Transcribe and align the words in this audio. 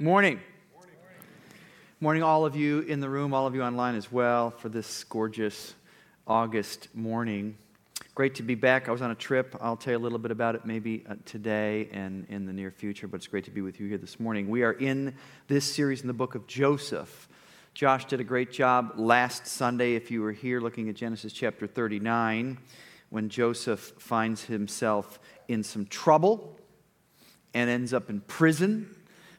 Morning. 0.00 0.38
Morning, 1.98 2.22
all 2.22 2.46
of 2.46 2.54
you 2.54 2.82
in 2.82 3.00
the 3.00 3.08
room, 3.08 3.34
all 3.34 3.48
of 3.48 3.56
you 3.56 3.64
online 3.64 3.96
as 3.96 4.12
well, 4.12 4.52
for 4.52 4.68
this 4.68 5.02
gorgeous 5.02 5.74
August 6.24 6.86
morning. 6.94 7.56
Great 8.14 8.36
to 8.36 8.44
be 8.44 8.54
back. 8.54 8.88
I 8.88 8.92
was 8.92 9.02
on 9.02 9.10
a 9.10 9.16
trip. 9.16 9.56
I'll 9.60 9.74
tell 9.76 9.94
you 9.94 9.98
a 9.98 10.04
little 10.04 10.20
bit 10.20 10.30
about 10.30 10.54
it 10.54 10.64
maybe 10.64 11.04
uh, 11.10 11.16
today 11.24 11.88
and 11.90 12.28
in 12.28 12.46
the 12.46 12.52
near 12.52 12.70
future, 12.70 13.08
but 13.08 13.16
it's 13.16 13.26
great 13.26 13.44
to 13.46 13.50
be 13.50 13.60
with 13.60 13.80
you 13.80 13.88
here 13.88 13.98
this 13.98 14.20
morning. 14.20 14.48
We 14.48 14.62
are 14.62 14.70
in 14.70 15.16
this 15.48 15.64
series 15.64 16.02
in 16.02 16.06
the 16.06 16.12
book 16.12 16.36
of 16.36 16.46
Joseph. 16.46 17.28
Josh 17.74 18.04
did 18.04 18.20
a 18.20 18.24
great 18.24 18.52
job 18.52 18.92
last 18.94 19.48
Sunday, 19.48 19.96
if 19.96 20.12
you 20.12 20.22
were 20.22 20.30
here, 20.30 20.60
looking 20.60 20.88
at 20.88 20.94
Genesis 20.94 21.32
chapter 21.32 21.66
39, 21.66 22.56
when 23.10 23.28
Joseph 23.28 23.94
finds 23.98 24.44
himself 24.44 25.18
in 25.48 25.64
some 25.64 25.86
trouble 25.86 26.56
and 27.52 27.68
ends 27.68 27.92
up 27.92 28.10
in 28.10 28.20
prison. 28.20 28.94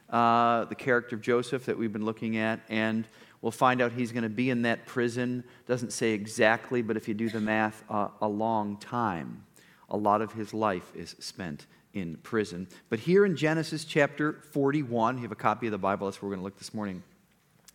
Uh, 0.09 0.65
the 0.65 0.75
character 0.75 1.15
of 1.15 1.21
Joseph 1.21 1.65
that 1.65 1.77
we've 1.77 1.93
been 1.93 2.05
looking 2.05 2.37
at, 2.37 2.61
and 2.67 3.07
we'll 3.41 3.51
find 3.51 3.81
out 3.81 3.91
he's 3.91 4.11
going 4.11 4.23
to 4.23 4.29
be 4.29 4.49
in 4.49 4.63
that 4.63 4.85
prison. 4.85 5.43
Doesn't 5.67 5.93
say 5.93 6.11
exactly, 6.11 6.81
but 6.81 6.97
if 6.97 7.07
you 7.07 7.13
do 7.13 7.29
the 7.29 7.39
math, 7.39 7.83
uh, 7.89 8.07
a 8.21 8.27
long 8.27 8.77
time. 8.77 9.43
A 9.89 9.97
lot 9.97 10.21
of 10.21 10.33
his 10.33 10.53
life 10.53 10.91
is 10.95 11.15
spent 11.19 11.67
in 11.93 12.15
prison. 12.17 12.67
But 12.89 12.99
here 12.99 13.25
in 13.25 13.35
Genesis 13.35 13.85
chapter 13.85 14.41
41, 14.51 15.17
you 15.17 15.23
have 15.23 15.31
a 15.31 15.35
copy 15.35 15.67
of 15.67 15.71
the 15.71 15.77
Bible, 15.77 16.07
that's 16.07 16.21
where 16.21 16.29
we're 16.29 16.35
going 16.35 16.41
to 16.41 16.45
look 16.45 16.57
this 16.57 16.73
morning. 16.73 17.03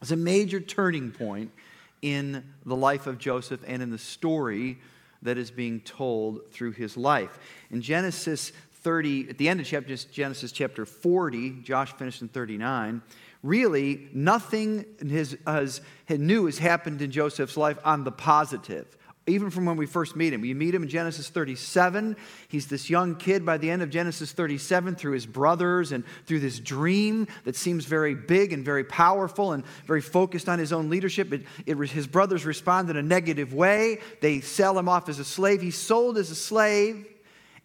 It's 0.00 0.10
a 0.10 0.16
major 0.16 0.60
turning 0.60 1.10
point 1.10 1.50
in 2.02 2.44
the 2.66 2.76
life 2.76 3.06
of 3.06 3.18
Joseph 3.18 3.60
and 3.66 3.82
in 3.82 3.90
the 3.90 3.98
story 3.98 4.78
that 5.22 5.38
is 5.38 5.50
being 5.50 5.80
told 5.80 6.50
through 6.52 6.72
his 6.72 6.96
life. 6.96 7.38
In 7.70 7.80
Genesis 7.80 8.52
30, 8.84 9.30
at 9.30 9.38
the 9.38 9.48
end 9.48 9.60
of 9.60 9.66
chapter, 9.66 9.96
Genesis 9.96 10.52
chapter 10.52 10.84
40, 10.84 11.62
Josh 11.62 11.92
finished 11.94 12.20
in 12.20 12.28
39, 12.28 13.00
really 13.42 14.08
nothing 14.12 14.84
his, 15.00 15.36
has, 15.46 15.80
new 16.08 16.46
has 16.46 16.58
happened 16.58 17.00
in 17.02 17.10
Joseph's 17.10 17.56
life 17.56 17.78
on 17.84 18.04
the 18.04 18.12
positive. 18.12 18.86
Even 19.26 19.48
from 19.48 19.64
when 19.64 19.78
we 19.78 19.86
first 19.86 20.16
meet 20.16 20.34
him. 20.34 20.44
You 20.44 20.54
meet 20.54 20.74
him 20.74 20.82
in 20.82 20.90
Genesis 20.90 21.30
37. 21.30 22.14
He's 22.48 22.66
this 22.66 22.90
young 22.90 23.16
kid 23.16 23.46
by 23.46 23.56
the 23.56 23.70
end 23.70 23.80
of 23.80 23.88
Genesis 23.88 24.32
37 24.32 24.96
through 24.96 25.12
his 25.12 25.24
brothers 25.24 25.92
and 25.92 26.04
through 26.26 26.40
this 26.40 26.58
dream 26.58 27.26
that 27.44 27.56
seems 27.56 27.86
very 27.86 28.14
big 28.14 28.52
and 28.52 28.62
very 28.62 28.84
powerful 28.84 29.52
and 29.52 29.64
very 29.86 30.02
focused 30.02 30.46
on 30.46 30.58
his 30.58 30.74
own 30.74 30.90
leadership. 30.90 31.32
It, 31.32 31.46
it, 31.64 31.78
his 31.88 32.06
brothers 32.06 32.44
respond 32.44 32.90
in 32.90 32.98
a 32.98 33.02
negative 33.02 33.54
way. 33.54 34.00
They 34.20 34.42
sell 34.42 34.78
him 34.78 34.90
off 34.90 35.08
as 35.08 35.18
a 35.18 35.24
slave. 35.24 35.62
He's 35.62 35.78
sold 35.78 36.18
as 36.18 36.30
a 36.30 36.34
slave 36.34 37.06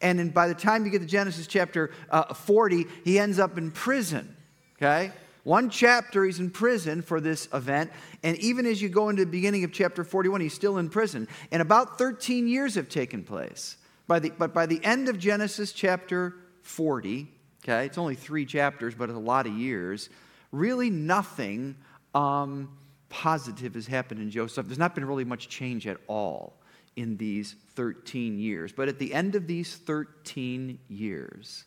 and 0.02 0.20
then 0.20 0.30
by 0.30 0.48
the 0.48 0.54
time 0.54 0.86
you 0.86 0.92
get 0.92 1.00
to 1.02 1.08
Genesis 1.08 1.48
chapter 1.48 1.92
uh, 2.10 2.34
40, 2.34 2.86
he 3.04 3.20
ends 3.20 3.40
up 3.40 3.58
in 3.58 3.72
prison. 3.72 4.36
Okay? 4.78 5.12
One 5.44 5.70
chapter, 5.70 6.26
he's 6.26 6.40
in 6.40 6.52
prison 6.52 7.02
for 7.02 7.20
this 7.20 7.48
event. 7.54 7.92
And 8.24 8.38
even 8.38 8.66
as 8.66 8.82
you 8.82 8.90
go 8.90 9.10
into 9.10 9.26
the 9.26 9.32
beginning 9.32 9.64
of 9.64 9.72
chapter 9.72 10.04
41, 10.04 10.42
he's 10.42 10.54
still 10.54 10.78
in 10.78 10.90
prison. 10.90 11.28
And 11.52 11.62
about 11.62 11.98
13 11.98 12.48
years 12.48 12.76
have 12.76 12.90
taken 12.90 13.24
place. 13.24 13.78
By 14.08 14.20
the, 14.20 14.32
but 14.32 14.54
by 14.54 14.66
the 14.66 14.84
end 14.84 15.10
of 15.10 15.20
Genesis 15.20 15.72
chapter 15.72 16.36
40, 16.62 17.28
okay, 17.64 17.86
it's 17.86 17.98
only 17.98 18.16
three 18.16 18.46
chapters, 18.46 18.96
but 18.96 19.10
it's 19.10 19.18
a 19.18 19.22
lot 19.22 19.48
of 19.48 19.54
years, 19.54 20.10
really 20.52 20.90
nothing 20.90 21.76
um, 22.16 22.70
positive 23.10 23.76
has 23.76 23.88
happened 23.88 24.20
in 24.20 24.30
Joseph. 24.30 24.66
There's 24.66 24.80
not 24.80 24.96
been 24.96 25.06
really 25.06 25.26
much 25.26 25.48
change 25.48 25.88
at 25.88 25.98
all 26.08 26.59
in 27.00 27.16
these 27.16 27.56
13 27.76 28.38
years. 28.40 28.74
But 28.74 28.90
at 28.90 29.00
the 29.00 29.14
end 29.14 29.36
of 29.36 29.48
these 29.48 29.74
13 29.78 30.80
years, 30.90 31.64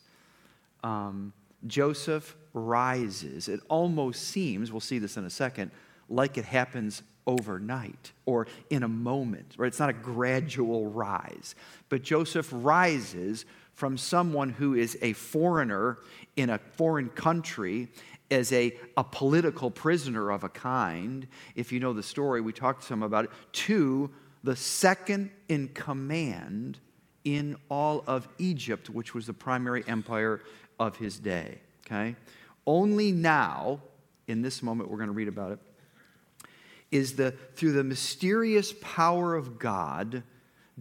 um, 0.84 1.32
Joseph 1.66 2.36
rises. 2.52 3.48
It 3.48 3.60
almost 3.70 4.24
seems, 4.24 4.70
we'll 4.70 4.80
see 4.80 4.98
this 4.98 5.16
in 5.16 5.24
a 5.24 5.30
second, 5.30 5.70
like 6.10 6.36
it 6.36 6.44
happens 6.44 7.02
overnight 7.26 8.12
or 8.26 8.46
in 8.68 8.82
a 8.82 8.88
moment, 8.88 9.54
right? 9.56 9.68
It's 9.68 9.78
not 9.78 9.88
a 9.88 9.94
gradual 9.94 10.88
rise. 10.88 11.54
But 11.88 12.02
Joseph 12.02 12.50
rises 12.52 13.46
from 13.72 13.96
someone 13.96 14.50
who 14.50 14.74
is 14.74 14.98
a 15.00 15.14
foreigner 15.14 15.96
in 16.36 16.50
a 16.50 16.58
foreign 16.58 17.08
country 17.08 17.88
as 18.30 18.52
a, 18.52 18.76
a 18.98 19.04
political 19.04 19.70
prisoner 19.70 20.30
of 20.30 20.44
a 20.44 20.50
kind. 20.50 21.26
If 21.54 21.72
you 21.72 21.80
know 21.80 21.94
the 21.94 22.02
story, 22.02 22.42
we 22.42 22.52
talked 22.52 22.84
some 22.84 23.02
about 23.02 23.24
it, 23.24 23.30
to 23.52 24.10
the 24.44 24.56
second 24.56 25.30
in 25.48 25.68
command 25.68 26.78
in 27.24 27.56
all 27.68 28.02
of 28.06 28.28
Egypt, 28.38 28.90
which 28.90 29.14
was 29.14 29.26
the 29.26 29.32
primary 29.32 29.84
empire 29.86 30.40
of 30.78 30.96
his 30.96 31.18
day. 31.18 31.60
Okay? 31.86 32.16
Only 32.66 33.12
now, 33.12 33.80
in 34.26 34.42
this 34.42 34.62
moment, 34.62 34.90
we're 34.90 34.98
going 34.98 35.08
to 35.08 35.14
read 35.14 35.28
about 35.28 35.52
it, 35.52 35.58
is 36.90 37.16
the 37.16 37.32
through 37.54 37.72
the 37.72 37.84
mysterious 37.84 38.74
power 38.80 39.34
of 39.34 39.58
God, 39.58 40.22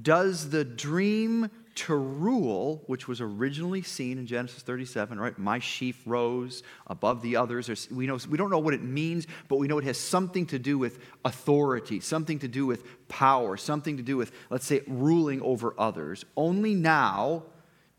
does 0.02 0.50
the 0.50 0.66
dream 0.66 1.50
to 1.74 1.96
rule, 1.96 2.84
which 2.88 3.08
was 3.08 3.22
originally 3.22 3.82
seen 3.82 4.18
in 4.18 4.28
Genesis 4.28 4.62
37, 4.62 5.20
right? 5.20 5.38
My 5.40 5.60
sheaf 5.60 6.02
rose 6.06 6.64
above 6.88 7.22
the 7.22 7.38
others. 7.38 7.90
We, 7.90 8.08
know, 8.08 8.18
we 8.30 8.38
don't 8.38 8.50
know 8.50 8.60
what 8.60 8.74
it 8.74 8.84
means, 8.84 9.26
but 9.48 9.58
we 9.58 9.68
know 9.68 9.78
it 9.78 9.86
has 9.86 9.98
something 9.98 10.46
to 10.48 10.60
do 10.60 10.78
with 10.78 11.00
authority, 11.24 12.00
something 12.00 12.40
to 12.40 12.48
do 12.48 12.66
with 12.66 13.08
power, 13.08 13.56
something 13.58 13.98
to 13.98 14.04
do 14.04 14.18
with, 14.18 14.32
let's 14.50 14.66
say, 14.66 14.82
ruling 14.86 15.42
over 15.42 15.74
others. 15.78 16.26
Only 16.36 16.76
now, 16.76 17.44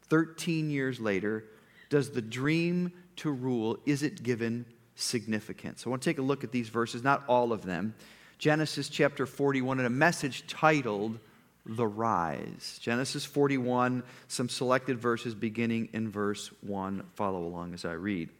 13 0.09 0.69
years 0.69 1.01
later, 1.01 1.45
does 1.89 2.11
the 2.11 2.23
dream 2.23 2.93
to 3.17 3.31
rule, 3.31 3.79
is 3.87 4.03
it 4.03 4.23
given 4.23 4.67
significance? 4.95 5.83
So 5.83 5.89
I 5.89 5.93
want 5.93 6.03
to 6.03 6.11
take 6.11 6.19
a 6.19 6.23
look 6.23 6.45
at 6.45 6.53
these 6.53 6.69
verses, 6.69 7.03
not 7.03 7.25
all 7.27 7.53
of 7.53 7.63
them. 7.63 7.95
Genesis 8.39 8.89
chapter 8.89 9.25
41, 9.25 9.79
and 9.79 9.87
a 9.87 9.91
message 9.91 10.47
titled, 10.47 11.19
the 11.65 11.87
rise. 11.87 12.79
Genesis 12.81 13.25
41, 13.25 14.03
some 14.29 14.49
selected 14.49 14.99
verses 14.99 15.35
beginning 15.35 15.89
in 15.93 16.11
verse 16.11 16.51
1. 16.61 17.05
Follow 17.15 17.45
along 17.45 17.75
as 17.75 17.85
I 17.85 17.93
read. 17.93 18.31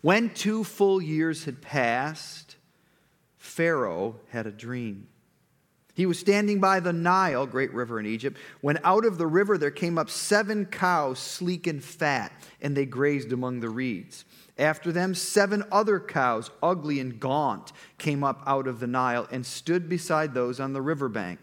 When 0.00 0.30
two 0.30 0.64
full 0.64 1.00
years 1.00 1.44
had 1.44 1.60
passed, 1.60 2.56
Pharaoh 3.36 4.16
had 4.30 4.46
a 4.46 4.52
dream. 4.52 5.08
He 5.94 6.06
was 6.06 6.18
standing 6.18 6.60
by 6.60 6.78
the 6.78 6.92
Nile, 6.92 7.44
great 7.44 7.74
river 7.74 7.98
in 7.98 8.06
Egypt, 8.06 8.38
when 8.60 8.78
out 8.84 9.04
of 9.04 9.18
the 9.18 9.26
river 9.26 9.58
there 9.58 9.72
came 9.72 9.98
up 9.98 10.08
seven 10.08 10.64
cows, 10.64 11.18
sleek 11.18 11.66
and 11.66 11.82
fat, 11.82 12.30
and 12.60 12.76
they 12.76 12.86
grazed 12.86 13.32
among 13.32 13.58
the 13.58 13.68
reeds. 13.68 14.24
After 14.56 14.92
them, 14.92 15.12
seven 15.16 15.64
other 15.72 15.98
cows, 15.98 16.52
ugly 16.62 17.00
and 17.00 17.18
gaunt, 17.18 17.72
came 17.98 18.22
up 18.22 18.44
out 18.46 18.68
of 18.68 18.78
the 18.78 18.86
Nile 18.86 19.26
and 19.32 19.44
stood 19.44 19.88
beside 19.88 20.34
those 20.34 20.60
on 20.60 20.72
the 20.72 20.82
riverbank. 20.82 21.40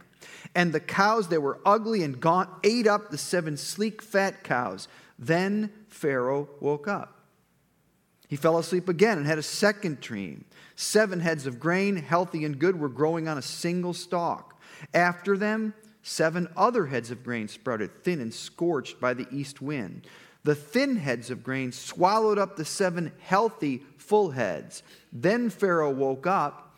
And 0.53 0.72
the 0.72 0.80
cows 0.80 1.28
that 1.30 1.41
were 1.41 1.59
ugly 1.66 2.03
and 2.03 2.19
gaunt 2.19 2.50
ate 2.63 2.88
up 2.88 3.09
the 3.09 3.18
seven 3.18 3.58
sleek, 3.58 4.02
fat 4.02 4.44
cows. 4.44 4.88
Then 5.18 5.72
Pharaoh 5.88 6.50
woke 6.59 6.88
up. 6.88 7.16
He 8.28 8.36
fell 8.36 8.58
asleep 8.58 8.90
again 8.90 9.18
and 9.18 9.28
had 9.28 9.38
a 9.38 9.44
second 9.44 10.00
dream. 10.00 10.46
Seven 10.75 11.19
heads 11.19 11.46
of 11.46 11.59
grain, 11.59 11.96
healthy 11.96 12.44
and 12.44 12.59
good, 12.59 12.80
were 12.80 12.90
growing 12.90 13.28
on 13.28 13.38
a 13.38 13.41
single 13.41 13.94
stalk. 13.94 14.59
After 14.94 15.38
them, 15.38 15.74
seven 16.02 16.47
other 16.57 16.88
heads 16.88 17.12
of 17.12 17.24
grain 17.24 17.47
sprouted, 17.47 18.03
thin 18.03 18.19
and 18.19 18.34
scorched 18.34 19.00
by 19.00 19.13
the 19.13 19.28
east 19.31 19.62
wind. 19.62 20.07
The 20.44 20.56
thin 20.56 20.97
heads 20.97 21.31
of 21.31 21.44
grain 21.44 21.72
swallowed 21.72 22.38
up 22.38 22.56
the 22.56 22.66
seven 22.66 23.12
healthy, 23.19 23.84
full 23.97 24.31
heads. 24.31 24.84
Then 25.12 25.50
Pharaoh 25.50 25.92
woke 25.92 26.28
up. 26.28 26.75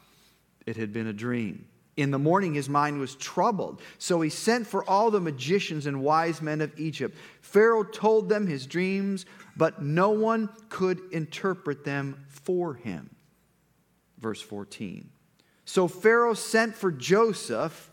It 0.66 0.78
had 0.78 0.94
been 0.94 1.08
a 1.08 1.14
dream. 1.14 1.66
In 1.98 2.12
the 2.12 2.20
morning, 2.20 2.54
his 2.54 2.70
mind 2.70 3.00
was 3.00 3.16
troubled. 3.16 3.82
So 3.98 4.22
he 4.22 4.30
sent 4.30 4.68
for 4.68 4.88
all 4.88 5.10
the 5.10 5.20
magicians 5.20 5.88
and 5.88 6.04
wise 6.04 6.44
men 6.44 6.62
of 6.62 6.80
Egypt. 6.80 7.18
Pharaoh 7.42 7.84
told 7.84 8.30
them 8.30 8.46
his 8.46 8.68
dreams, 8.68 9.26
but 9.58 9.82
no 9.82 10.12
one 10.12 10.50
could 10.70 11.02
interpret 11.12 11.84
them 11.84 12.24
for 12.30 12.76
him. 12.76 13.10
Verse 14.20 14.42
14. 14.42 15.10
So 15.66 15.88
Pharaoh 15.88 16.36
sent 16.36 16.76
for 16.76 16.92
Joseph, 16.92 17.90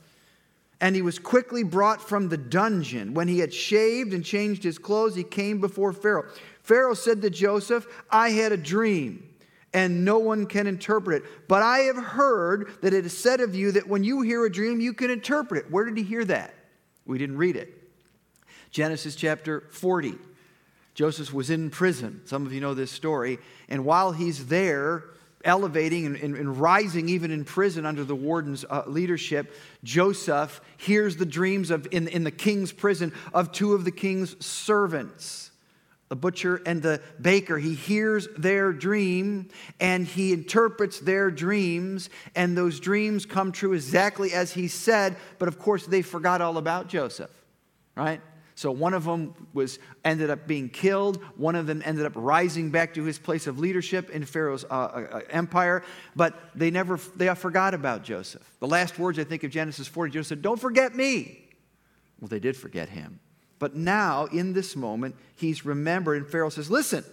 and 0.82 0.94
he 0.94 1.02
was 1.02 1.18
quickly 1.18 1.62
brought 1.62 2.06
from 2.06 2.28
the 2.28 2.36
dungeon. 2.36 3.14
When 3.14 3.26
he 3.26 3.38
had 3.38 3.54
shaved 3.54 4.12
and 4.12 4.22
changed 4.22 4.62
his 4.62 4.78
clothes, 4.78 5.14
he 5.16 5.24
came 5.24 5.60
before 5.60 5.94
Pharaoh. 5.94 6.30
Pharaoh 6.62 6.94
said 6.94 7.22
to 7.22 7.30
Joseph, 7.30 7.86
I 8.10 8.30
had 8.30 8.52
a 8.52 8.58
dream 8.58 9.33
and 9.74 10.04
no 10.04 10.18
one 10.18 10.46
can 10.46 10.66
interpret 10.66 11.22
it. 11.22 11.48
But 11.48 11.62
I 11.62 11.80
have 11.80 11.96
heard 11.96 12.70
that 12.80 12.94
it 12.94 13.04
is 13.04 13.16
said 13.16 13.40
of 13.40 13.54
you 13.54 13.72
that 13.72 13.88
when 13.88 14.04
you 14.04 14.22
hear 14.22 14.46
a 14.46 14.50
dream, 14.50 14.80
you 14.80 14.94
can 14.94 15.10
interpret 15.10 15.66
it. 15.66 15.70
Where 15.70 15.84
did 15.84 15.96
he 15.98 16.04
hear 16.04 16.24
that? 16.26 16.54
We 17.04 17.18
didn't 17.18 17.36
read 17.36 17.56
it. 17.56 17.76
Genesis 18.70 19.16
chapter 19.16 19.64
40. 19.70 20.14
Joseph 20.94 21.34
was 21.34 21.50
in 21.50 21.70
prison. 21.70 22.22
Some 22.24 22.46
of 22.46 22.52
you 22.52 22.60
know 22.60 22.72
this 22.72 22.92
story. 22.92 23.38
And 23.68 23.84
while 23.84 24.12
he's 24.12 24.46
there, 24.46 25.04
elevating 25.44 26.06
and, 26.06 26.16
and, 26.16 26.36
and 26.36 26.58
rising 26.58 27.08
even 27.08 27.32
in 27.32 27.44
prison 27.44 27.84
under 27.84 28.04
the 28.04 28.14
warden's 28.14 28.64
uh, 28.70 28.84
leadership, 28.86 29.52
Joseph 29.82 30.60
hears 30.76 31.16
the 31.16 31.26
dreams 31.26 31.70
of 31.70 31.88
in, 31.90 32.06
in 32.08 32.22
the 32.22 32.30
king's 32.30 32.72
prison 32.72 33.12
of 33.34 33.50
two 33.50 33.74
of 33.74 33.84
the 33.84 33.90
king's 33.90 34.42
servants 34.44 35.50
the 36.14 36.20
butcher 36.20 36.62
and 36.64 36.80
the 36.80 37.00
baker. 37.20 37.58
He 37.58 37.74
hears 37.74 38.28
their 38.38 38.72
dream 38.72 39.48
and 39.80 40.06
he 40.06 40.32
interprets 40.32 41.00
their 41.00 41.28
dreams, 41.28 42.08
and 42.36 42.56
those 42.56 42.78
dreams 42.78 43.26
come 43.26 43.50
true 43.50 43.72
exactly 43.72 44.32
as 44.32 44.52
he 44.52 44.68
said, 44.68 45.16
but 45.40 45.48
of 45.48 45.58
course 45.58 45.86
they 45.86 46.02
forgot 46.02 46.40
all 46.40 46.56
about 46.56 46.86
Joseph, 46.86 47.32
right? 47.96 48.20
So 48.54 48.70
one 48.70 48.94
of 48.94 49.02
them 49.02 49.34
was 49.52 49.80
ended 50.04 50.30
up 50.30 50.46
being 50.46 50.68
killed. 50.68 51.20
One 51.36 51.56
of 51.56 51.66
them 51.66 51.82
ended 51.84 52.06
up 52.06 52.12
rising 52.14 52.70
back 52.70 52.94
to 52.94 53.02
his 53.02 53.18
place 53.18 53.48
of 53.48 53.58
leadership 53.58 54.10
in 54.10 54.24
Pharaoh's 54.24 54.62
uh, 54.62 54.68
uh, 54.68 55.06
uh 55.10 55.20
empire. 55.30 55.82
But 56.14 56.38
they 56.54 56.70
never 56.70 56.96
they 57.16 57.34
forgot 57.34 57.74
about 57.74 58.04
Joseph. 58.04 58.48
The 58.60 58.68
last 58.68 59.00
words 59.00 59.18
I 59.18 59.24
think 59.24 59.42
of 59.42 59.50
Genesis 59.50 59.88
40, 59.88 60.12
Joseph 60.12 60.28
said, 60.28 60.42
"Don't 60.42 60.60
forget 60.60 60.94
me." 60.94 61.40
Well, 62.20 62.28
they 62.28 62.38
did 62.38 62.56
forget 62.56 62.88
him. 62.88 63.18
But 63.58 63.76
now, 63.76 64.26
in 64.26 64.52
this 64.52 64.76
moment, 64.76 65.16
he's 65.36 65.64
remembered, 65.64 66.18
and 66.22 66.30
Pharaoh 66.30 66.50
says, 66.50 66.70
Listen, 66.70 67.04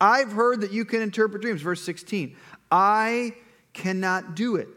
I've 0.00 0.32
heard 0.32 0.60
that 0.60 0.72
you 0.72 0.84
can 0.84 1.02
interpret 1.02 1.42
dreams. 1.42 1.62
Verse 1.62 1.82
16, 1.82 2.36
I 2.70 3.34
cannot 3.72 4.34
do 4.34 4.56
it, 4.56 4.68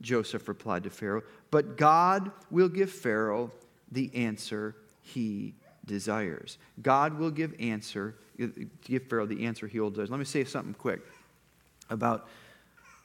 Joseph 0.00 0.48
replied 0.48 0.84
to 0.84 0.90
Pharaoh, 0.90 1.22
but 1.50 1.76
God 1.76 2.30
will 2.50 2.68
give 2.68 2.90
Pharaoh 2.90 3.52
the 3.90 4.14
answer 4.14 4.76
he 5.02 5.54
desires. 5.84 6.58
God 6.82 7.18
will 7.18 7.30
give 7.30 7.54
answer, 7.60 8.16
give 8.82 9.02
Pharaoh 9.08 9.26
the 9.26 9.46
answer 9.46 9.66
he 9.66 9.80
will 9.80 9.90
desire. 9.90 10.06
Let 10.06 10.18
me 10.18 10.24
say 10.24 10.44
something 10.44 10.74
quick 10.74 11.00
about 11.90 12.28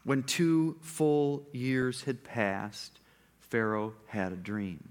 when 0.03 0.23
two 0.23 0.77
full 0.81 1.45
years 1.51 2.03
had 2.03 2.23
passed, 2.23 2.99
Pharaoh 3.39 3.93
had 4.07 4.31
a 4.31 4.37
dream. 4.37 4.89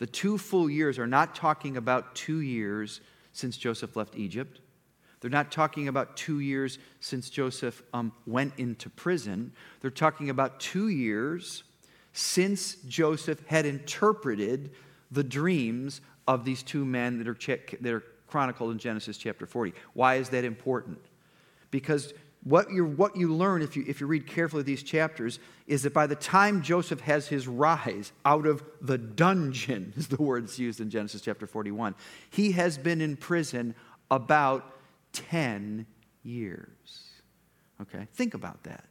The 0.00 0.06
two 0.06 0.38
full 0.38 0.70
years 0.70 0.98
are 0.98 1.06
not 1.06 1.34
talking 1.34 1.76
about 1.76 2.14
two 2.14 2.40
years 2.40 3.02
since 3.34 3.58
Joseph 3.58 3.96
left 3.96 4.16
Egypt. 4.16 4.60
They're 5.20 5.30
not 5.30 5.52
talking 5.52 5.88
about 5.88 6.16
two 6.16 6.40
years 6.40 6.78
since 7.00 7.28
Joseph 7.28 7.82
um, 7.92 8.10
went 8.26 8.54
into 8.56 8.88
prison. 8.88 9.52
They're 9.82 9.90
talking 9.90 10.30
about 10.30 10.58
two 10.58 10.88
years 10.88 11.64
since 12.14 12.76
Joseph 12.88 13.46
had 13.46 13.66
interpreted 13.66 14.70
the 15.10 15.22
dreams 15.22 16.00
of 16.26 16.46
these 16.46 16.62
two 16.62 16.86
men 16.86 17.18
that 17.18 17.28
are, 17.28 17.58
that 17.82 17.92
are 17.92 18.04
chronicled 18.26 18.70
in 18.70 18.78
Genesis 18.78 19.18
chapter 19.18 19.44
40. 19.44 19.74
Why 19.92 20.14
is 20.14 20.30
that 20.30 20.44
important? 20.44 20.98
Because 21.70 22.14
what, 22.42 22.72
you 22.72 22.86
what 22.86 23.16
you 23.16 23.34
learn 23.34 23.60
if 23.60 23.76
you, 23.76 23.84
if 23.86 24.00
you 24.00 24.06
read 24.06 24.26
carefully 24.26 24.62
these 24.62 24.82
chapters 24.82 25.38
is 25.66 25.82
that 25.82 25.92
by 25.92 26.06
the 26.06 26.16
time 26.16 26.62
Joseph 26.62 27.00
has 27.00 27.28
his 27.28 27.46
rise 27.46 28.12
out 28.24 28.46
of 28.46 28.62
the 28.80 28.96
dungeon, 28.96 29.92
is 29.96 30.08
the 30.08 30.22
words 30.22 30.58
used 30.58 30.80
in 30.80 30.90
Genesis 30.90 31.20
chapter 31.20 31.46
41, 31.46 31.94
he 32.30 32.52
has 32.52 32.78
been 32.78 33.00
in 33.00 33.16
prison 33.16 33.74
about 34.10 34.74
10 35.12 35.86
years. 36.22 36.68
Okay? 37.82 38.06
Think 38.14 38.34
about 38.34 38.62
that. 38.64 38.84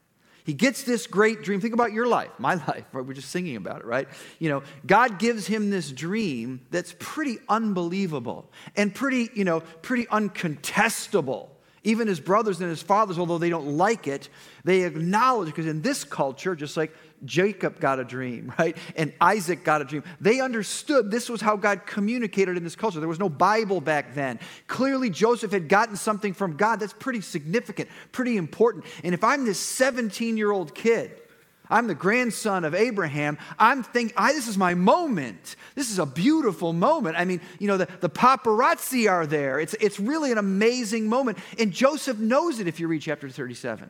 He 0.43 0.53
gets 0.53 0.83
this 0.83 1.05
great 1.05 1.43
dream. 1.43 1.61
Think 1.61 1.73
about 1.73 1.91
your 1.91 2.07
life, 2.07 2.31
my 2.39 2.55
life. 2.67 2.85
Right? 2.91 3.05
We're 3.05 3.13
just 3.13 3.29
singing 3.29 3.55
about 3.55 3.81
it, 3.81 3.85
right? 3.85 4.07
You 4.39 4.49
know, 4.49 4.63
God 4.85 5.19
gives 5.19 5.47
him 5.47 5.69
this 5.69 5.91
dream 5.91 6.61
that's 6.71 6.95
pretty 6.97 7.37
unbelievable 7.47 8.51
and 8.75 8.93
pretty, 8.93 9.29
you 9.33 9.43
know, 9.43 9.59
pretty 9.81 10.05
uncontestable. 10.05 11.49
Even 11.83 12.07
his 12.07 12.19
brothers 12.19 12.59
and 12.59 12.69
his 12.69 12.81
fathers, 12.81 13.17
although 13.17 13.37
they 13.37 13.49
don't 13.49 13.77
like 13.77 14.07
it, 14.07 14.29
they 14.63 14.83
acknowledge, 14.83 15.47
because 15.47 15.65
in 15.65 15.81
this 15.81 16.03
culture, 16.03 16.55
just 16.55 16.75
like 16.75 16.93
Jacob 17.25 17.79
got 17.79 17.99
a 17.99 18.03
dream, 18.03 18.53
right? 18.59 18.77
And 18.95 19.13
Isaac 19.21 19.63
got 19.63 19.81
a 19.81 19.85
dream. 19.85 20.03
They 20.19 20.41
understood 20.41 21.11
this 21.11 21.29
was 21.29 21.41
how 21.41 21.55
God 21.55 21.85
communicated 21.85 22.57
in 22.57 22.63
this 22.63 22.75
culture. 22.75 22.99
There 22.99 23.09
was 23.09 23.19
no 23.19 23.29
Bible 23.29 23.81
back 23.81 24.13
then. 24.13 24.39
Clearly, 24.67 25.09
Joseph 25.09 25.51
had 25.51 25.69
gotten 25.69 25.95
something 25.95 26.33
from 26.33 26.57
God 26.57 26.79
that's 26.79 26.93
pretty 26.93 27.21
significant, 27.21 27.89
pretty 28.11 28.37
important. 28.37 28.85
And 29.03 29.13
if 29.13 29.23
I'm 29.23 29.45
this 29.45 29.59
17 29.59 30.37
year 30.37 30.51
old 30.51 30.75
kid, 30.75 31.21
I'm 31.69 31.87
the 31.87 31.95
grandson 31.95 32.65
of 32.65 32.73
Abraham. 32.73 33.37
I'm 33.59 33.83
thinking, 33.83 34.15
this 34.17 34.47
is 34.47 34.57
my 34.57 34.73
moment. 34.73 35.55
This 35.75 35.91
is 35.91 35.99
a 35.99 36.05
beautiful 36.05 36.73
moment. 36.73 37.15
I 37.17 37.25
mean, 37.25 37.41
you 37.59 37.67
know, 37.67 37.77
the, 37.77 37.87
the 37.99 38.09
paparazzi 38.09 39.09
are 39.09 39.27
there. 39.27 39.59
It's, 39.59 39.75
it's 39.75 39.99
really 39.99 40.31
an 40.31 40.39
amazing 40.39 41.07
moment. 41.07 41.37
And 41.59 41.71
Joseph 41.71 42.17
knows 42.17 42.59
it 42.59 42.67
if 42.67 42.79
you 42.79 42.87
read 42.87 43.01
chapter 43.01 43.29
37, 43.29 43.89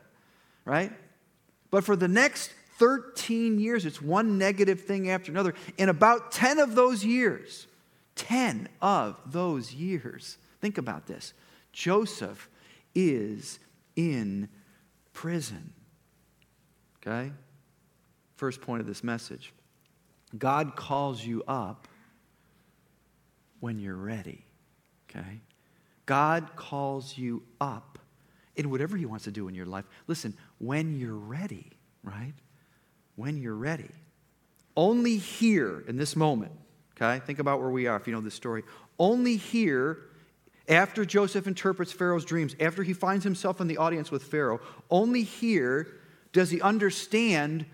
right? 0.64 0.92
But 1.70 1.84
for 1.84 1.96
the 1.96 2.08
next 2.08 2.52
13 2.78 3.58
years, 3.58 3.86
it's 3.86 4.02
one 4.02 4.36
negative 4.36 4.82
thing 4.82 5.10
after 5.10 5.32
another. 5.32 5.54
In 5.78 5.88
about 5.88 6.32
10 6.32 6.58
of 6.58 6.74
those 6.74 7.04
years, 7.04 7.66
10 8.16 8.68
of 8.82 9.18
those 9.26 9.72
years, 9.72 10.36
think 10.60 10.76
about 10.76 11.06
this 11.06 11.32
Joseph 11.72 12.48
is 12.94 13.58
in 13.96 14.48
prison. 15.12 15.72
Okay? 16.98 17.32
First 18.40 18.62
point 18.62 18.80
of 18.80 18.86
this 18.86 19.04
message 19.04 19.52
God 20.38 20.74
calls 20.74 21.22
you 21.22 21.44
up 21.46 21.86
when 23.60 23.78
you're 23.78 23.94
ready. 23.94 24.46
Okay? 25.10 25.40
God 26.06 26.56
calls 26.56 27.18
you 27.18 27.42
up 27.60 27.98
in 28.56 28.70
whatever 28.70 28.96
He 28.96 29.04
wants 29.04 29.24
to 29.24 29.30
do 29.30 29.46
in 29.46 29.54
your 29.54 29.66
life. 29.66 29.84
Listen, 30.06 30.34
when 30.56 30.98
you're 30.98 31.12
ready, 31.12 31.66
right? 32.02 32.32
When 33.14 33.36
you're 33.36 33.54
ready. 33.54 33.90
Only 34.74 35.18
here 35.18 35.84
in 35.86 35.98
this 35.98 36.16
moment, 36.16 36.52
okay? 36.96 37.22
Think 37.26 37.40
about 37.40 37.60
where 37.60 37.68
we 37.68 37.88
are 37.88 37.96
if 37.96 38.06
you 38.06 38.14
know 38.14 38.22
this 38.22 38.32
story. 38.32 38.62
Only 38.98 39.36
here, 39.36 39.98
after 40.66 41.04
Joseph 41.04 41.46
interprets 41.46 41.92
Pharaoh's 41.92 42.24
dreams, 42.24 42.56
after 42.58 42.84
he 42.84 42.94
finds 42.94 43.22
himself 43.22 43.60
in 43.60 43.66
the 43.66 43.76
audience 43.76 44.10
with 44.10 44.22
Pharaoh, 44.22 44.60
only 44.90 45.24
here 45.24 45.88
does 46.32 46.48
he 46.48 46.62
understand 46.62 47.66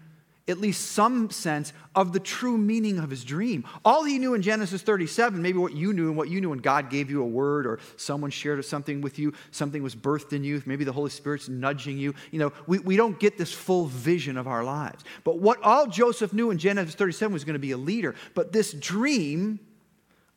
at 0.48 0.60
least 0.60 0.92
some 0.92 1.30
sense 1.30 1.72
of 1.94 2.12
the 2.12 2.20
true 2.20 2.56
meaning 2.56 2.98
of 2.98 3.10
his 3.10 3.24
dream. 3.24 3.64
All 3.84 4.04
he 4.04 4.18
knew 4.18 4.34
in 4.34 4.42
Genesis 4.42 4.82
37, 4.82 5.40
maybe 5.42 5.58
what 5.58 5.72
you 5.72 5.92
knew 5.92 6.08
and 6.08 6.16
what 6.16 6.28
you 6.28 6.40
knew 6.40 6.50
when 6.50 6.60
God 6.60 6.88
gave 6.88 7.10
you 7.10 7.22
a 7.22 7.26
word 7.26 7.66
or 7.66 7.80
someone 7.96 8.30
shared 8.30 8.64
something 8.64 9.00
with 9.00 9.18
you, 9.18 9.32
something 9.50 9.82
was 9.82 9.96
birthed 9.96 10.32
in 10.32 10.44
you, 10.44 10.62
maybe 10.64 10.84
the 10.84 10.92
Holy 10.92 11.10
Spirit's 11.10 11.48
nudging 11.48 11.98
you. 11.98 12.14
You 12.30 12.38
know, 12.38 12.52
we, 12.66 12.78
we 12.78 12.96
don't 12.96 13.18
get 13.18 13.38
this 13.38 13.52
full 13.52 13.86
vision 13.86 14.36
of 14.36 14.46
our 14.46 14.62
lives. 14.62 15.04
But 15.24 15.38
what 15.38 15.60
all 15.62 15.86
Joseph 15.86 16.32
knew 16.32 16.50
in 16.50 16.58
Genesis 16.58 16.94
37 16.94 17.32
was 17.32 17.44
going 17.44 17.54
to 17.54 17.58
be 17.58 17.72
a 17.72 17.76
leader. 17.76 18.14
But 18.34 18.52
this 18.52 18.72
dream 18.72 19.58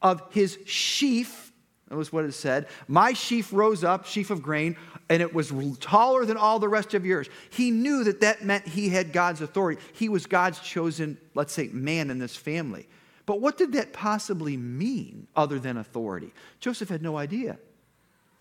of 0.01 0.23
his 0.31 0.57
sheaf, 0.65 1.48
that 1.89 1.97
was 1.97 2.13
what 2.13 2.25
it 2.25 2.33
said. 2.33 2.67
My 2.87 3.13
sheaf 3.13 3.51
rose 3.51 3.83
up, 3.83 4.05
sheaf 4.05 4.29
of 4.29 4.43
grain, 4.43 4.77
and 5.09 5.21
it 5.21 5.33
was 5.33 5.51
taller 5.79 6.23
than 6.23 6.37
all 6.37 6.59
the 6.59 6.69
rest 6.69 6.93
of 6.93 7.05
yours. 7.05 7.27
He 7.49 7.71
knew 7.71 8.03
that 8.03 8.21
that 8.21 8.43
meant 8.43 8.67
he 8.67 8.89
had 8.89 9.11
God's 9.11 9.41
authority. 9.41 9.81
He 9.93 10.07
was 10.07 10.27
God's 10.27 10.59
chosen, 10.59 11.17
let's 11.33 11.51
say, 11.51 11.69
man 11.73 12.11
in 12.11 12.19
this 12.19 12.35
family. 12.35 12.87
But 13.25 13.41
what 13.41 13.57
did 13.57 13.73
that 13.73 13.91
possibly 13.91 14.55
mean 14.55 15.27
other 15.35 15.59
than 15.59 15.77
authority? 15.77 16.31
Joseph 16.59 16.89
had 16.89 17.01
no 17.01 17.17
idea. 17.17 17.57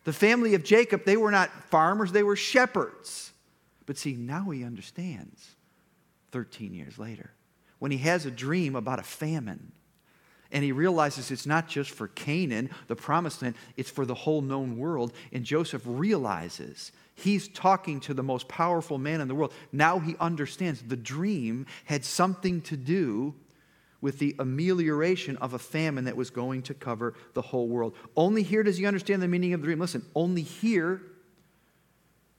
The 0.05 0.12
family 0.12 0.55
of 0.55 0.62
Jacob, 0.62 1.05
they 1.05 1.17
were 1.17 1.31
not 1.31 1.50
farmers, 1.71 2.12
they 2.12 2.23
were 2.23 2.37
shepherds. 2.37 3.33
But 3.87 3.97
see, 3.97 4.14
now 4.14 4.50
he 4.50 4.64
understands 4.64 5.57
13 6.33 6.75
years 6.75 6.99
later 6.99 7.33
when 7.78 7.90
he 7.90 7.99
has 7.99 8.26
a 8.26 8.31
dream 8.31 8.76
about 8.76 8.99
a 8.99 9.02
famine 9.02 9.73
and 10.50 10.64
he 10.64 10.73
realizes 10.73 11.31
it's 11.31 11.47
not 11.47 11.69
just 11.69 11.90
for 11.90 12.09
Canaan, 12.09 12.71
the 12.87 12.97
promised 12.97 13.43
land, 13.43 13.55
it's 13.76 13.90
for 13.90 14.07
the 14.07 14.14
whole 14.14 14.40
known 14.40 14.78
world. 14.78 15.12
And 15.33 15.45
Joseph 15.45 15.83
realizes 15.85 16.93
he's 17.14 17.49
talking 17.49 18.00
to 18.00 18.14
the 18.14 18.23
most 18.23 18.49
powerful 18.49 18.99
man 18.99 19.21
in 19.21 19.28
the 19.28 19.35
world. 19.35 19.52
Now 19.73 19.99
he 19.99 20.17
understands 20.19 20.83
the 20.83 20.97
dream 20.97 21.67
had 21.85 22.05
something 22.05 22.62
to 22.62 22.76
do 22.76 23.35
with 24.00 24.19
the 24.19 24.35
amelioration 24.38 25.37
of 25.38 25.55
a 25.55 25.59
famine 25.59 26.05
that 26.05 26.17
was 26.17 26.31
going 26.31 26.62
to 26.62 26.75
cover 26.75 27.14
the 27.35 27.43
whole 27.43 27.69
world. 27.69 27.95
Only 28.17 28.43
here 28.43 28.62
does 28.62 28.78
he 28.78 28.87
understand 28.87 29.21
the 29.21 29.28
meaning 29.28 29.52
of 29.52 29.61
the 29.61 29.67
dream. 29.67 29.81
Listen, 29.81 30.05
only 30.14 30.43
here 30.43 31.02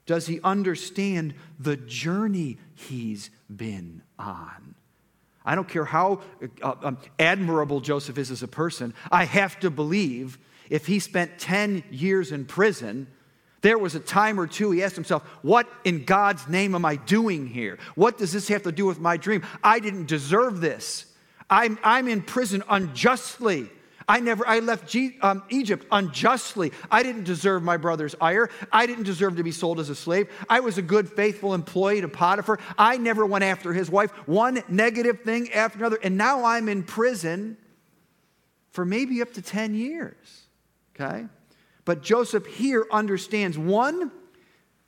does 0.06 0.26
he 0.26 0.40
understand 0.42 1.36
the 1.60 1.78
journey 1.78 2.58
he's 2.74 3.30
been 3.54 4.02
on. 4.18 4.76
I 5.50 5.56
don't 5.56 5.68
care 5.68 5.84
how 5.84 6.22
uh, 6.62 6.76
um, 6.84 7.00
admirable 7.18 7.82
Joseph 7.82 8.20
is 8.20 8.30
as 8.30 8.44
a 8.44 8.48
person, 8.48 8.94
I 9.12 9.26
have 9.26 9.60
to 9.62 9.72
believe 9.72 10.38
if 10.70 10.86
he 10.86 11.00
spent 11.00 11.40
10 11.40 11.84
years 11.90 12.32
in 12.32 12.46
prison, 12.46 13.08
there 13.62 13.80
was 13.80 13.96
a 13.96 14.00
time 14.00 14.40
or 14.40 14.46
two 14.46 14.70
he 14.70 14.84
asked 14.84 14.94
himself, 14.94 15.24
What 15.42 15.68
in 15.84 16.06
God's 16.06 16.48
name 16.48 16.76
am 16.76 16.86
I 16.86 16.98
doing 16.98 17.48
here? 17.48 17.80
What 17.96 18.20
does 18.20 18.32
this 18.32 18.48
have 18.50 18.62
to 18.62 18.72
do 18.72 18.86
with 18.86 19.00
my 19.00 19.18
dream? 19.18 19.44
I 19.64 19.80
didn't 19.80 20.06
deserve 20.06 20.62
this. 20.62 21.08
I'm, 21.50 21.80
I'm 21.84 22.08
in 22.08 22.22
prison 22.22 22.62
unjustly. 22.70 23.72
I 24.10 24.20
never, 24.20 24.46
I 24.48 24.58
left 24.60 24.90
G, 24.90 25.18
um, 25.22 25.44
Egypt 25.50 25.86
unjustly. 25.92 26.72
I 26.90 27.04
didn't 27.04 27.26
deserve 27.26 27.62
my 27.62 27.78
brother's 27.78 28.16
ire. 28.20 28.50
I 28.72 28.88
didn't 28.88 29.04
deserve 29.04 29.38
to 29.38 29.44
be 29.44 29.52
sold 29.52 29.80
as 29.80 29.90
a 29.90 29.96
slave. 29.96 30.28
I 30.50 30.62
was 30.62 30.80
a 30.80 30.82
good, 30.82 31.08
faithful 31.08 31.54
employee 31.54 32.02
to 32.02 32.08
Potiphar. 32.08 32.60
I 32.76 32.98
never 32.98 33.24
went 33.24 33.44
after 33.44 33.72
his 33.72 33.88
wife. 33.92 34.10
One 34.28 34.64
negative 34.68 35.22
thing 35.22 35.54
after 35.54 35.78
another. 35.78 36.00
And 36.02 36.18
now 36.18 36.44
I'm 36.44 36.68
in 36.68 36.82
prison 36.82 37.56
for 38.72 38.84
maybe 38.84 39.22
up 39.22 39.32
to 39.34 39.44
10 39.44 39.76
years. 39.76 40.48
Okay? 40.96 41.28
But 41.86 42.02
Joseph 42.02 42.48
here 42.48 42.88
understands 42.92 43.60
one, 43.60 44.12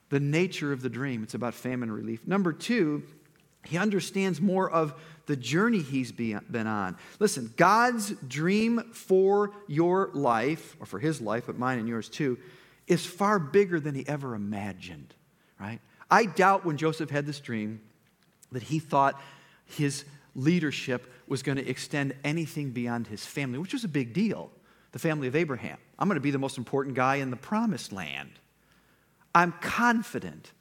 the 0.09 0.19
nature 0.19 0.73
of 0.73 0.81
the 0.81 0.89
dream. 0.89 1.21
It's 1.21 1.35
about 1.35 1.53
famine 1.53 1.91
relief. 1.91 2.25
Number 2.25 2.51
two, 2.51 3.03
he 3.65 3.77
understands 3.77 4.41
more 4.41 4.69
of 4.69 4.93
the 5.27 5.35
journey 5.35 5.81
he's 5.81 6.11
been 6.11 6.67
on. 6.67 6.97
Listen, 7.19 7.53
God's 7.55 8.11
dream 8.27 8.91
for 8.91 9.51
your 9.67 10.09
life, 10.13 10.75
or 10.79 10.85
for 10.85 10.99
his 10.99 11.21
life, 11.21 11.43
but 11.45 11.57
mine 11.57 11.79
and 11.79 11.87
yours 11.87 12.09
too, 12.09 12.37
is 12.87 13.05
far 13.05 13.39
bigger 13.39 13.79
than 13.79 13.95
he 13.95 14.05
ever 14.07 14.35
imagined, 14.35 15.13
right? 15.59 15.79
I 16.09 16.25
doubt 16.25 16.65
when 16.65 16.77
Joseph 16.77 17.09
had 17.09 17.25
this 17.25 17.39
dream 17.39 17.81
that 18.51 18.63
he 18.63 18.79
thought 18.79 19.21
his 19.65 20.03
leadership 20.35 21.09
was 21.27 21.43
going 21.43 21.57
to 21.57 21.69
extend 21.69 22.13
anything 22.23 22.71
beyond 22.71 23.07
his 23.07 23.25
family, 23.25 23.59
which 23.59 23.73
was 23.73 23.83
a 23.83 23.89
big 23.89 24.13
deal. 24.13 24.51
The 24.91 24.99
family 24.99 25.27
of 25.29 25.37
Abraham. 25.37 25.77
I'm 25.97 26.09
going 26.09 26.15
to 26.15 26.21
be 26.21 26.31
the 26.31 26.39
most 26.39 26.57
important 26.57 26.95
guy 26.95 27.17
in 27.17 27.29
the 27.29 27.37
promised 27.37 27.93
land. 27.93 28.31
I'm 29.33 29.53
confident 29.61 30.51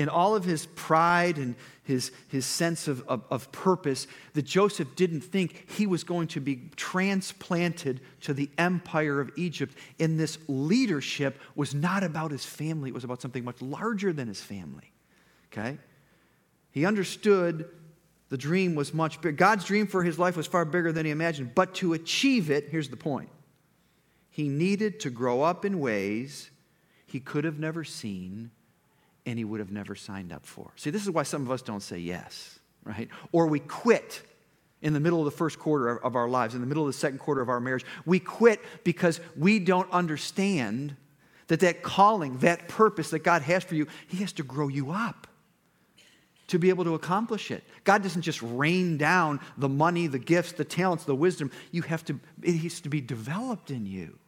in 0.00 0.08
all 0.08 0.34
of 0.34 0.44
his 0.44 0.64
pride 0.64 1.36
and 1.36 1.54
his, 1.82 2.10
his 2.28 2.46
sense 2.46 2.88
of, 2.88 3.06
of, 3.06 3.22
of, 3.30 3.52
purpose 3.52 4.06
that 4.32 4.46
Joseph 4.46 4.96
didn't 4.96 5.20
think 5.20 5.70
he 5.72 5.86
was 5.86 6.04
going 6.04 6.28
to 6.28 6.40
be 6.40 6.70
transplanted 6.74 8.00
to 8.22 8.32
the 8.32 8.48
empire 8.56 9.20
of 9.20 9.30
Egypt. 9.36 9.76
And 9.98 10.18
this 10.18 10.38
leadership 10.48 11.38
was 11.54 11.74
not 11.74 12.02
about 12.02 12.30
his 12.30 12.46
family, 12.46 12.88
it 12.88 12.94
was 12.94 13.04
about 13.04 13.20
something 13.20 13.44
much 13.44 13.60
larger 13.60 14.10
than 14.12 14.26
his 14.26 14.40
family. 14.40 14.90
Okay? 15.52 15.76
He 16.70 16.86
understood 16.86 17.68
the 18.30 18.38
dream 18.38 18.74
was 18.74 18.94
much 18.94 19.20
bigger. 19.20 19.36
God's 19.36 19.64
dream 19.64 19.86
for 19.86 20.02
his 20.02 20.18
life 20.18 20.36
was 20.36 20.46
far 20.46 20.64
bigger 20.64 20.92
than 20.92 21.04
he 21.04 21.10
imagined. 21.10 21.54
But 21.54 21.74
to 21.76 21.92
achieve 21.92 22.50
it, 22.50 22.68
here's 22.70 22.88
the 22.88 22.96
point 22.96 23.28
he 24.30 24.48
needed 24.48 25.00
to 25.00 25.10
grow 25.10 25.42
up 25.42 25.66
in 25.66 25.78
ways 25.78 26.50
he 27.04 27.20
could 27.20 27.44
have 27.44 27.58
never 27.58 27.84
seen 27.84 28.52
and 29.26 29.38
he 29.38 29.44
would 29.44 29.60
have 29.60 29.70
never 29.70 29.94
signed 29.94 30.32
up 30.32 30.46
for. 30.46 30.72
See, 30.76 30.90
this 30.90 31.02
is 31.02 31.10
why 31.10 31.22
some 31.22 31.42
of 31.42 31.50
us 31.50 31.62
don't 31.62 31.82
say 31.82 31.98
yes, 31.98 32.58
right? 32.84 33.08
Or 33.32 33.46
we 33.46 33.60
quit 33.60 34.22
in 34.82 34.92
the 34.92 35.00
middle 35.00 35.18
of 35.18 35.26
the 35.26 35.30
first 35.30 35.58
quarter 35.58 35.96
of 35.96 36.16
our 36.16 36.28
lives, 36.28 36.54
in 36.54 36.60
the 36.60 36.66
middle 36.66 36.84
of 36.84 36.88
the 36.88 36.98
second 36.98 37.18
quarter 37.18 37.40
of 37.40 37.48
our 37.48 37.60
marriage. 37.60 37.84
We 38.06 38.18
quit 38.18 38.60
because 38.82 39.20
we 39.36 39.58
don't 39.58 39.90
understand 39.90 40.96
that 41.48 41.60
that 41.60 41.82
calling, 41.82 42.38
that 42.38 42.68
purpose 42.68 43.10
that 43.10 43.20
God 43.20 43.42
has 43.42 43.64
for 43.64 43.74
you, 43.74 43.86
He 44.08 44.18
has 44.18 44.32
to 44.34 44.42
grow 44.42 44.68
you 44.68 44.92
up 44.92 45.26
to 46.50 46.58
be 46.58 46.68
able 46.68 46.82
to 46.82 46.94
accomplish 46.94 47.52
it. 47.52 47.62
God 47.84 48.02
doesn't 48.02 48.22
just 48.22 48.42
rain 48.42 48.96
down 48.98 49.38
the 49.56 49.68
money, 49.68 50.08
the 50.08 50.18
gifts, 50.18 50.50
the 50.50 50.64
talents, 50.64 51.04
the 51.04 51.14
wisdom. 51.14 51.52
You 51.70 51.82
have 51.82 52.04
to, 52.06 52.18
it 52.42 52.56
has 52.56 52.80
to 52.80 52.88
be 52.88 53.00
developed 53.00 53.70
in 53.70 53.86
you, 53.86 54.18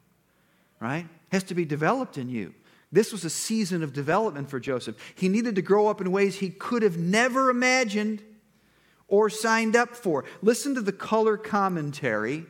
right? 0.78 1.04
It 1.04 1.32
has 1.32 1.42
to 1.44 1.54
be 1.54 1.64
developed 1.64 2.18
in 2.18 2.28
you. 2.28 2.54
This 2.92 3.10
was 3.10 3.24
a 3.24 3.30
season 3.30 3.82
of 3.82 3.94
development 3.94 4.50
for 4.50 4.60
Joseph. 4.60 4.96
He 5.14 5.30
needed 5.30 5.54
to 5.54 5.62
grow 5.62 5.88
up 5.88 6.02
in 6.02 6.12
ways 6.12 6.36
he 6.36 6.50
could 6.50 6.82
have 6.82 6.98
never 6.98 7.48
imagined 7.48 8.22
or 9.08 9.30
signed 9.30 9.74
up 9.74 9.96
for. 9.96 10.26
Listen 10.42 10.74
to 10.74 10.82
the 10.82 10.92
color 10.92 11.38
commentary 11.38 12.44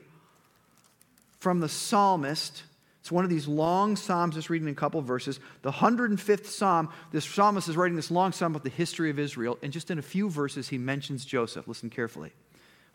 from 1.39 1.61
the 1.61 1.69
psalmist. 1.69 2.65
It's 3.01 3.13
one 3.13 3.23
of 3.23 3.31
these 3.31 3.47
long 3.47 3.95
psalms, 3.95 4.35
just 4.35 4.51
reading 4.51 4.69
a 4.69 4.75
couple 4.75 5.01
verses. 5.01 5.39
The 5.63 5.71
105th 5.71 6.47
psalm, 6.47 6.89
this 7.13 7.25
psalmist 7.25 7.69
is 7.69 7.77
writing 7.77 7.97
this 7.97 8.11
long 8.11 8.33
psalm 8.33 8.53
about 8.53 8.65
the 8.65 8.71
history 8.71 9.11
of 9.11 9.21
Israel, 9.21 9.59
and 9.63 9.73
just 9.73 9.93
in 9.93 9.99
a 9.99 10.03
few 10.03 10.29
verses, 10.29 10.69
he 10.69 10.79
mentions 10.79 11.25
Joseph. 11.25 11.69
Listen 11.69 11.89
carefully. 11.89 12.33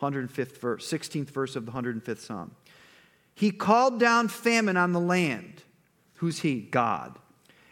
105th 0.01 0.57
verse, 0.59 0.89
16th 0.89 1.29
verse 1.29 1.55
of 1.55 1.65
the 1.65 1.71
105th 1.71 2.19
psalm. 2.19 2.51
He 3.33 3.51
called 3.51 3.99
down 3.99 4.27
famine 4.27 4.77
on 4.77 4.91
the 4.91 4.99
land. 4.99 5.63
Who's 6.15 6.39
he? 6.39 6.59
God 6.59 7.17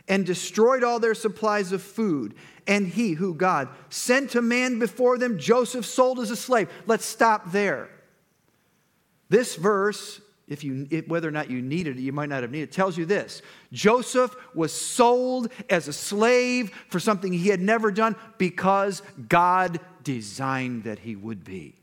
and 0.07 0.25
destroyed 0.25 0.83
all 0.83 1.00
their 1.00 1.15
supplies 1.15 1.71
of 1.71 1.81
food. 1.81 2.35
And 2.67 2.88
he, 2.88 3.13
who 3.13 3.33
God, 3.33 3.69
sent 3.89 4.35
a 4.35 4.41
man 4.41 4.79
before 4.79 5.17
them, 5.17 5.38
Joseph 5.38 5.85
sold 5.85 6.19
as 6.19 6.31
a 6.31 6.35
slave. 6.35 6.69
Let's 6.85 7.05
stop 7.05 7.51
there. 7.51 7.89
This 9.29 9.55
verse, 9.55 10.21
if 10.47 10.63
you, 10.63 10.88
whether 11.07 11.27
or 11.27 11.31
not 11.31 11.50
you 11.50 11.62
needed 11.62 11.97
it, 11.97 12.01
you 12.01 12.12
might 12.12 12.29
not 12.29 12.43
have 12.43 12.51
needed 12.51 12.69
it, 12.69 12.71
tells 12.71 12.97
you 12.97 13.05
this 13.05 13.41
Joseph 13.71 14.35
was 14.53 14.71
sold 14.71 15.51
as 15.69 15.88
a 15.88 15.93
slave 15.93 16.71
for 16.89 17.00
something 17.00 17.33
he 17.33 17.50
had 17.50 17.62
never 17.62 17.91
done 17.91 18.15
because 18.38 19.01
God 19.27 19.79
designed 20.03 20.83
that 20.83 21.00
he 21.00 21.15
would 21.15 21.43
be. 21.43 21.75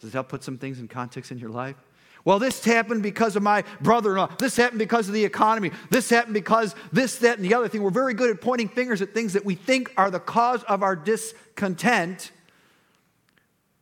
Does 0.00 0.12
that 0.12 0.28
put 0.28 0.42
some 0.42 0.58
things 0.58 0.80
in 0.80 0.88
context 0.88 1.30
in 1.30 1.38
your 1.38 1.50
life? 1.50 1.76
Well, 2.24 2.38
this 2.38 2.64
happened 2.64 3.02
because 3.02 3.34
of 3.34 3.42
my 3.42 3.64
brother 3.80 4.12
in 4.12 4.16
law. 4.18 4.28
This 4.38 4.56
happened 4.56 4.78
because 4.78 5.08
of 5.08 5.14
the 5.14 5.24
economy. 5.24 5.72
This 5.90 6.08
happened 6.08 6.34
because 6.34 6.74
this, 6.92 7.16
that, 7.18 7.38
and 7.38 7.44
the 7.44 7.54
other 7.54 7.68
thing. 7.68 7.82
We're 7.82 7.90
very 7.90 8.14
good 8.14 8.30
at 8.30 8.40
pointing 8.40 8.68
fingers 8.68 9.02
at 9.02 9.12
things 9.12 9.32
that 9.32 9.44
we 9.44 9.56
think 9.56 9.92
are 9.96 10.10
the 10.10 10.20
cause 10.20 10.62
of 10.64 10.82
our 10.82 10.94
discontent. 10.94 12.30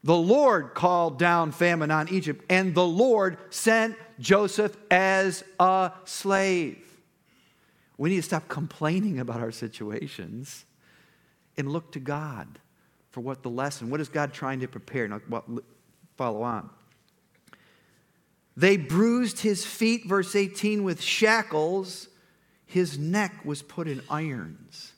The 0.02 0.16
Lord 0.16 0.73
called 0.73 1.18
down 1.18 1.52
famine 1.52 1.90
on 1.90 2.09
Egypt, 2.09 2.42
and 2.49 2.75
the 2.75 2.87
Lord 2.87 3.37
sent 3.50 3.97
Joseph 4.18 4.75
as 4.90 5.44
a 5.59 5.92
slave. 6.04 6.78
We 7.99 8.09
need 8.09 8.16
to 8.16 8.23
stop 8.23 8.49
complaining 8.49 9.18
about 9.18 9.40
our 9.40 9.52
situations 9.52 10.64
and 11.59 11.70
look 11.70 11.92
to 11.92 12.00
God 12.00 12.59
for 13.11 13.20
what 13.20 13.42
the 13.42 13.50
lesson, 13.50 13.90
what 13.90 14.00
is 14.00 14.09
God 14.09 14.32
trying 14.32 14.61
to 14.61 14.68
prepare? 14.68 15.06
Now, 15.06 15.20
follow 16.16 16.42
on. 16.42 16.70
They 18.57 18.76
bruised 18.76 19.40
his 19.40 19.64
feet, 19.64 20.07
verse 20.07 20.35
18, 20.35 20.83
with 20.85 21.00
shackles. 21.00 22.09
His 22.66 22.99
neck 22.99 23.45
was 23.45 23.62
put 23.62 23.88
in 23.88 24.02
irons. 24.11 24.92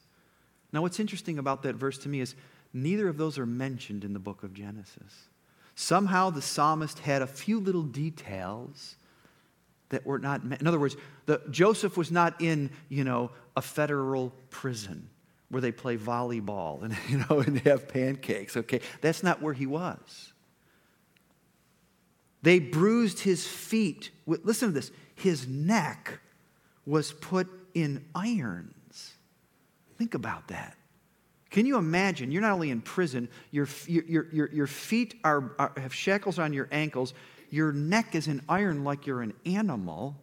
Now, 0.72 0.82
what's 0.82 1.00
interesting 1.00 1.38
about 1.38 1.62
that 1.62 1.74
verse 1.74 1.98
to 1.98 2.08
me 2.08 2.20
is 2.20 2.34
neither 2.72 3.08
of 3.08 3.18
those 3.18 3.38
are 3.38 3.46
mentioned 3.46 4.04
in 4.04 4.12
the 4.12 4.18
book 4.18 4.42
of 4.42 4.54
Genesis. 4.54 5.28
Somehow 5.74 6.30
the 6.30 6.42
psalmist 6.42 7.00
had 7.00 7.22
a 7.22 7.26
few 7.26 7.60
little 7.60 7.82
details 7.82 8.96
that 9.90 10.06
were 10.06 10.18
not, 10.18 10.42
in 10.42 10.66
other 10.66 10.78
words, 10.78 10.96
the, 11.26 11.40
Joseph 11.50 11.96
was 11.96 12.10
not 12.10 12.40
in, 12.40 12.70
you 12.88 13.04
know, 13.04 13.30
a 13.56 13.62
federal 13.62 14.32
prison 14.50 15.08
where 15.50 15.60
they 15.60 15.72
play 15.72 15.98
volleyball 15.98 16.82
and, 16.82 16.96
you 17.08 17.18
know, 17.18 17.40
and 17.40 17.58
they 17.58 17.70
have 17.70 17.88
pancakes, 17.88 18.56
okay? 18.56 18.80
That's 19.02 19.22
not 19.22 19.42
where 19.42 19.52
he 19.52 19.66
was. 19.66 20.31
They 22.42 22.58
bruised 22.58 23.20
his 23.20 23.46
feet. 23.46 24.10
Listen 24.26 24.68
to 24.68 24.74
this. 24.74 24.90
His 25.14 25.46
neck 25.46 26.20
was 26.84 27.12
put 27.12 27.48
in 27.74 28.04
irons. 28.14 29.12
Think 29.96 30.14
about 30.14 30.48
that. 30.48 30.76
Can 31.50 31.66
you 31.66 31.76
imagine? 31.76 32.32
You're 32.32 32.42
not 32.42 32.52
only 32.52 32.70
in 32.70 32.80
prison, 32.80 33.28
your, 33.50 33.68
your, 33.86 34.26
your, 34.32 34.50
your 34.52 34.66
feet 34.66 35.14
are, 35.22 35.54
are, 35.58 35.72
have 35.76 35.94
shackles 35.94 36.38
on 36.38 36.52
your 36.52 36.66
ankles, 36.72 37.12
your 37.50 37.72
neck 37.72 38.14
is 38.14 38.26
in 38.26 38.40
iron 38.48 38.84
like 38.84 39.06
you're 39.06 39.20
an 39.20 39.34
animal. 39.44 40.16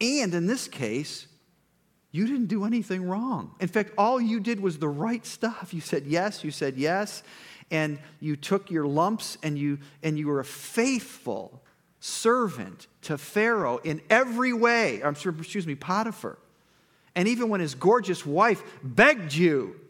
And 0.00 0.34
in 0.34 0.46
this 0.46 0.66
case, 0.66 1.26
you 2.10 2.26
didn't 2.26 2.46
do 2.46 2.64
anything 2.64 3.04
wrong. 3.04 3.54
In 3.60 3.68
fact, 3.68 3.92
all 3.96 4.20
you 4.20 4.40
did 4.40 4.58
was 4.58 4.78
the 4.78 4.88
right 4.88 5.24
stuff. 5.24 5.72
You 5.72 5.80
said 5.80 6.06
yes, 6.06 6.42
you 6.42 6.50
said 6.50 6.76
yes, 6.76 7.22
and 7.72 7.98
you 8.20 8.36
took 8.36 8.70
your 8.70 8.86
lumps 8.86 9.38
and 9.42 9.58
you 9.58 9.78
and 10.02 10.16
you 10.16 10.28
were 10.28 10.38
a 10.38 10.44
faithful 10.44 11.60
servant 11.98 12.86
to 13.00 13.16
Pharaoh 13.18 13.78
in 13.78 14.00
every 14.10 14.52
way. 14.52 15.02
I'm 15.02 15.14
sure, 15.14 15.34
excuse 15.36 15.66
me, 15.66 15.74
Potiphar. 15.74 16.38
And 17.16 17.26
even 17.26 17.48
when 17.48 17.60
his 17.60 17.74
gorgeous 17.74 18.24
wife 18.24 18.62
begged 18.82 19.34
you 19.34 19.80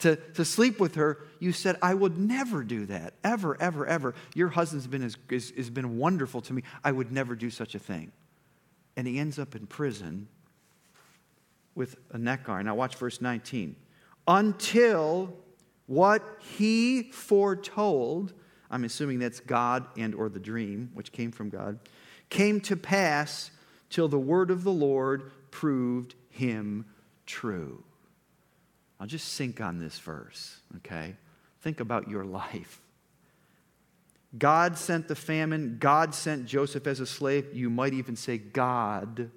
to, 0.00 0.16
to 0.34 0.44
sleep 0.44 0.78
with 0.78 0.94
her, 0.96 1.18
you 1.40 1.52
said, 1.52 1.76
I 1.82 1.94
would 1.94 2.18
never 2.18 2.62
do 2.62 2.86
that. 2.86 3.14
Ever, 3.24 3.60
ever, 3.60 3.86
ever. 3.86 4.14
Your 4.34 4.48
husband's 4.48 4.86
been 4.86 5.02
has, 5.02 5.16
has 5.30 5.70
been 5.70 5.98
wonderful 5.98 6.40
to 6.42 6.52
me. 6.52 6.62
I 6.84 6.92
would 6.92 7.10
never 7.10 7.34
do 7.34 7.50
such 7.50 7.74
a 7.74 7.78
thing. 7.78 8.12
And 8.96 9.06
he 9.06 9.18
ends 9.18 9.38
up 9.38 9.54
in 9.54 9.66
prison 9.66 10.28
with 11.74 11.96
a 12.12 12.18
neck 12.18 12.48
iron. 12.48 12.66
Now 12.66 12.74
watch 12.74 12.96
verse 12.96 13.20
19. 13.20 13.76
Until 14.26 15.34
what 15.88 16.22
he 16.38 17.02
foretold, 17.02 18.34
I'm 18.70 18.84
assuming 18.84 19.18
that's 19.18 19.40
God 19.40 19.86
and 19.96 20.14
or 20.14 20.28
the 20.28 20.38
dream, 20.38 20.90
which 20.94 21.10
came 21.10 21.32
from 21.32 21.48
God, 21.48 21.78
came 22.28 22.60
to 22.60 22.76
pass 22.76 23.50
till 23.90 24.06
the 24.06 24.18
word 24.18 24.50
of 24.50 24.62
the 24.62 24.70
Lord 24.70 25.32
proved 25.50 26.14
him 26.28 26.84
true. 27.26 27.82
I'll 29.00 29.06
just 29.06 29.28
sink 29.28 29.60
on 29.60 29.78
this 29.78 29.98
verse, 29.98 30.60
okay? 30.76 31.16
Think 31.62 31.80
about 31.80 32.08
your 32.08 32.24
life. 32.24 32.80
God 34.36 34.76
sent 34.76 35.08
the 35.08 35.14
famine. 35.14 35.78
God 35.80 36.14
sent 36.14 36.44
Joseph 36.44 36.86
as 36.86 37.00
a 37.00 37.06
slave. 37.06 37.46
You 37.54 37.70
might 37.70 37.94
even 37.94 38.14
say 38.14 38.36
God 38.36 39.30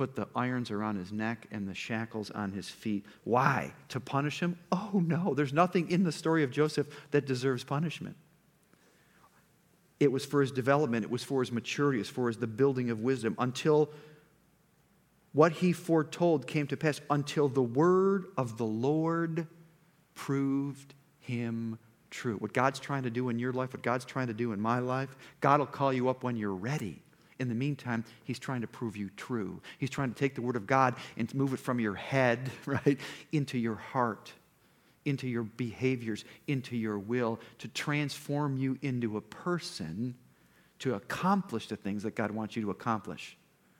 put 0.00 0.16
the 0.16 0.26
irons 0.34 0.70
around 0.70 0.96
his 0.96 1.12
neck 1.12 1.46
and 1.50 1.68
the 1.68 1.74
shackles 1.74 2.30
on 2.30 2.52
his 2.52 2.70
feet. 2.70 3.04
Why? 3.24 3.70
To 3.90 4.00
punish 4.00 4.40
him? 4.40 4.58
Oh, 4.72 5.02
no. 5.06 5.34
There's 5.34 5.52
nothing 5.52 5.90
in 5.90 6.04
the 6.04 6.10
story 6.10 6.42
of 6.42 6.50
Joseph 6.50 6.86
that 7.10 7.26
deserves 7.26 7.64
punishment. 7.64 8.16
It 9.98 10.10
was 10.10 10.24
for 10.24 10.40
his 10.40 10.52
development, 10.52 11.04
it 11.04 11.10
was 11.10 11.22
for 11.22 11.40
his 11.40 11.52
maturity, 11.52 11.98
it 11.98 12.00
was 12.00 12.08
for 12.08 12.28
his, 12.28 12.38
the 12.38 12.46
building 12.46 12.88
of 12.88 13.00
wisdom 13.00 13.34
until 13.38 13.90
what 15.34 15.52
he 15.52 15.70
foretold 15.74 16.46
came 16.46 16.66
to 16.68 16.78
pass 16.78 17.02
until 17.10 17.50
the 17.50 17.62
word 17.62 18.24
of 18.38 18.56
the 18.56 18.64
Lord 18.64 19.48
proved 20.14 20.94
him 21.18 21.78
true. 22.08 22.36
What 22.36 22.54
God's 22.54 22.80
trying 22.80 23.02
to 23.02 23.10
do 23.10 23.28
in 23.28 23.38
your 23.38 23.52
life, 23.52 23.74
what 23.74 23.82
God's 23.82 24.06
trying 24.06 24.28
to 24.28 24.34
do 24.34 24.52
in 24.52 24.62
my 24.62 24.78
life, 24.78 25.14
God 25.42 25.60
will 25.60 25.66
call 25.66 25.92
you 25.92 26.08
up 26.08 26.22
when 26.22 26.36
you're 26.36 26.54
ready. 26.54 27.02
In 27.40 27.48
the 27.48 27.54
meantime, 27.54 28.04
He's 28.22 28.38
trying 28.38 28.60
to 28.60 28.66
prove 28.68 28.96
you 28.96 29.10
true. 29.16 29.60
He's 29.78 29.90
trying 29.90 30.12
to 30.12 30.18
take 30.18 30.36
the 30.36 30.42
Word 30.42 30.56
of 30.56 30.66
God 30.66 30.94
and 31.16 31.34
move 31.34 31.54
it 31.54 31.58
from 31.58 31.80
your 31.80 31.94
head, 31.94 32.50
right, 32.66 33.00
into 33.32 33.58
your 33.58 33.74
heart, 33.74 34.32
into 35.04 35.26
your 35.26 35.42
behaviors, 35.42 36.24
into 36.46 36.76
your 36.76 36.98
will, 36.98 37.40
to 37.58 37.68
transform 37.68 38.58
you 38.58 38.78
into 38.82 39.16
a 39.16 39.20
person 39.20 40.14
to 40.80 40.94
accomplish 40.94 41.68
the 41.68 41.76
things 41.76 42.02
that 42.02 42.14
God 42.14 42.30
wants 42.30 42.56
you 42.56 42.62
to 42.62 42.70
accomplish, 42.70 43.36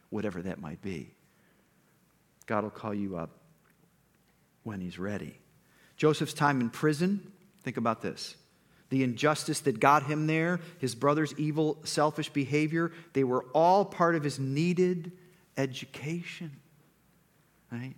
whatever 0.08 0.42
that 0.42 0.60
might 0.60 0.80
be. 0.82 1.10
God 2.46 2.62
will 2.64 2.70
call 2.70 2.94
you 2.94 3.16
up 3.16 3.30
when 4.62 4.80
He's 4.80 4.98
ready. 4.98 5.38
Joseph's 5.96 6.34
time 6.34 6.60
in 6.62 6.70
prison, 6.70 7.30
think 7.62 7.76
about 7.76 8.00
this. 8.00 8.36
The 8.90 9.02
injustice 9.02 9.60
that 9.60 9.80
got 9.80 10.04
him 10.04 10.26
there, 10.26 10.60
his 10.78 10.94
brother's 10.94 11.32
evil, 11.38 11.78
selfish 11.84 12.28
behavior, 12.28 12.92
they 13.12 13.24
were 13.24 13.44
all 13.54 13.84
part 13.84 14.14
of 14.14 14.22
his 14.22 14.38
needed 14.38 15.12
education. 15.56 16.52
Right? 17.72 17.94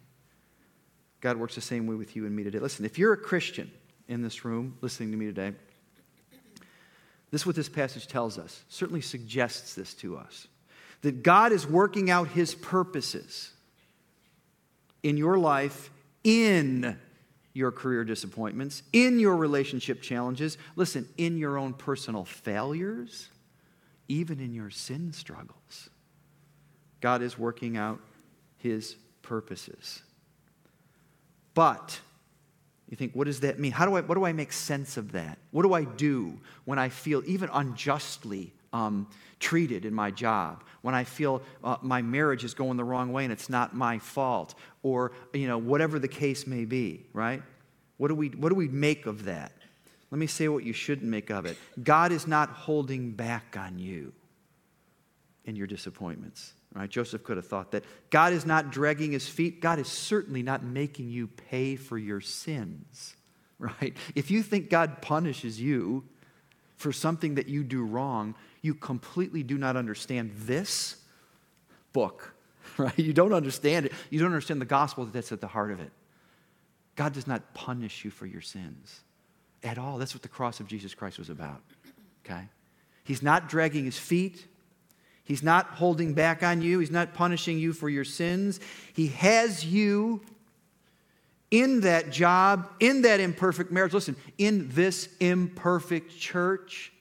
God 1.21 1.37
works 1.39 1.55
the 1.55 1.61
same 1.61 1.87
way 1.87 1.95
with 1.95 2.15
you 2.15 2.27
and 2.27 2.37
me 2.37 2.45
today. 2.45 2.59
Listen, 2.59 2.85
if 2.85 2.99
you're 2.99 3.13
a 3.13 3.19
Christian 3.19 3.71
in 4.09 4.23
this 4.23 4.45
room 4.45 4.77
listening 4.81 5.11
to 5.13 5.17
me 5.17 5.27
today, 5.27 5.53
this 7.31 7.43
is 7.43 7.47
what 7.47 7.57
this 7.57 7.69
passage 7.69 8.07
tells 8.07 8.39
us, 8.39 8.63
certainly 8.69 9.01
suggests 9.01 9.75
this 9.75 9.95
to 9.95 10.17
us 10.17 10.47
that 11.01 11.23
God 11.23 11.51
is 11.51 11.67
working 11.67 12.11
out 12.11 12.29
his 12.29 12.55
purposes 12.55 13.53
in 15.03 15.17
your 15.17 15.37
life 15.37 15.91
in 16.25 16.97
your 17.55 17.71
career 17.71 18.05
disappointments, 18.05 18.83
in 18.93 19.19
your 19.19 19.37
relationship 19.37 20.01
challenges, 20.01 20.57
listen, 20.77 21.09
in 21.19 21.37
your 21.37 21.59
own 21.59 21.75
personal 21.75 22.25
failures, 22.25 23.29
even 24.09 24.41
in 24.41 24.55
your 24.55 24.71
sin 24.71 25.13
struggles. 25.13 25.91
God 27.01 27.21
is 27.21 27.39
working 27.39 27.77
out 27.77 28.01
his 28.57 28.97
purposes. 29.23 30.03
But 31.55 32.01
you 32.93 32.97
think, 32.97 33.15
what 33.15 33.25
does 33.25 33.41
that 33.41 33.59
mean? 33.59 33.73
How 33.73 33.87
do 33.87 33.97
I, 33.97 34.03
what 34.03 34.17
do 34.17 34.27
I 34.27 34.35
make 34.35 34.53
sense 34.53 34.99
of 34.99 35.13
that? 35.13 35.39
What 35.51 35.63
do 35.63 35.73
I 35.73 35.85
do 35.85 36.39
when 36.67 36.79
I 36.79 36.91
feel 36.91 37.23
even 37.25 37.49
unjustly 37.51 38.53
um, 38.75 39.09
treated 39.41 39.87
in 39.87 39.95
my 39.95 40.11
job? 40.11 40.63
When 40.83 40.95
I 40.95 41.05
feel 41.05 41.41
uh, 41.65 41.79
my 41.81 42.03
marriage 42.03 42.45
is 42.45 42.53
going 42.53 42.77
the 42.77 42.85
wrong 42.85 43.11
way 43.11 43.25
and 43.25 43.33
it's 43.33 43.49
not 43.49 43.75
my 43.75 43.99
fault? 43.99 44.55
Or, 44.83 45.13
you 45.33 45.49
know, 45.49 45.57
whatever 45.57 45.99
the 45.99 46.07
case 46.07 46.47
may 46.47 46.67
be, 46.67 47.07
right? 47.15 47.43
What 47.97 48.09
do 48.09 48.15
we, 48.15 48.29
what 48.29 48.51
do 48.51 48.57
we 48.57 48.69
make 48.69 49.07
of 49.07 49.25
that? 49.25 49.53
Let 50.11 50.19
me 50.19 50.27
say 50.27 50.49
what 50.49 50.63
you 50.63 50.75
shouldn't 50.75 51.09
make 51.09 51.31
of 51.31 51.47
it. 51.47 51.57
God 51.83 52.13
is 52.13 52.27
not 52.27 52.51
holding 52.51 53.13
back 53.13 53.57
on 53.59 53.79
you 53.79 54.13
in 55.47 55.57
your 55.57 55.67
disappointments. 55.67 56.53
Right? 56.75 56.89
Joseph 56.89 57.23
could 57.23 57.37
have 57.37 57.47
thought 57.47 57.73
that. 57.73 57.85
God 58.11 58.33
is 58.33 58.47
not 58.47 58.71
dragging 58.71 59.13
his 59.13 59.29
feet. 59.29 59.61
God 59.61 59.79
is 59.79 59.89
certainly 59.89 60.43
not 60.43 60.65
making 60.65 61.11
you 61.11 61.27
pay 61.27 61.77
for 61.77 61.99
your 61.99 62.21
sins. 62.21 63.17
Right? 63.81 63.97
If 64.17 64.33
you 64.33 64.43
think 64.43 64.71
God 64.71 65.03
punishes 65.03 65.61
you 65.61 66.03
for 66.79 66.91
something 66.91 67.37
that 67.37 67.47
you 67.47 67.63
do 67.63 67.85
wrong, 67.85 68.35
you 68.61 68.75
completely 68.75 69.45
do 69.45 69.57
not 69.57 69.77
understand 69.77 70.33
this 70.35 70.97
book. 71.93 72.35
Right? 72.79 72.99
You 72.99 73.13
don't 73.13 73.35
understand 73.35 73.87
it. 73.87 73.93
You 74.11 74.19
don't 74.19 74.29
understand 74.33 74.61
the 74.61 74.65
gospel 74.65 75.05
that's 75.05 75.31
at 75.31 75.41
the 75.41 75.47
heart 75.47 75.71
of 75.71 75.79
it. 75.79 75.93
God 76.97 77.13
does 77.13 77.27
not 77.27 77.55
punish 77.55 78.05
you 78.05 78.11
for 78.11 78.27
your 78.27 78.41
sins 78.41 79.01
at 79.63 79.79
all. 79.79 79.99
That's 79.99 80.15
what 80.15 80.23
the 80.23 80.29
cross 80.29 80.59
of 80.59 80.67
Jesus 80.67 80.95
Christ 80.95 81.19
was 81.19 81.31
about. 81.31 81.61
Okay? 82.25 82.49
He's 83.05 83.23
not 83.23 83.49
dragging 83.49 83.85
his 83.85 83.99
feet. 83.99 84.47
He's 85.25 85.43
not 85.43 85.67
holding 85.67 86.15
back 86.15 86.43
on 86.43 86.63
you. 86.63 86.81
He's 86.81 86.91
not 86.91 87.15
punishing 87.15 87.59
you 87.59 87.73
for 87.73 87.89
your 87.89 88.05
sins. 88.05 88.61
He 88.93 89.09
has 89.09 89.65
you 89.65 90.21
in 91.51 91.83
that 91.83 92.11
job, 92.11 92.69
in 92.81 93.03
that 93.03 93.21
imperfect 93.21 93.71
marriage. 93.71 93.93
Listen, 93.93 94.17
in 94.39 94.69
this 94.71 95.09
imperfect 95.21 96.19
church 96.19 96.93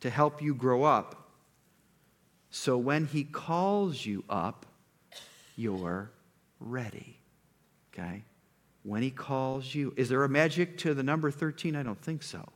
to 0.00 0.08
help 0.08 0.40
you 0.40 0.54
grow 0.54 0.84
up. 0.84 1.28
So 2.50 2.78
when 2.78 3.06
He 3.06 3.24
calls 3.24 4.06
you 4.06 4.24
up, 4.30 4.64
you're 5.56 6.10
ready. 6.60 7.18
Okay? 7.92 8.22
When 8.84 9.02
He 9.02 9.10
calls 9.10 9.74
you. 9.74 9.92
Is 9.96 10.08
there 10.08 10.24
a 10.24 10.28
magic 10.28 10.78
to 10.78 10.94
the 10.94 11.02
number 11.02 11.30
13? 11.30 11.76
I 11.76 11.82
don't 11.82 12.00
think 12.00 12.22
so. 12.22 12.48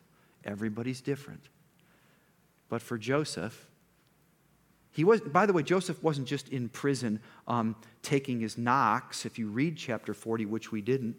Everybody's 0.45 1.01
different. 1.01 1.43
But 2.69 2.81
for 2.81 2.97
Joseph, 2.97 3.67
he 4.93 5.05
was, 5.05 5.23
by 5.23 5.47
the 5.47 5.53
way, 5.53 5.63
Joseph 5.63 6.03
wasn't 6.03 6.29
just 6.29 6.51
in 6.51 6.69
prison 6.69 7.21
um, 7.49 7.75
taking 8.03 8.41
his 8.41 8.59
knocks. 8.59 9.25
If 9.25 9.39
you 9.39 9.49
read 9.49 9.77
chapter 9.77 10.13
40, 10.13 10.47
which 10.47 10.71
we 10.71 10.83
didn't, 10.83 11.17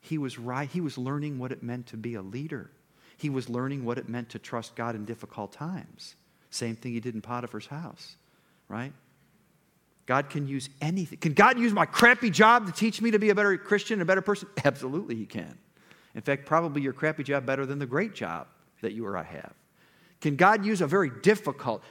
he 0.00 0.18
was 0.18 0.38
right. 0.38 0.68
He 0.68 0.80
was 0.80 0.98
learning 0.98 1.38
what 1.38 1.52
it 1.52 1.62
meant 1.62 1.86
to 1.88 1.96
be 1.96 2.14
a 2.14 2.22
leader. 2.22 2.70
He 3.16 3.30
was 3.30 3.48
learning 3.48 3.84
what 3.84 3.98
it 3.98 4.08
meant 4.08 4.30
to 4.30 4.38
trust 4.38 4.74
God 4.74 4.96
in 4.96 5.04
difficult 5.04 5.52
times. 5.52 6.16
Same 6.50 6.74
thing 6.74 6.92
he 6.92 7.00
did 7.00 7.14
in 7.14 7.22
Potiphar's 7.22 7.66
house, 7.66 8.16
right? 8.68 8.92
God 10.06 10.28
can 10.28 10.46
use 10.46 10.68
anything. 10.80 11.18
Can 11.18 11.32
God 11.32 11.58
use 11.58 11.72
my 11.72 11.86
crappy 11.86 12.30
job 12.30 12.66
to 12.66 12.72
teach 12.72 13.00
me 13.00 13.12
to 13.12 13.18
be 13.18 13.30
a 13.30 13.34
better 13.34 13.56
Christian, 13.56 14.00
a 14.00 14.04
better 14.04 14.20
person? 14.20 14.48
Absolutely, 14.64 15.14
He 15.14 15.26
can. 15.26 15.56
In 16.14 16.20
fact, 16.20 16.46
probably 16.46 16.82
your 16.82 16.92
crappy 16.92 17.22
job 17.22 17.46
better 17.46 17.64
than 17.64 17.78
the 17.78 17.86
great 17.86 18.14
job 18.14 18.46
that 18.82 18.92
you 18.92 19.06
or 19.06 19.16
I 19.16 19.22
have. 19.22 19.54
Can 20.20 20.36
God 20.36 20.64
use 20.64 20.80
a 20.80 20.86
very 20.86 21.10
difficult, 21.22 21.82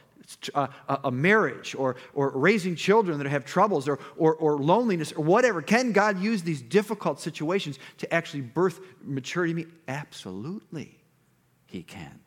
Uh, 0.55 0.67
a, 0.87 0.99
a, 1.05 1.11
marriage 1.11 1.75
or, 1.75 1.97
or 2.13 2.29
raising 2.31 2.75
children 2.75 3.17
that 3.17 3.27
have 3.27 3.43
troubles 3.43 3.89
or, 3.89 3.99
or, 4.17 4.33
or 4.35 4.57
loneliness 4.57 5.11
or 5.11 5.23
whatever. 5.23 5.61
Can 5.61 5.91
God 5.91 6.19
use 6.21 6.41
these 6.43 6.61
difficult 6.61 7.19
situations 7.19 7.77
to 7.97 8.11
actually 8.11 8.41
birth 8.41 8.79
maturity 9.03 9.51
in 9.51 9.57
me? 9.57 9.65
Absolutely, 9.87 10.97
He 11.67 11.83
can. 11.83 12.19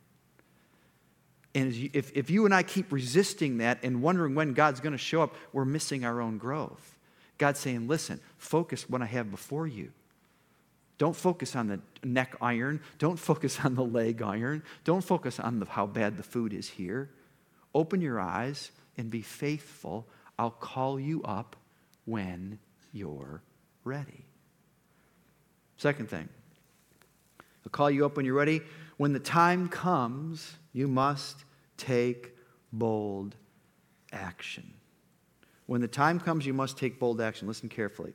And 1.55 1.73
if, 1.95 2.15
if 2.15 2.29
you 2.29 2.45
and 2.45 2.55
I 2.55 2.63
keep 2.63 2.93
resisting 2.93 3.59
that 3.59 3.79
and 3.83 4.03
wondering 4.03 4.35
when 4.35 4.53
God's 4.53 4.81
going 4.81 4.93
to 4.93 4.99
show 4.99 5.23
up, 5.23 5.35
we're 5.55 5.65
missing 5.65 6.05
our 6.05 6.21
own 6.21 6.37
growth. 6.37 6.97
God's 7.39 7.61
saying, 7.61 7.89
listen, 7.89 8.21
focus 8.37 8.91
what 8.91 9.01
I 9.01 9.07
have 9.07 9.31
before 9.31 9.67
you. 9.67 9.91
Don't 10.99 11.17
focus 11.17 11.57
on 11.57 11.69
the 11.69 11.81
neck 12.05 12.37
iron. 12.43 12.81
Don't 12.99 13.19
focus 13.19 13.59
on 13.65 13.75
the 13.75 13.85
leg 13.85 14.21
iron. 14.21 14.63
Don't 14.85 15.03
focus 15.03 15.41
on 15.41 15.61
the, 15.61 15.67
how 15.67 15.87
bad 15.87 16.19
the 16.19 16.23
food 16.23 16.53
is 16.53 16.69
here. 16.69 17.09
Open 17.77 18.01
your 18.01 18.19
eyes 18.19 18.71
and 18.97 19.11
be 19.11 19.21
faithful. 19.21 20.09
I'll 20.39 20.51
call 20.51 20.99
you 20.99 21.23
up 21.25 21.57
when 22.07 22.59
you're 22.91 23.43
ready. 23.85 24.25
Second 25.77 26.09
thing, 26.09 26.27
I'll 27.39 27.71
call 27.71 27.91
you 27.91 28.07
up 28.07 28.17
when 28.17 28.25
you're 28.25 28.35
ready. 28.35 28.63
When 28.97 29.13
the 29.13 29.21
time 29.21 29.69
comes, 29.69 30.57
you 30.73 30.89
must 30.89 31.45
take 31.77 32.35
bold 32.73 33.37
action. 34.11 34.73
When 35.67 35.83
the 35.83 35.89
time 35.89 36.19
comes, 36.19 36.47
you 36.47 36.55
must 36.55 36.79
take 36.79 36.99
bold 36.99 37.21
action. 37.21 37.47
Listen 37.47 37.69
carefully. 37.69 38.15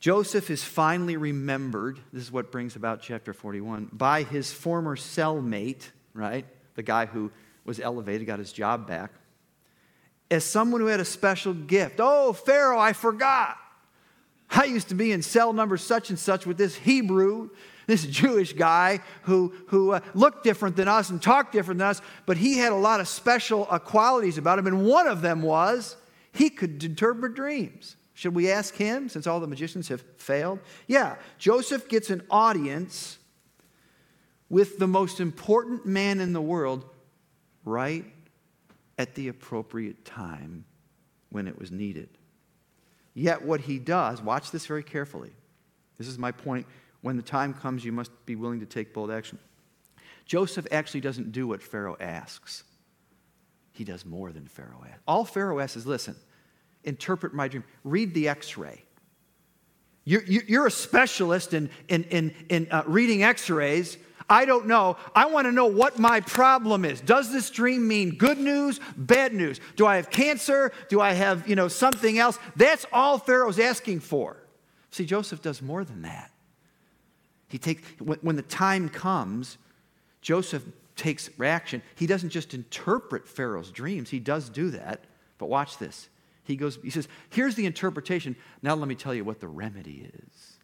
Joseph 0.00 0.48
is 0.48 0.64
finally 0.64 1.18
remembered, 1.18 2.00
this 2.10 2.22
is 2.22 2.32
what 2.32 2.50
brings 2.50 2.74
about 2.74 3.02
chapter 3.02 3.34
41, 3.34 3.90
by 3.92 4.22
his 4.22 4.50
former 4.50 4.96
cellmate, 4.96 5.90
right? 6.14 6.46
The 6.74 6.82
guy 6.82 7.04
who 7.04 7.30
was 7.66 7.80
elevated, 7.80 8.26
got 8.26 8.38
his 8.38 8.52
job 8.52 8.86
back, 8.86 9.12
as 10.30 10.44
someone 10.44 10.80
who 10.80 10.86
had 10.86 11.00
a 11.00 11.04
special 11.04 11.52
gift. 11.52 11.96
Oh, 11.98 12.32
Pharaoh, 12.32 12.78
I 12.78 12.92
forgot. 12.92 13.58
I 14.48 14.64
used 14.64 14.88
to 14.88 14.94
be 14.94 15.12
in 15.12 15.22
cell 15.22 15.52
number 15.52 15.76
such 15.76 16.10
and 16.10 16.18
such 16.18 16.46
with 16.46 16.56
this 16.56 16.76
Hebrew, 16.76 17.50
this 17.86 18.04
Jewish 18.04 18.52
guy 18.52 19.00
who, 19.22 19.52
who 19.68 19.92
uh, 19.92 20.00
looked 20.14 20.44
different 20.44 20.76
than 20.76 20.88
us 20.88 21.10
and 21.10 21.20
talked 21.20 21.52
different 21.52 21.78
than 21.78 21.88
us, 21.88 22.00
but 22.26 22.36
he 22.36 22.58
had 22.58 22.72
a 22.72 22.76
lot 22.76 23.00
of 23.00 23.08
special 23.08 23.66
uh, 23.70 23.78
qualities 23.78 24.38
about 24.38 24.58
him, 24.58 24.66
and 24.66 24.86
one 24.86 25.06
of 25.06 25.20
them 25.20 25.42
was 25.42 25.96
he 26.32 26.50
could 26.50 26.82
interpret 26.82 27.34
dreams. 27.34 27.96
Should 28.14 28.34
we 28.34 28.50
ask 28.50 28.74
him 28.74 29.08
since 29.08 29.26
all 29.26 29.40
the 29.40 29.46
magicians 29.46 29.88
have 29.88 30.02
failed? 30.16 30.60
Yeah, 30.86 31.16
Joseph 31.38 31.88
gets 31.88 32.08
an 32.10 32.22
audience 32.30 33.18
with 34.48 34.78
the 34.78 34.86
most 34.86 35.20
important 35.20 35.84
man 35.86 36.20
in 36.20 36.32
the 36.32 36.40
world 36.40 36.84
right 37.66 38.06
at 38.96 39.14
the 39.14 39.28
appropriate 39.28 40.06
time 40.06 40.64
when 41.28 41.46
it 41.46 41.58
was 41.58 41.70
needed. 41.70 42.08
Yet, 43.12 43.44
what 43.44 43.60
he 43.60 43.78
does, 43.78 44.22
watch 44.22 44.50
this 44.50 44.64
very 44.64 44.82
carefully. 44.82 45.32
This 45.98 46.08
is 46.08 46.18
my 46.18 46.32
point. 46.32 46.66
When 47.02 47.16
the 47.16 47.22
time 47.22 47.52
comes, 47.52 47.84
you 47.84 47.92
must 47.92 48.10
be 48.24 48.36
willing 48.36 48.60
to 48.60 48.66
take 48.66 48.94
bold 48.94 49.10
action. 49.10 49.38
Joseph 50.24 50.66
actually 50.70 51.00
doesn't 51.00 51.32
do 51.32 51.46
what 51.46 51.62
Pharaoh 51.62 51.96
asks, 52.00 52.64
he 53.72 53.84
does 53.84 54.06
more 54.06 54.32
than 54.32 54.46
Pharaoh 54.46 54.82
asks. 54.88 55.02
All 55.06 55.24
Pharaoh 55.24 55.60
asks 55.60 55.76
is 55.76 55.86
listen, 55.86 56.16
interpret 56.84 57.34
my 57.34 57.46
dream, 57.46 57.64
read 57.84 58.14
the 58.14 58.28
x 58.28 58.56
ray. 58.56 58.82
You're, 60.04 60.22
you're 60.22 60.66
a 60.66 60.70
specialist 60.70 61.52
in, 61.52 61.68
in, 61.88 62.04
in, 62.04 62.34
in 62.48 62.68
uh, 62.70 62.84
reading 62.86 63.22
x 63.24 63.50
rays. 63.50 63.98
I 64.28 64.44
don't 64.44 64.66
know. 64.66 64.96
I 65.14 65.26
want 65.26 65.46
to 65.46 65.52
know 65.52 65.66
what 65.66 65.98
my 65.98 66.20
problem 66.20 66.84
is. 66.84 67.00
Does 67.00 67.32
this 67.32 67.48
dream 67.50 67.86
mean 67.86 68.16
good 68.16 68.38
news, 68.38 68.80
bad 68.96 69.32
news? 69.32 69.60
Do 69.76 69.86
I 69.86 69.96
have 69.96 70.10
cancer? 70.10 70.72
Do 70.88 71.00
I 71.00 71.12
have, 71.12 71.48
you 71.48 71.54
know, 71.54 71.68
something 71.68 72.18
else? 72.18 72.38
That's 72.56 72.86
all 72.92 73.18
Pharaoh's 73.18 73.58
asking 73.58 74.00
for. 74.00 74.36
See, 74.90 75.04
Joseph 75.04 75.42
does 75.42 75.62
more 75.62 75.84
than 75.84 76.02
that. 76.02 76.32
He 77.48 77.58
takes 77.58 77.82
when, 78.00 78.34
the 78.34 78.42
time 78.42 78.88
comes, 78.88 79.58
Joseph 80.20 80.64
takes 80.96 81.30
action. 81.40 81.82
He 81.94 82.06
doesn't 82.06 82.30
just 82.30 82.54
interpret 82.54 83.28
Pharaoh's 83.28 83.70
dreams. 83.70 84.10
He 84.10 84.18
does 84.18 84.48
do 84.48 84.70
that. 84.70 85.04
But 85.38 85.48
watch 85.48 85.78
this. 85.78 86.08
He 86.42 86.56
goes, 86.56 86.78
he 86.82 86.90
says, 86.90 87.08
here's 87.30 87.54
the 87.54 87.66
interpretation. 87.66 88.34
Now 88.62 88.74
let 88.74 88.88
me 88.88 88.94
tell 88.94 89.14
you 89.14 89.24
what 89.24 89.40
the 89.40 89.48
remedy 89.48 90.10
is. 90.14 90.56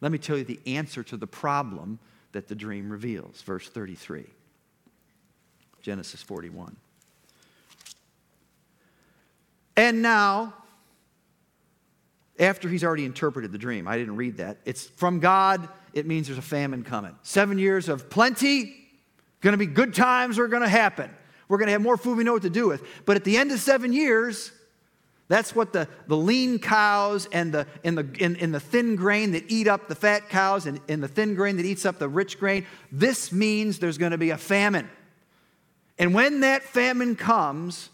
Let 0.00 0.10
me 0.10 0.18
tell 0.18 0.36
you 0.36 0.44
the 0.44 0.60
answer 0.66 1.02
to 1.04 1.16
the 1.16 1.26
problem 1.26 1.98
that 2.32 2.48
the 2.48 2.54
dream 2.54 2.90
reveals. 2.90 3.42
Verse 3.42 3.68
33, 3.68 4.24
Genesis 5.82 6.22
41. 6.22 6.76
And 9.76 10.02
now, 10.02 10.54
after 12.38 12.68
he's 12.68 12.84
already 12.84 13.04
interpreted 13.04 13.52
the 13.52 13.58
dream, 13.58 13.86
I 13.88 13.96
didn't 13.96 14.16
read 14.16 14.38
that. 14.38 14.58
It's 14.64 14.86
from 14.86 15.20
God, 15.20 15.68
it 15.92 16.06
means 16.06 16.26
there's 16.26 16.38
a 16.38 16.42
famine 16.42 16.82
coming. 16.82 17.14
Seven 17.22 17.58
years 17.58 17.88
of 17.88 18.10
plenty, 18.10 18.74
to 19.52 19.58
be 19.58 19.66
good 19.66 19.94
times 19.94 20.38
are 20.38 20.48
to 20.62 20.68
happen. 20.68 21.10
We're 21.48 21.58
to 21.66 21.72
have 21.72 21.82
more 21.82 21.96
food 21.96 22.16
we 22.16 22.24
know 22.24 22.32
what 22.32 22.42
to 22.42 22.50
do 22.50 22.68
with. 22.68 22.82
But 23.04 23.16
at 23.16 23.24
the 23.24 23.36
end 23.36 23.52
of 23.52 23.60
seven 23.60 23.92
years, 23.92 24.52
that's 25.28 25.54
what 25.54 25.72
the, 25.72 25.88
the 26.08 26.16
lean 26.16 26.58
cows 26.58 27.26
and 27.32 27.52
the, 27.52 27.66
and, 27.84 27.96
the, 27.96 28.06
and, 28.20 28.36
and 28.36 28.54
the 28.54 28.60
thin 28.60 28.96
grain 28.96 29.32
that 29.32 29.44
eat 29.48 29.66
up 29.66 29.88
the 29.88 29.94
fat 29.94 30.28
cows 30.28 30.66
and, 30.66 30.80
and 30.88 31.02
the 31.02 31.08
thin 31.08 31.34
grain 31.34 31.56
that 31.56 31.64
eats 31.64 31.86
up 31.86 31.98
the 31.98 32.08
rich 32.08 32.38
grain. 32.38 32.66
This 32.90 33.32
means 33.32 33.78
there's 33.78 33.98
going 33.98 34.12
to 34.12 34.18
be 34.18 34.30
a 34.30 34.36
famine. 34.36 34.90
And 35.98 36.14
when 36.14 36.40
that 36.40 36.62
famine 36.62 37.16
comes, 37.16 37.90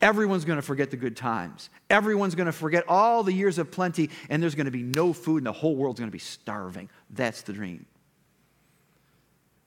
everyone's 0.00 0.44
going 0.44 0.58
to 0.58 0.62
forget 0.62 0.90
the 0.90 0.96
good 0.96 1.16
times. 1.16 1.70
Everyone's 1.88 2.34
going 2.34 2.46
to 2.46 2.52
forget 2.52 2.84
all 2.88 3.22
the 3.22 3.32
years 3.32 3.58
of 3.58 3.70
plenty, 3.70 4.10
and 4.28 4.42
there's 4.42 4.54
going 4.54 4.66
to 4.66 4.70
be 4.70 4.82
no 4.82 5.12
food, 5.12 5.38
and 5.38 5.46
the 5.46 5.52
whole 5.52 5.74
world's 5.74 5.98
going 5.98 6.10
to 6.10 6.12
be 6.12 6.18
starving. 6.18 6.88
That's 7.10 7.42
the 7.42 7.52
dream. 7.52 7.86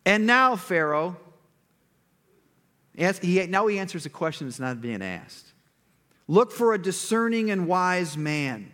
And 0.05 0.25
now, 0.25 0.55
Pharaoh, 0.55 1.17
now 2.95 3.67
he 3.67 3.79
answers 3.79 4.05
a 4.05 4.09
question 4.09 4.47
that's 4.47 4.59
not 4.59 4.81
being 4.81 5.01
asked. 5.01 5.52
Look 6.27 6.51
for 6.51 6.73
a 6.73 6.81
discerning 6.81 7.51
and 7.51 7.67
wise 7.67 8.17
man 8.17 8.71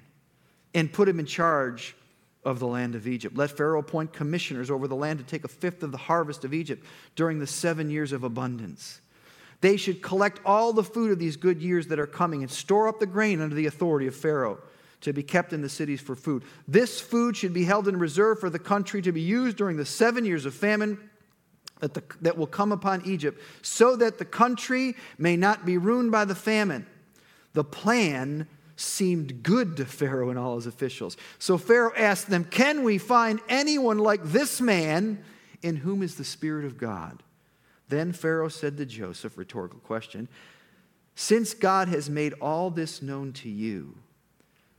and 0.74 0.92
put 0.92 1.10
him 1.10 1.20
in 1.20 1.26
charge 1.26 1.96
of 2.44 2.60
the 2.60 2.68
land 2.68 2.96
of 2.96 3.08
Egypt. 3.08 3.36
Let 3.36 3.52
Pharaoh 3.52 3.80
appoint 3.80 4.14
commissioners 4.14 4.72
over 4.72 4.88
the 4.88 4.96
land 4.96 5.20
to 5.20 5.26
take 5.26 5.44
a 5.44 5.50
fifth 5.50 5.84
of 5.84 5.92
the 5.92 5.98
harvest 5.98 6.46
of 6.46 6.54
Egypt 6.54 6.86
during 7.16 7.40
the 7.40 7.48
seven 7.48 7.90
years 7.90 8.12
of 8.12 8.24
abundance. 8.24 9.02
They 9.62 9.78
should 9.78 10.02
collect 10.02 10.40
all 10.46 10.72
the 10.72 10.84
food 10.84 11.12
of 11.12 11.20
these 11.20 11.36
good 11.36 11.62
years 11.62 11.88
that 11.88 12.00
are 12.00 12.08
coming 12.08 12.44
and 12.44 12.52
store 12.52 12.88
up 12.88 13.00
the 13.00 13.06
grain 13.06 13.42
under 13.42 13.56
the 13.56 13.66
authority 13.66 14.08
of 14.08 14.16
Pharaoh 14.16 14.60
to 15.02 15.12
be 15.12 15.24
kept 15.24 15.54
in 15.54 15.62
the 15.62 15.70
cities 15.70 16.02
for 16.02 16.16
food. 16.16 16.44
This 16.68 17.02
food 17.02 17.36
should 17.36 17.54
be 17.54 17.66
held 17.66 17.88
in 17.88 17.98
reserve 17.98 18.40
for 18.40 18.50
the 18.50 18.60
country 18.60 19.02
to 19.02 19.12
be 19.12 19.22
used 19.22 19.58
during 19.58 19.78
the 19.78 19.86
seven 19.86 20.24
years 20.24 20.46
of 20.46 20.54
famine 20.54 21.10
that, 21.80 21.94
the, 21.94 22.04
that 22.22 22.38
will 22.38 22.48
come 22.48 22.72
upon 22.72 23.06
Egypt, 23.06 23.42
so 23.62 23.96
that 23.96 24.18
the 24.18 24.26
country 24.26 24.96
may 25.18 25.36
not 25.38 25.66
be 25.66 25.78
ruined 25.78 26.12
by 26.12 26.26
the 26.26 26.36
famine. 26.36 26.86
The 27.54 27.64
plan 27.64 28.48
seemed 28.76 29.44
good 29.44 29.76
to 29.78 29.86
Pharaoh 29.86 30.30
and 30.30 30.40
all 30.40 30.56
his 30.56 30.66
officials. 30.66 31.18
So 31.38 31.58
Pharaoh 31.58 31.94
asked 31.96 32.30
them, 32.30 32.46
Can 32.46 32.84
we 32.84 32.98
find 32.98 33.42
anyone 33.50 33.98
like 33.98 34.24
this 34.24 34.62
man 34.62 35.24
in 35.62 35.78
whom 35.78 36.02
is 36.02 36.16
the 36.16 36.24
Spirit 36.24 36.66
of 36.66 36.78
God? 36.78 37.22
Then 37.90 38.14
Pharaoh 38.14 38.50
said 38.50 38.78
to 38.78 38.86
Joseph, 38.86 39.38
rhetorical 39.38 39.80
question, 39.80 40.30
Since 41.16 41.54
God 41.56 41.90
has 41.90 42.10
made 42.10 42.34
all 42.40 42.70
this 42.70 43.02
known 43.02 43.34
to 43.34 43.50
you, 43.50 43.98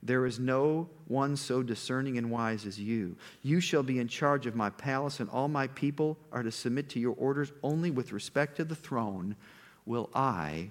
there 0.03 0.25
is 0.25 0.39
no 0.39 0.89
one 1.09 1.37
so 1.37 1.63
discerning 1.63 2.17
and 2.17 2.31
wise 2.31 2.65
as 2.65 2.81
you. 2.81 3.17
You 3.43 3.61
shall 3.61 3.83
be 3.83 3.99
in 3.99 4.09
charge 4.09 4.47
of 4.47 4.57
my 4.57 4.71
palace, 4.71 5.21
and 5.21 5.29
all 5.29 5.49
my 5.49 5.67
people 5.67 6.17
are 6.33 6.43
to 6.43 6.51
submit 6.51 6.89
to 6.91 7.01
your 7.01 7.15
orders. 7.19 7.53
Only 7.63 7.91
with 7.91 8.13
respect 8.13 8.57
to 8.57 8.65
the 8.65 8.75
throne 8.75 9.37
will 9.85 10.09
I 10.15 10.71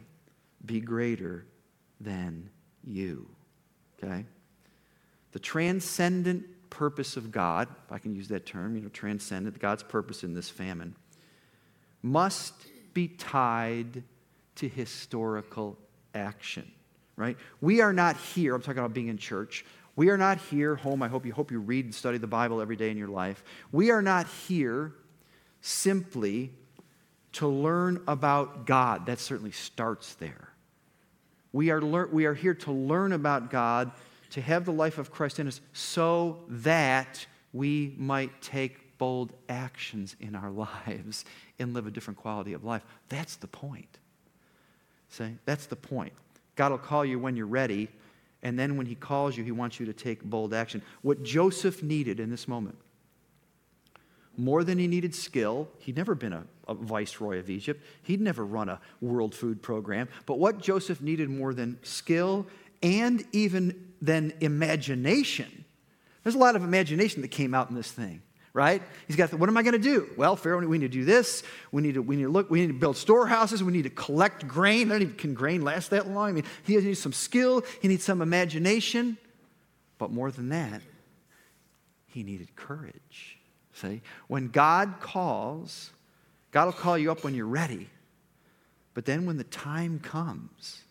be 0.66 0.80
greater 0.80 1.46
than 2.00 2.50
you. 2.84 3.28
Okay? 4.02 4.26
The 5.32 5.40
transcendent 5.40 6.46
purpose 6.70 7.18
of 7.18 7.32
God, 7.32 7.68
if 7.86 7.92
I 7.92 7.98
can 7.98 8.16
use 8.16 8.28
that 8.30 8.46
term, 8.46 8.76
you 8.76 8.82
know, 8.82 8.90
transcendent, 8.90 9.60
God's 9.60 9.84
purpose 9.84 10.24
in 10.24 10.34
this 10.34 10.50
famine, 10.50 10.96
must 12.02 12.54
be 12.94 13.08
tied 13.08 14.04
to 14.56 14.68
historical 14.68 15.78
action 16.14 16.72
right? 17.20 17.38
We 17.60 17.82
are 17.82 17.94
not 17.94 18.16
here, 18.18 18.56
I'm 18.56 18.62
talking 18.62 18.80
about 18.80 18.94
being 18.94 19.10
in 19.10 19.18
church. 19.18 19.66
We 19.96 20.10
are 20.10 20.18
not 20.18 20.40
here, 20.40 20.76
home. 20.76 21.04
I 21.04 21.10
hope 21.10 21.26
you 21.26 21.34
hope 21.34 21.52
you 21.52 21.60
read 21.60 21.84
and 21.84 21.94
study 21.94 22.18
the 22.18 22.28
Bible 22.28 22.62
every 22.62 22.78
day 22.78 22.90
in 22.90 22.98
your 22.98 23.10
life. 23.10 23.44
We 23.74 23.92
are 23.92 24.02
not 24.02 24.28
here 24.48 24.94
simply 25.60 26.52
to 27.34 27.48
learn 27.48 28.02
about 28.08 28.66
God. 28.66 29.06
That 29.06 29.20
certainly 29.20 29.52
starts 29.52 30.16
there. 30.16 30.49
We 31.52 31.72
are, 31.72 31.82
lear- 31.82 32.08
we 32.08 32.26
are 32.26 32.34
here 32.34 32.54
to 32.54 32.72
learn 32.72 33.12
about 33.12 33.50
God, 33.50 33.92
to 34.32 34.42
have 34.42 34.66
the 34.66 34.72
life 34.72 34.98
of 34.98 35.12
Christ 35.12 35.40
in 35.40 35.48
us, 35.48 35.62
so 35.74 36.40
that 36.48 37.26
we 37.54 37.96
might 37.98 38.42
take 38.42 38.98
bold 38.98 39.34
actions 39.48 40.16
in 40.20 40.36
our 40.36 40.52
lives 40.86 41.26
and 41.58 41.74
live 41.74 41.88
a 41.88 41.92
different 41.92 42.20
quality 42.20 42.54
of 42.54 42.64
life. 42.64 42.84
That's 43.10 43.36
the 43.36 43.48
point. 43.48 43.98
See? 45.10 45.36
That's 45.46 45.66
the 45.66 45.76
point. 45.76 46.14
God 46.56 46.72
will 46.72 46.78
call 46.78 47.04
you 47.04 47.18
when 47.18 47.36
you're 47.36 47.48
ready, 47.48 47.88
and 48.44 48.60
then 48.60 48.78
when 48.78 48.86
He 48.86 48.96
calls 48.96 49.36
you, 49.36 49.44
He 49.44 49.52
wants 49.52 49.80
you 49.80 49.86
to 49.88 49.94
take 49.94 50.24
bold 50.24 50.54
action. 50.54 50.82
What 51.02 51.24
Joseph 51.24 51.82
needed 51.82 52.20
in 52.20 52.30
this 52.30 52.48
moment, 52.48 52.78
more 54.40 54.64
than 54.64 54.78
he 54.78 54.88
needed 54.88 55.14
skill, 55.14 55.68
he'd 55.80 55.98
never 55.98 56.16
been 56.16 56.34
a, 56.34 56.46
a 56.68 56.74
viceroy 56.74 57.40
of 57.40 57.50
Egypt, 57.50 57.84
he'd 58.04 58.22
never 58.22 58.46
run 58.46 58.70
a 58.70 58.80
world 59.02 59.36
food 59.36 59.62
program, 59.62 60.08
but 60.26 60.40
what 60.40 60.60
Joseph 60.60 61.02
needed 61.02 61.30
more 61.30 61.54
than 61.54 61.78
skill 61.84 62.48
and 62.82 63.24
even 63.32 63.94
than 64.02 64.34
imagination, 64.40 65.66
there's 66.24 66.36
a 66.36 66.40
lot 66.40 66.56
of 66.56 66.64
imagination 66.64 67.22
that 67.22 67.30
came 67.30 67.54
out 67.54 67.70
in 67.70 67.76
this 67.76 67.92
thing 67.92 68.22
right? 68.54 68.82
He's 69.08 69.16
got, 69.16 69.30
the, 69.30 69.38
what 69.38 69.48
am 69.50 69.58
I 69.58 69.64
going 69.64 69.74
to 69.74 69.80
do? 69.80 70.10
Well, 70.18 70.36
Pharaoh, 70.36 70.66
we 70.68 70.78
need 70.78 70.92
to 70.92 70.98
do 70.98 71.06
this. 71.06 71.44
We 71.72 71.82
need 71.82 71.94
to, 71.94 72.02
we 72.02 72.16
need 72.16 72.24
to 72.24 72.30
look, 72.30 72.50
we 72.50 72.62
need 72.62 72.68
to 72.68 72.74
build 72.74 72.98
storehouses. 72.98 73.64
We 73.64 73.72
need 73.72 73.84
to 73.84 73.90
collect 73.90 74.48
grain. 74.48 74.90
I 74.90 74.96
don't 74.96 75.02
even, 75.04 75.16
can 75.16 75.34
grain 75.34 75.62
last 75.62 75.92
that 75.92 76.10
long? 76.10 76.30
I 76.30 76.32
mean, 76.34 76.44
he 76.64 76.76
needs 76.78 77.00
some 77.00 77.14
skill. 77.14 77.64
He 77.82 77.88
needs 77.88 78.04
some 78.04 78.22
imagination. 78.22 79.18
But 79.98 80.12
more 80.12 80.32
than 80.32 80.50
that, 80.50 80.82
he 82.08 82.24
needed 82.24 82.56
courage. 82.56 83.39
See? 83.82 84.02
When 84.28 84.50
God 84.50 84.96
calls, 85.00 85.92
God 86.52 86.66
will 86.66 86.74
call 86.74 86.98
you 86.98 87.12
up 87.12 87.24
when 87.24 87.34
you're 87.36 87.46
ready. 87.46 87.88
But 88.94 89.06
then 89.06 89.26
when 89.26 89.38
the 89.38 89.44
time 89.46 90.00
comes, 90.00 90.82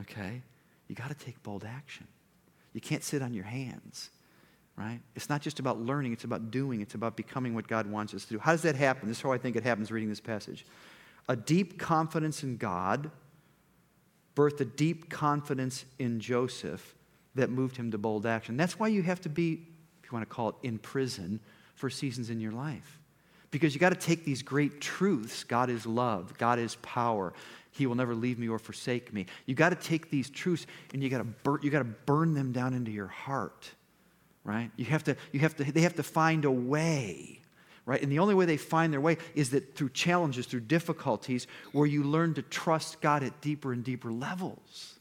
okay, 0.00 0.42
you 0.88 0.94
got 0.94 1.08
to 1.08 1.14
take 1.14 1.42
bold 1.42 1.64
action. 1.64 2.06
You 2.72 2.80
can't 2.80 3.02
sit 3.02 3.22
on 3.22 3.34
your 3.34 3.44
hands 3.44 4.10
right? 4.76 5.00
It's 5.14 5.28
not 5.28 5.40
just 5.40 5.60
about 5.60 5.80
learning, 5.80 6.12
it's 6.12 6.24
about 6.24 6.50
doing, 6.50 6.80
it's 6.80 6.94
about 6.94 7.16
becoming 7.16 7.54
what 7.54 7.68
God 7.68 7.86
wants 7.86 8.14
us 8.14 8.24
to 8.24 8.34
do. 8.34 8.38
How 8.38 8.52
does 8.52 8.62
that 8.62 8.74
happen? 8.74 9.08
This 9.08 9.18
is 9.18 9.22
how 9.22 9.32
I 9.32 9.38
think 9.38 9.56
it 9.56 9.62
happens 9.62 9.90
reading 9.90 10.08
this 10.08 10.20
passage. 10.20 10.66
A 11.28 11.36
deep 11.36 11.78
confidence 11.78 12.42
in 12.42 12.56
God 12.56 13.10
birthed 14.34 14.60
a 14.60 14.64
deep 14.64 15.08
confidence 15.08 15.84
in 15.98 16.18
Joseph 16.18 16.94
that 17.36 17.50
moved 17.50 17.76
him 17.76 17.90
to 17.92 17.98
bold 17.98 18.26
action. 18.26 18.56
That's 18.56 18.78
why 18.78 18.88
you 18.88 19.02
have 19.02 19.20
to 19.22 19.28
be, 19.28 19.52
if 20.02 20.10
you 20.10 20.12
want 20.12 20.28
to 20.28 20.34
call 20.34 20.50
it, 20.50 20.56
in 20.62 20.78
prison 20.78 21.40
for 21.84 21.90
seasons 21.90 22.30
in 22.30 22.40
your 22.40 22.52
life. 22.52 22.98
Because 23.50 23.74
you 23.74 23.80
got 23.80 23.90
to 23.90 23.98
take 23.98 24.24
these 24.24 24.42
great 24.42 24.80
truths 24.80 25.44
God 25.44 25.68
is 25.70 25.84
love, 25.84 26.36
God 26.38 26.58
is 26.58 26.76
power, 26.76 27.34
He 27.72 27.86
will 27.86 27.94
never 27.94 28.14
leave 28.14 28.38
me 28.38 28.48
or 28.48 28.58
forsake 28.58 29.12
me. 29.12 29.26
You 29.46 29.54
got 29.54 29.68
to 29.68 29.76
take 29.76 30.10
these 30.10 30.30
truths 30.30 30.66
and 30.92 31.02
you 31.02 31.10
got 31.10 31.18
to 31.18 31.24
bur- 31.24 31.60
you 31.62 31.70
got 31.70 31.80
to 31.80 31.84
burn 31.84 32.34
them 32.34 32.52
down 32.52 32.74
into 32.74 32.90
your 32.90 33.06
heart 33.06 33.70
right? 34.44 34.70
You 34.76 34.84
have 34.86 35.04
to, 35.04 35.16
you 35.32 35.40
have 35.40 35.56
to, 35.56 35.64
they 35.64 35.80
have 35.80 35.96
to 35.96 36.02
find 36.02 36.44
a 36.44 36.50
way, 36.50 37.40
right? 37.86 38.00
And 38.00 38.12
the 38.12 38.18
only 38.18 38.34
way 38.34 38.44
they 38.44 38.58
find 38.58 38.92
their 38.92 39.00
way 39.00 39.16
is 39.34 39.50
that 39.50 39.74
through 39.74 39.90
challenges, 39.90 40.46
through 40.46 40.60
difficulties, 40.60 41.46
where 41.72 41.86
you 41.86 42.04
learn 42.04 42.34
to 42.34 42.42
trust 42.42 43.00
God 43.00 43.22
at 43.22 43.40
deeper 43.40 43.72
and 43.72 43.82
deeper 43.82 44.12
levels. 44.12 44.98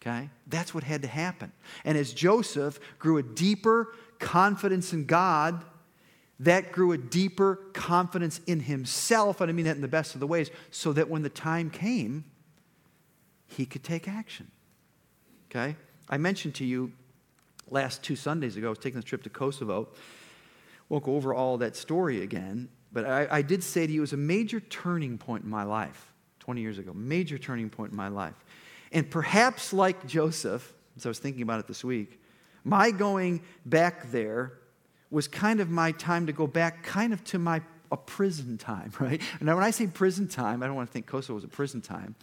Okay? 0.00 0.30
That's 0.48 0.74
what 0.74 0.82
had 0.82 1.02
to 1.02 1.08
happen. 1.08 1.52
And 1.84 1.96
as 1.96 2.12
Joseph 2.12 2.80
grew 2.98 3.18
a 3.18 3.22
deeper 3.22 3.94
confidence 4.18 4.92
in 4.92 5.04
God, 5.04 5.62
that 6.42 6.72
grew 6.72 6.90
a 6.90 6.98
deeper 6.98 7.56
confidence 7.72 8.40
in 8.46 8.60
himself, 8.60 9.40
and 9.40 9.48
I 9.48 9.52
mean 9.52 9.64
that 9.66 9.76
in 9.76 9.80
the 9.80 9.88
best 9.88 10.14
of 10.14 10.20
the 10.20 10.26
ways, 10.26 10.50
so 10.70 10.92
that 10.92 11.08
when 11.08 11.22
the 11.22 11.28
time 11.28 11.70
came, 11.70 12.24
he 13.46 13.64
could 13.64 13.84
take 13.84 14.08
action. 14.08 14.50
Okay? 15.50 15.76
I 16.08 16.18
mentioned 16.18 16.56
to 16.56 16.64
you 16.64 16.92
last 17.70 18.02
two 18.02 18.16
Sundays 18.16 18.56
ago, 18.56 18.66
I 18.66 18.70
was 18.70 18.78
taking 18.78 18.96
this 18.96 19.04
trip 19.04 19.22
to 19.22 19.30
Kosovo. 19.30 19.88
Won't 20.88 21.04
go 21.04 21.14
over 21.14 21.32
all 21.32 21.58
that 21.58 21.76
story 21.76 22.22
again, 22.22 22.68
but 22.92 23.06
I, 23.06 23.28
I 23.30 23.42
did 23.42 23.62
say 23.62 23.86
to 23.86 23.92
you 23.92 24.00
it 24.00 24.02
was 24.02 24.12
a 24.12 24.16
major 24.16 24.58
turning 24.58 25.18
point 25.18 25.44
in 25.44 25.50
my 25.50 25.62
life 25.62 26.12
20 26.40 26.60
years 26.60 26.78
ago, 26.78 26.92
major 26.92 27.38
turning 27.38 27.70
point 27.70 27.92
in 27.92 27.96
my 27.96 28.08
life. 28.08 28.34
And 28.90 29.08
perhaps 29.08 29.72
like 29.72 30.08
Joseph, 30.08 30.74
as 30.96 31.06
I 31.06 31.08
was 31.08 31.20
thinking 31.20 31.42
about 31.42 31.60
it 31.60 31.68
this 31.68 31.84
week, 31.84 32.20
my 32.64 32.90
going 32.90 33.42
back 33.64 34.10
there 34.10 34.54
was 35.12 35.28
kind 35.28 35.60
of 35.60 35.70
my 35.70 35.92
time 35.92 36.26
to 36.26 36.32
go 36.32 36.46
back 36.46 36.82
kind 36.82 37.12
of 37.12 37.22
to 37.24 37.38
my 37.38 37.60
a 37.92 37.96
prison 37.96 38.56
time, 38.58 38.90
right? 38.98 39.20
Now, 39.40 39.54
when 39.54 39.64
I 39.64 39.70
say 39.70 39.86
prison 39.86 40.26
time, 40.26 40.62
I 40.62 40.66
don't 40.66 40.74
want 40.74 40.88
to 40.88 40.92
think 40.92 41.06
Kosovo 41.06 41.34
was 41.34 41.44
a 41.44 41.48
prison 41.48 41.80
time, 41.80 42.16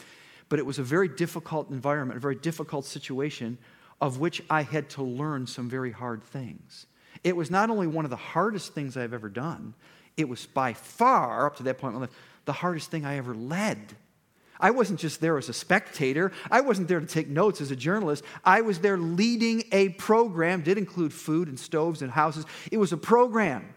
but 0.49 0.59
it 0.59 0.65
was 0.65 0.79
a 0.79 0.83
very 0.83 1.07
difficult 1.07 1.69
environment, 1.69 2.17
a 2.17 2.19
very 2.19 2.35
difficult 2.35 2.85
situation 2.85 3.57
of 4.01 4.19
which 4.19 4.41
I 4.49 4.63
had 4.63 4.89
to 4.91 5.03
learn 5.03 5.45
some 5.45 5.69
very 5.69 5.91
hard 5.91 6.23
things. 6.23 6.87
It 7.23 7.35
was 7.35 7.51
not 7.51 7.69
only 7.69 7.85
one 7.85 8.05
of 8.05 8.11
the 8.11 8.17
hardest 8.17 8.73
things 8.73 8.97
I've 8.97 9.13
ever 9.13 9.29
done, 9.29 9.75
it 10.17 10.27
was 10.27 10.45
by 10.45 10.73
far, 10.73 11.45
up 11.45 11.57
to 11.57 11.63
that 11.63 11.77
point 11.77 11.95
in 11.95 12.01
life, 12.01 12.09
the 12.45 12.53
hardest 12.53 12.89
thing 12.89 13.05
I 13.05 13.17
ever 13.17 13.35
led. 13.35 13.77
I 14.59 14.71
wasn't 14.71 14.99
just 14.99 15.21
there 15.21 15.37
as 15.37 15.49
a 15.49 15.53
spectator. 15.53 16.31
I 16.51 16.61
wasn't 16.61 16.87
there 16.87 16.99
to 16.99 17.05
take 17.05 17.27
notes 17.27 17.61
as 17.61 17.71
a 17.71 17.75
journalist. 17.75 18.23
I 18.43 18.61
was 18.61 18.79
there 18.79 18.97
leading 18.97 19.63
a 19.71 19.89
program, 19.89 20.61
did 20.61 20.77
include 20.77 21.13
food 21.13 21.47
and 21.47 21.59
stoves 21.59 22.01
and 22.01 22.11
houses. 22.11 22.45
It 22.71 22.77
was 22.77 22.91
a 22.91 22.97
program. 22.97 23.73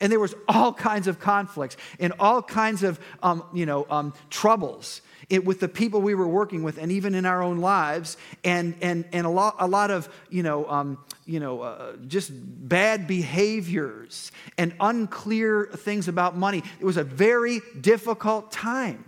And 0.00 0.12
there 0.12 0.20
was 0.20 0.34
all 0.48 0.74
kinds 0.74 1.06
of 1.06 1.20
conflicts 1.20 1.76
and 1.98 2.12
all 2.18 2.42
kinds 2.42 2.82
of, 2.82 3.00
um, 3.22 3.44
you 3.54 3.64
know, 3.64 3.86
um, 3.88 4.12
troubles 4.28 5.00
it, 5.30 5.44
with 5.44 5.60
the 5.60 5.68
people 5.68 6.02
we 6.02 6.14
were 6.14 6.28
working 6.28 6.62
with 6.62 6.76
and 6.76 6.92
even 6.92 7.14
in 7.14 7.24
our 7.24 7.42
own 7.42 7.58
lives 7.58 8.18
and, 8.44 8.76
and, 8.82 9.06
and 9.12 9.26
a, 9.26 9.30
lot, 9.30 9.56
a 9.58 9.66
lot 9.66 9.90
of, 9.90 10.08
you 10.28 10.42
know, 10.42 10.68
um, 10.68 10.98
you 11.26 11.40
know 11.40 11.60
uh, 11.60 11.96
just 12.06 12.30
bad 12.32 13.06
behaviors 13.06 14.32
and 14.56 14.74
unclear 14.80 15.68
things 15.74 16.08
about 16.08 16.36
money. 16.36 16.62
It 16.80 16.84
was 16.84 16.96
a 16.96 17.04
very 17.04 17.60
difficult 17.80 18.52
time. 18.52 19.04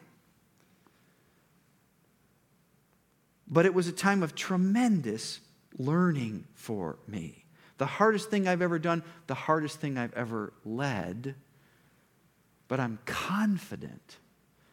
But 3.50 3.66
it 3.66 3.74
was 3.74 3.88
a 3.88 3.92
time 3.92 4.22
of 4.22 4.34
tremendous 4.34 5.40
learning 5.78 6.46
for 6.54 6.98
me. 7.06 7.44
The 7.78 7.86
hardest 7.86 8.30
thing 8.30 8.48
I've 8.48 8.62
ever 8.62 8.78
done, 8.78 9.02
the 9.26 9.34
hardest 9.34 9.80
thing 9.80 9.96
I've 9.96 10.12
ever 10.14 10.52
led. 10.64 11.34
But 12.66 12.80
I'm 12.80 12.98
confident. 13.06 14.18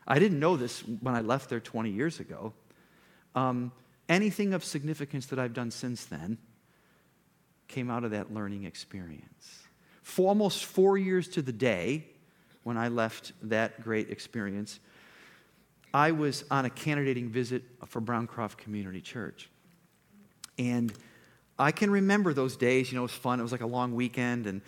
I 0.08 0.20
didn't 0.20 0.40
know 0.40 0.58
this 0.58 0.82
when 0.82 1.16
I 1.16 1.22
left 1.22 1.50
there 1.50 1.60
20 1.60 1.90
years 1.92 2.20
ago. 2.20 2.54
Um, 3.36 3.72
anything 4.10 4.54
of 4.54 4.64
significance 4.64 5.28
that 5.28 5.40
I've 5.40 5.54
done 5.54 5.72
since 5.72 6.06
then 6.06 6.38
came 7.68 7.90
out 7.90 8.04
of 8.04 8.12
that 8.12 8.34
learning 8.34 8.66
experience. 8.66 9.64
For 10.02 10.28
almost 10.28 10.66
four 10.66 10.98
years 10.98 11.28
to 11.30 11.42
the 11.42 11.52
day, 11.52 12.06
when 12.64 12.78
I 12.78 12.90
left 12.90 13.34
that 13.44 13.84
great 13.84 14.10
experience, 14.10 14.80
I 15.96 16.12
was 16.12 16.44
on 16.52 16.66
a 16.66 16.70
candidating 16.70 17.30
visit 17.30 17.64
for 17.86 18.02
Browncroft 18.02 18.58
Community 18.58 19.00
Church. 19.00 19.50
And 20.58 20.92
I 21.58 21.72
can 21.72 21.90
remember 21.90 22.34
those 22.34 22.58
days. 22.58 22.92
You 22.92 22.98
know, 22.98 23.04
it 23.04 23.04
was 23.04 23.14
fun. 23.14 23.40
It 23.40 23.44
was 23.44 23.54
like 23.54 23.62
a 23.62 23.66
long 23.66 23.96
weekend, 23.96 24.46
and 24.46 24.60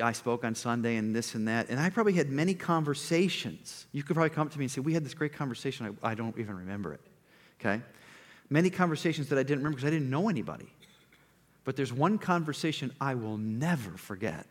I 0.00 0.12
spoke 0.12 0.44
on 0.44 0.54
Sunday 0.54 0.94
and 0.94 1.16
this 1.16 1.34
and 1.34 1.48
that. 1.48 1.68
And 1.68 1.80
I 1.80 1.90
probably 1.90 2.12
had 2.12 2.30
many 2.30 2.54
conversations. 2.54 3.86
You 3.90 4.04
could 4.04 4.14
probably 4.14 4.30
come 4.30 4.46
up 4.46 4.52
to 4.52 4.58
me 4.60 4.66
and 4.66 4.70
say, 4.70 4.80
We 4.80 4.94
had 4.94 5.04
this 5.04 5.14
great 5.14 5.32
conversation. 5.32 5.98
I, 6.00 6.10
I 6.10 6.14
don't 6.14 6.38
even 6.38 6.56
remember 6.56 6.94
it. 6.94 7.00
Okay? 7.60 7.82
Many 8.48 8.70
conversations 8.70 9.30
that 9.30 9.38
I 9.38 9.42
didn't 9.42 9.58
remember 9.58 9.78
because 9.78 9.88
I 9.88 9.90
didn't 9.90 10.10
know 10.10 10.28
anybody. 10.28 10.72
But 11.64 11.74
there's 11.74 11.92
one 11.92 12.18
conversation 12.18 12.92
I 13.00 13.16
will 13.16 13.36
never 13.36 13.96
forget. 13.96 14.46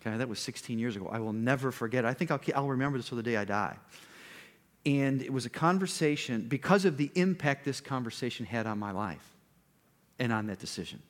Okay, 0.00 0.16
that 0.16 0.28
was 0.28 0.40
16 0.40 0.76
years 0.80 0.96
ago. 0.96 1.08
I 1.12 1.20
will 1.20 1.32
never 1.32 1.70
forget. 1.70 2.04
I 2.04 2.14
think 2.14 2.32
I'll, 2.32 2.40
I'll 2.56 2.68
remember 2.68 2.98
this 2.98 3.08
till 3.08 3.16
the 3.16 3.22
day 3.22 3.36
I 3.36 3.44
die. 3.44 3.76
And 4.86 5.20
it 5.20 5.32
was 5.32 5.44
a 5.44 5.50
conversation 5.50 6.46
because 6.48 6.84
of 6.84 6.96
the 6.96 7.10
impact 7.14 7.64
this 7.64 7.80
conversation 7.80 8.46
had 8.46 8.66
on 8.66 8.78
my 8.78 8.92
life 8.92 9.36
and 10.18 10.32
on 10.32 10.46
that 10.46 10.58
decision. 10.58 11.02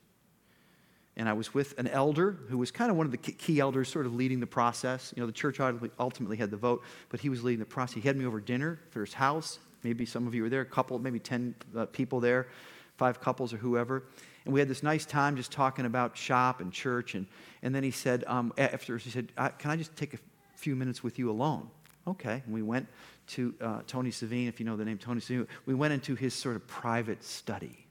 And 1.16 1.28
I 1.28 1.34
was 1.34 1.52
with 1.52 1.78
an 1.78 1.86
elder 1.86 2.36
who 2.48 2.56
was 2.56 2.70
kind 2.70 2.90
of 2.90 2.96
one 2.96 3.06
of 3.06 3.12
the 3.12 3.18
key 3.18 3.60
elders, 3.60 3.88
sort 3.88 4.06
of 4.06 4.14
leading 4.14 4.40
the 4.40 4.46
process. 4.46 5.12
You 5.14 5.22
know, 5.22 5.26
the 5.26 5.32
church 5.32 5.60
ultimately 5.98 6.36
had 6.36 6.50
the 6.50 6.56
vote, 6.56 6.82
but 7.10 7.20
he 7.20 7.28
was 7.28 7.44
leading 7.44 7.60
the 7.60 7.66
process. 7.66 7.94
He 7.94 8.00
had 8.00 8.16
me 8.16 8.24
over 8.24 8.40
dinner 8.40 8.80
for 8.90 9.00
his 9.00 9.12
house. 9.12 9.58
Maybe 9.82 10.06
some 10.06 10.26
of 10.26 10.34
you 10.34 10.42
were 10.42 10.48
there, 10.48 10.60
a 10.60 10.66
couple, 10.66 10.98
maybe 10.98 11.18
10 11.18 11.54
uh, 11.76 11.86
people 11.86 12.20
there, 12.20 12.48
five 12.96 13.20
couples 13.20 13.52
or 13.52 13.56
whoever. 13.56 14.04
And 14.44 14.54
we 14.54 14.60
had 14.60 14.68
this 14.68 14.82
nice 14.82 15.04
time 15.04 15.36
just 15.36 15.52
talking 15.52 15.84
about 15.84 16.16
shop 16.16 16.60
and 16.60 16.72
church. 16.72 17.14
And, 17.14 17.26
and 17.62 17.74
then 17.74 17.82
he 17.82 17.90
said, 17.90 18.24
um, 18.26 18.52
after, 18.56 18.96
he 18.96 19.10
said, 19.10 19.32
Can 19.58 19.70
I 19.70 19.76
just 19.76 19.94
take 19.96 20.14
a 20.14 20.18
few 20.56 20.76
minutes 20.76 21.02
with 21.02 21.18
you 21.18 21.30
alone? 21.30 21.68
Okay. 22.06 22.42
And 22.44 22.54
we 22.54 22.62
went 22.62 22.88
to 23.28 23.54
uh, 23.60 23.80
Tony 23.86 24.10
Savine, 24.10 24.48
if 24.48 24.58
you 24.58 24.66
know 24.66 24.76
the 24.76 24.84
name 24.84 24.98
Tony 24.98 25.20
Savine. 25.20 25.46
We 25.66 25.74
went 25.74 25.94
into 25.94 26.14
his 26.14 26.34
sort 26.34 26.56
of 26.56 26.66
private 26.66 27.22
study 27.22 27.86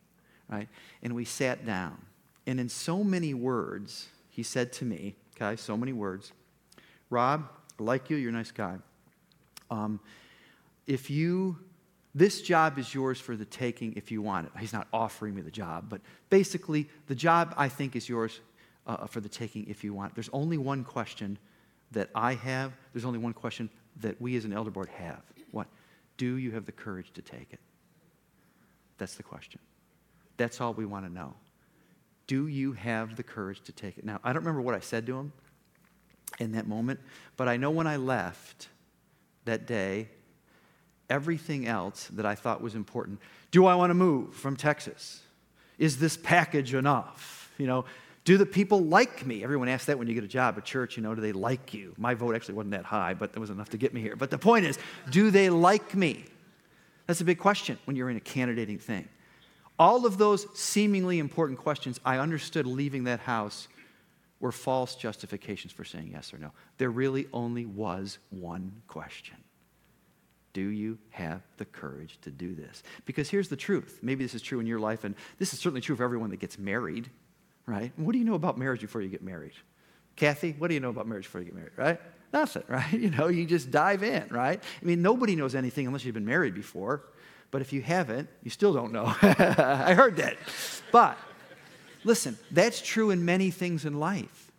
right? 0.49 0.67
And 1.03 1.15
we 1.15 1.25
sat 1.25 1.65
down. 1.65 1.97
And 2.47 2.59
in 2.59 2.69
so 2.69 3.03
many 3.03 3.33
words, 3.33 4.07
he 4.29 4.43
said 4.43 4.73
to 4.73 4.85
me, 4.85 5.15
okay, 5.35 5.55
so 5.55 5.77
many 5.77 5.93
words, 5.93 6.33
Rob, 7.09 7.47
I 7.79 7.83
like 7.83 8.09
you, 8.09 8.17
you're 8.17 8.31
a 8.31 8.33
nice 8.33 8.51
guy. 8.51 8.77
Um, 9.69 9.99
if 10.87 11.09
you, 11.09 11.57
this 12.15 12.41
job 12.41 12.79
is 12.79 12.93
yours 12.93 13.19
for 13.19 13.35
the 13.35 13.45
taking 13.45 13.93
if 13.95 14.11
you 14.11 14.21
want 14.21 14.47
it. 14.47 14.59
He's 14.59 14.73
not 14.73 14.87
offering 14.91 15.35
me 15.35 15.41
the 15.41 15.51
job, 15.51 15.85
but 15.89 16.01
basically, 16.29 16.89
the 17.07 17.15
job 17.15 17.53
I 17.55 17.69
think 17.69 17.95
is 17.95 18.09
yours 18.09 18.39
uh, 18.87 19.05
for 19.05 19.21
the 19.21 19.29
taking 19.29 19.67
if 19.69 19.83
you 19.83 19.93
want. 19.93 20.15
There's 20.15 20.29
only 20.33 20.57
one 20.57 20.83
question 20.83 21.37
that 21.91 22.09
I 22.15 22.33
have, 22.35 22.73
there's 22.93 23.05
only 23.05 23.19
one 23.19 23.33
question 23.33 23.69
that 24.01 24.19
we 24.21 24.35
as 24.35 24.45
an 24.45 24.53
elder 24.53 24.71
board 24.71 24.89
have. 24.89 25.21
What? 25.51 25.67
Do 26.17 26.35
you 26.35 26.51
have 26.51 26.65
the 26.65 26.71
courage 26.71 27.11
to 27.13 27.21
take 27.21 27.47
it? 27.51 27.59
That's 28.97 29.15
the 29.15 29.23
question. 29.23 29.59
That's 30.37 30.61
all 30.61 30.73
we 30.73 30.85
want 30.85 31.05
to 31.05 31.11
know. 31.11 31.33
Do 32.27 32.47
you 32.47 32.73
have 32.73 33.15
the 33.15 33.23
courage 33.23 33.61
to 33.63 33.71
take 33.71 33.97
it? 33.97 34.05
Now, 34.05 34.19
I 34.23 34.33
don't 34.33 34.43
remember 34.43 34.61
what 34.61 34.75
I 34.75 34.79
said 34.79 35.05
to 35.07 35.17
him 35.17 35.33
in 36.39 36.51
that 36.51 36.67
moment, 36.67 36.99
but 37.37 37.47
I 37.47 37.57
know 37.57 37.71
when 37.71 37.87
I 37.87 37.97
left 37.97 38.67
that 39.45 39.65
day, 39.65 40.09
everything 41.09 41.65
else 41.67 42.07
that 42.13 42.25
I 42.25 42.35
thought 42.35 42.61
was 42.61 42.75
important. 42.75 43.19
Do 43.51 43.65
I 43.65 43.75
want 43.75 43.89
to 43.89 43.95
move 43.95 44.35
from 44.35 44.55
Texas? 44.55 45.21
Is 45.77 45.97
this 45.97 46.17
package 46.17 46.73
enough? 46.73 47.51
You 47.57 47.67
know, 47.67 47.85
do 48.25 48.37
the 48.37 48.45
people 48.45 48.81
like 48.81 49.25
me? 49.25 49.43
Everyone 49.43 49.67
asks 49.67 49.85
that 49.85 49.97
when 49.97 50.07
you 50.07 50.13
get 50.13 50.23
a 50.23 50.27
job 50.27 50.57
at 50.57 50.65
church, 50.65 50.97
you 50.97 51.03
know, 51.03 51.15
do 51.15 51.21
they 51.21 51.31
like 51.31 51.73
you? 51.73 51.93
My 51.97 52.13
vote 52.13 52.35
actually 52.35 52.55
wasn't 52.55 52.71
that 52.71 52.85
high, 52.85 53.13
but 53.13 53.33
that 53.33 53.39
was 53.39 53.49
enough 53.49 53.69
to 53.69 53.77
get 53.77 53.93
me 53.93 54.01
here. 54.01 54.15
But 54.15 54.29
the 54.29 54.37
point 54.37 54.65
is, 54.65 54.77
do 55.09 55.31
they 55.31 55.49
like 55.49 55.95
me? 55.95 56.25
That's 57.07 57.21
a 57.21 57.25
big 57.25 57.39
question 57.39 57.79
when 57.85 57.95
you're 57.95 58.09
in 58.09 58.17
a 58.17 58.21
candidating 58.21 58.77
thing. 58.77 59.07
All 59.79 60.05
of 60.05 60.17
those 60.17 60.45
seemingly 60.59 61.19
important 61.19 61.57
questions 61.57 61.99
I 62.05 62.17
understood 62.17 62.67
leaving 62.67 63.05
that 63.05 63.21
house 63.21 63.67
were 64.39 64.51
false 64.51 64.95
justifications 64.95 65.73
for 65.73 65.83
saying 65.83 66.09
yes 66.11 66.33
or 66.33 66.37
no. 66.37 66.51
There 66.77 66.89
really 66.89 67.27
only 67.33 67.65
was 67.65 68.19
one 68.29 68.81
question 68.87 69.37
Do 70.53 70.61
you 70.61 70.97
have 71.11 71.41
the 71.57 71.65
courage 71.65 72.19
to 72.21 72.31
do 72.31 72.53
this? 72.53 72.83
Because 73.05 73.29
here's 73.29 73.49
the 73.49 73.55
truth. 73.55 73.99
Maybe 74.01 74.23
this 74.23 74.35
is 74.35 74.41
true 74.41 74.59
in 74.59 74.67
your 74.67 74.79
life, 74.79 75.03
and 75.03 75.15
this 75.37 75.53
is 75.53 75.59
certainly 75.59 75.81
true 75.81 75.95
for 75.95 76.03
everyone 76.03 76.29
that 76.29 76.39
gets 76.39 76.59
married, 76.59 77.09
right? 77.69 77.91
What 77.95 78.13
do 78.13 78.17
you 78.17 78.25
know 78.25 78.33
about 78.33 78.57
marriage 78.57 78.81
before 78.81 79.01
you 79.01 79.09
get 79.09 79.21
married? 79.21 79.53
Kathy, 80.15 80.55
what 80.57 80.67
do 80.67 80.73
you 80.73 80.79
know 80.79 80.89
about 80.89 81.07
marriage 81.07 81.25
before 81.25 81.41
you 81.41 81.45
get 81.45 81.55
married, 81.55 81.71
right? 81.77 82.01
Nothing, 82.33 82.63
right? 82.67 82.91
You 82.91 83.09
know, 83.11 83.27
you 83.27 83.45
just 83.45 83.71
dive 83.71 84.03
in, 84.03 84.27
right? 84.29 84.61
I 84.61 84.85
mean, 84.85 85.01
nobody 85.01 85.35
knows 85.35 85.55
anything 85.55 85.87
unless 85.87 86.03
you've 86.05 86.15
been 86.15 86.25
married 86.25 86.55
before. 86.55 87.03
But 87.51 87.61
if 87.61 87.73
you 87.73 87.81
haven't, 87.81 88.29
you 88.43 88.51
still 88.51 88.73
don't 88.73 88.91
know. 88.91 89.05
I 89.21 89.93
heard 89.95 90.17
that. 90.17 90.37
But 90.91 91.17
listen, 92.03 92.37
that's 92.51 92.81
true 92.81 93.09
in 93.09 93.25
many 93.25 93.49
things 93.49 93.85
in 93.85 93.99
life. 93.99 94.51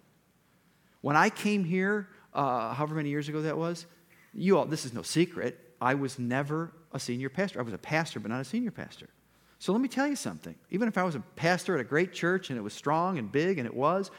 When 1.00 1.16
I 1.16 1.30
came 1.30 1.64
here, 1.64 2.08
uh, 2.34 2.74
however 2.74 2.96
many 2.96 3.10
years 3.10 3.28
ago 3.28 3.42
that 3.42 3.56
was, 3.56 3.86
you 4.34 4.58
all, 4.58 4.64
this 4.66 4.84
is 4.84 4.92
no 4.92 5.02
secret, 5.02 5.58
I 5.80 5.94
was 5.94 6.18
never 6.18 6.72
a 6.92 7.00
senior 7.00 7.28
pastor. 7.28 7.60
I 7.60 7.62
was 7.62 7.72
a 7.72 7.78
pastor, 7.78 8.20
but 8.20 8.30
not 8.30 8.40
a 8.40 8.44
senior 8.44 8.70
pastor. 8.70 9.08
So 9.60 9.72
let 9.72 9.82
me 9.82 9.88
tell 9.88 10.08
you 10.08 10.16
something. 10.16 10.54
Even 10.70 10.88
if 10.88 10.96
I 10.96 11.02
was 11.02 11.14
a 11.14 11.20
pastor 11.36 11.74
at 11.74 11.82
a 11.82 11.84
great 11.84 12.14
church 12.14 12.48
and 12.48 12.58
it 12.58 12.62
was 12.62 12.72
strong 12.72 13.18
and 13.18 13.30
big, 13.30 13.58
and 13.58 13.66
it 13.66 13.74
was, 13.74 14.10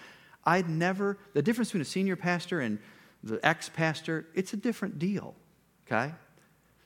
I'd 0.46 0.70
never, 0.70 1.18
the 1.34 1.42
difference 1.42 1.70
between 1.70 1.82
a 1.82 1.86
senior 1.86 2.16
pastor 2.16 2.62
and 2.62 2.78
the 3.24 3.44
ex 3.44 3.68
pastor, 3.68 4.28
it's 4.36 4.54
a 4.54 4.58
different 4.58 5.00
deal, 5.00 5.34
okay? 5.88 6.14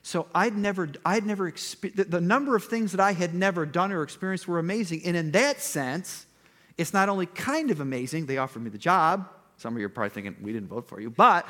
So 0.02 0.26
I'd 0.34 0.56
never, 0.56 0.88
I'd 1.04 1.26
never, 1.26 1.50
the, 1.50 2.04
the 2.04 2.20
number 2.20 2.56
of 2.56 2.64
things 2.64 2.92
that 2.92 3.00
I 3.00 3.12
had 3.12 3.34
never 3.34 3.66
done 3.66 3.92
or 3.92 4.02
experienced 4.02 4.48
were 4.48 4.58
amazing. 4.58 5.02
And 5.04 5.18
in 5.18 5.32
that 5.32 5.60
sense, 5.60 6.24
it's 6.78 6.94
not 6.94 7.10
only 7.10 7.26
kind 7.26 7.70
of 7.70 7.80
amazing, 7.80 8.24
they 8.24 8.38
offered 8.38 8.62
me 8.62 8.70
the 8.70 8.78
job. 8.78 9.28
Some 9.58 9.74
of 9.74 9.80
you 9.80 9.86
are 9.86 9.90
probably 9.90 10.10
thinking, 10.10 10.34
we 10.40 10.54
didn't 10.54 10.68
vote 10.68 10.88
for 10.88 10.98
you. 10.98 11.10
But, 11.10 11.46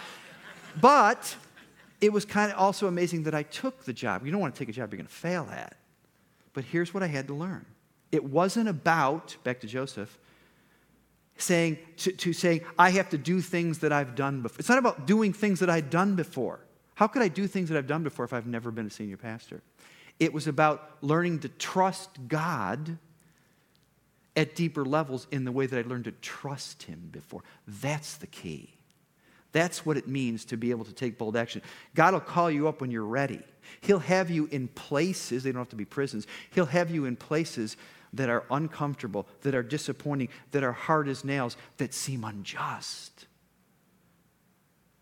but 0.80 1.36
it 2.00 2.12
was 2.12 2.24
kind 2.24 2.50
of 2.50 2.58
also 2.58 2.88
amazing 2.88 3.22
that 3.24 3.34
I 3.34 3.44
took 3.44 3.84
the 3.84 3.92
job. 3.92 4.26
You 4.26 4.32
don't 4.32 4.40
want 4.40 4.56
to 4.56 4.58
take 4.58 4.68
a 4.68 4.72
job 4.72 4.92
you're 4.92 4.98
going 4.98 5.06
to 5.06 5.12
fail 5.12 5.48
at. 5.52 5.76
But 6.56 6.64
here's 6.64 6.94
what 6.94 7.02
I 7.02 7.06
had 7.06 7.26
to 7.26 7.34
learn 7.34 7.66
It 8.10 8.24
wasn't 8.24 8.70
about, 8.70 9.36
back 9.44 9.60
to 9.60 9.66
Joseph, 9.66 10.18
saying 11.36 11.76
to, 11.98 12.12
to 12.12 12.32
saying, 12.32 12.62
I 12.78 12.90
have 12.90 13.10
to 13.10 13.18
do 13.18 13.42
things 13.42 13.80
that 13.80 13.92
I've 13.92 14.14
done 14.14 14.40
before. 14.40 14.56
It's 14.58 14.70
not 14.70 14.78
about 14.78 15.06
doing 15.06 15.34
things 15.34 15.60
that 15.60 15.68
I've 15.68 15.90
done 15.90 16.16
before. 16.16 16.60
How 16.94 17.08
could 17.08 17.20
I 17.20 17.28
do 17.28 17.46
things 17.46 17.68
that 17.68 17.76
I've 17.76 17.86
done 17.86 18.02
before 18.02 18.24
if 18.24 18.32
I've 18.32 18.46
never 18.46 18.70
been 18.70 18.86
a 18.86 18.90
senior 18.90 19.18
pastor? 19.18 19.60
It 20.18 20.32
was 20.32 20.46
about 20.46 20.96
learning 21.02 21.40
to 21.40 21.50
trust 21.50 22.08
God 22.26 22.96
at 24.34 24.54
deeper 24.54 24.86
levels 24.86 25.26
in 25.30 25.44
the 25.44 25.52
way 25.52 25.66
that 25.66 25.78
I 25.78 25.86
learned 25.86 26.04
to 26.04 26.12
trust 26.12 26.84
Him 26.84 27.10
before. 27.12 27.42
That's 27.68 28.16
the 28.16 28.28
key. 28.28 28.70
That's 29.52 29.84
what 29.84 29.98
it 29.98 30.08
means 30.08 30.46
to 30.46 30.56
be 30.56 30.70
able 30.70 30.86
to 30.86 30.94
take 30.94 31.18
bold 31.18 31.36
action. 31.36 31.60
God 31.94 32.14
will 32.14 32.20
call 32.20 32.50
you 32.50 32.66
up 32.66 32.80
when 32.80 32.90
you're 32.90 33.04
ready. 33.04 33.40
He'll 33.80 33.98
have 34.00 34.30
you 34.30 34.46
in 34.46 34.68
places, 34.68 35.42
they 35.42 35.52
don't 35.52 35.60
have 35.60 35.68
to 35.70 35.76
be 35.76 35.84
prisons, 35.84 36.26
He'll 36.50 36.66
have 36.66 36.90
you 36.90 37.04
in 37.04 37.16
places 37.16 37.76
that 38.12 38.28
are 38.28 38.44
uncomfortable, 38.50 39.26
that 39.42 39.54
are 39.54 39.62
disappointing, 39.62 40.28
that 40.52 40.64
are 40.64 40.72
hard 40.72 41.08
as 41.08 41.24
nails, 41.24 41.56
that 41.76 41.92
seem 41.92 42.24
unjust. 42.24 43.26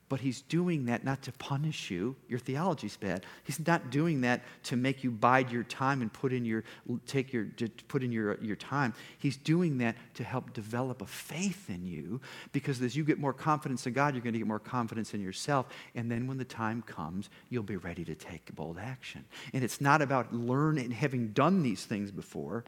But 0.09 0.21
he's 0.21 0.43
doing 0.43 0.85
that 0.87 1.03
not 1.03 1.23
to 1.23 1.33
punish 1.33 1.91
you. 1.91 2.15
Your 2.29 2.39
theology's 2.39 2.97
bad. 2.97 3.25
He's 3.43 3.65
not 3.67 3.91
doing 3.91 4.21
that 4.21 4.43
to 4.65 4.77
make 4.77 5.03
you 5.03 5.11
bide 5.11 5.51
your 5.51 5.65
time 5.65 6.03
and 6.03 6.13
put 6.13 6.33
in 6.33 6.45
your 6.45 6.63
take 7.07 7.33
your 7.33 7.47
put 7.89 8.03
in 8.03 8.13
your, 8.13 8.39
your 8.43 8.57
time. 8.57 8.93
He's 9.19 9.37
doing 9.37 9.79
that 9.79 9.97
to 10.15 10.25
help 10.25 10.53
develop 10.53 11.01
a 11.01 11.07
faith 11.07 11.71
in 11.71 11.87
you 11.87 12.21
because 12.53 12.83
as 12.83 12.95
you 12.95 13.03
get 13.05 13.19
more 13.19 13.33
confidence 13.33 13.87
in 13.87 13.95
God, 13.95 14.15
you're 14.15 14.23
going 14.23 14.35
to 14.35 14.39
get 14.39 14.49
more 14.49 14.59
confidence 14.59 15.15
in 15.15 15.21
yourself. 15.21 15.67
And 15.95 16.11
then 16.11 16.27
when 16.27 16.37
the 16.37 16.45
time 16.45 16.83
comes, 16.83 17.31
you'll 17.49 17.63
be 17.63 17.77
ready 17.77 18.05
to 18.05 18.15
take 18.15 18.55
bold 18.55 18.79
action. 18.79 19.25
And 19.53 19.65
it's 19.65 19.81
not 19.81 20.03
about 20.03 20.35
learning 20.35 20.85
and 20.85 20.95
having 20.95 21.29
done 21.29 21.63
these 21.63 21.85
things 21.85 22.11
before. 22.11 22.65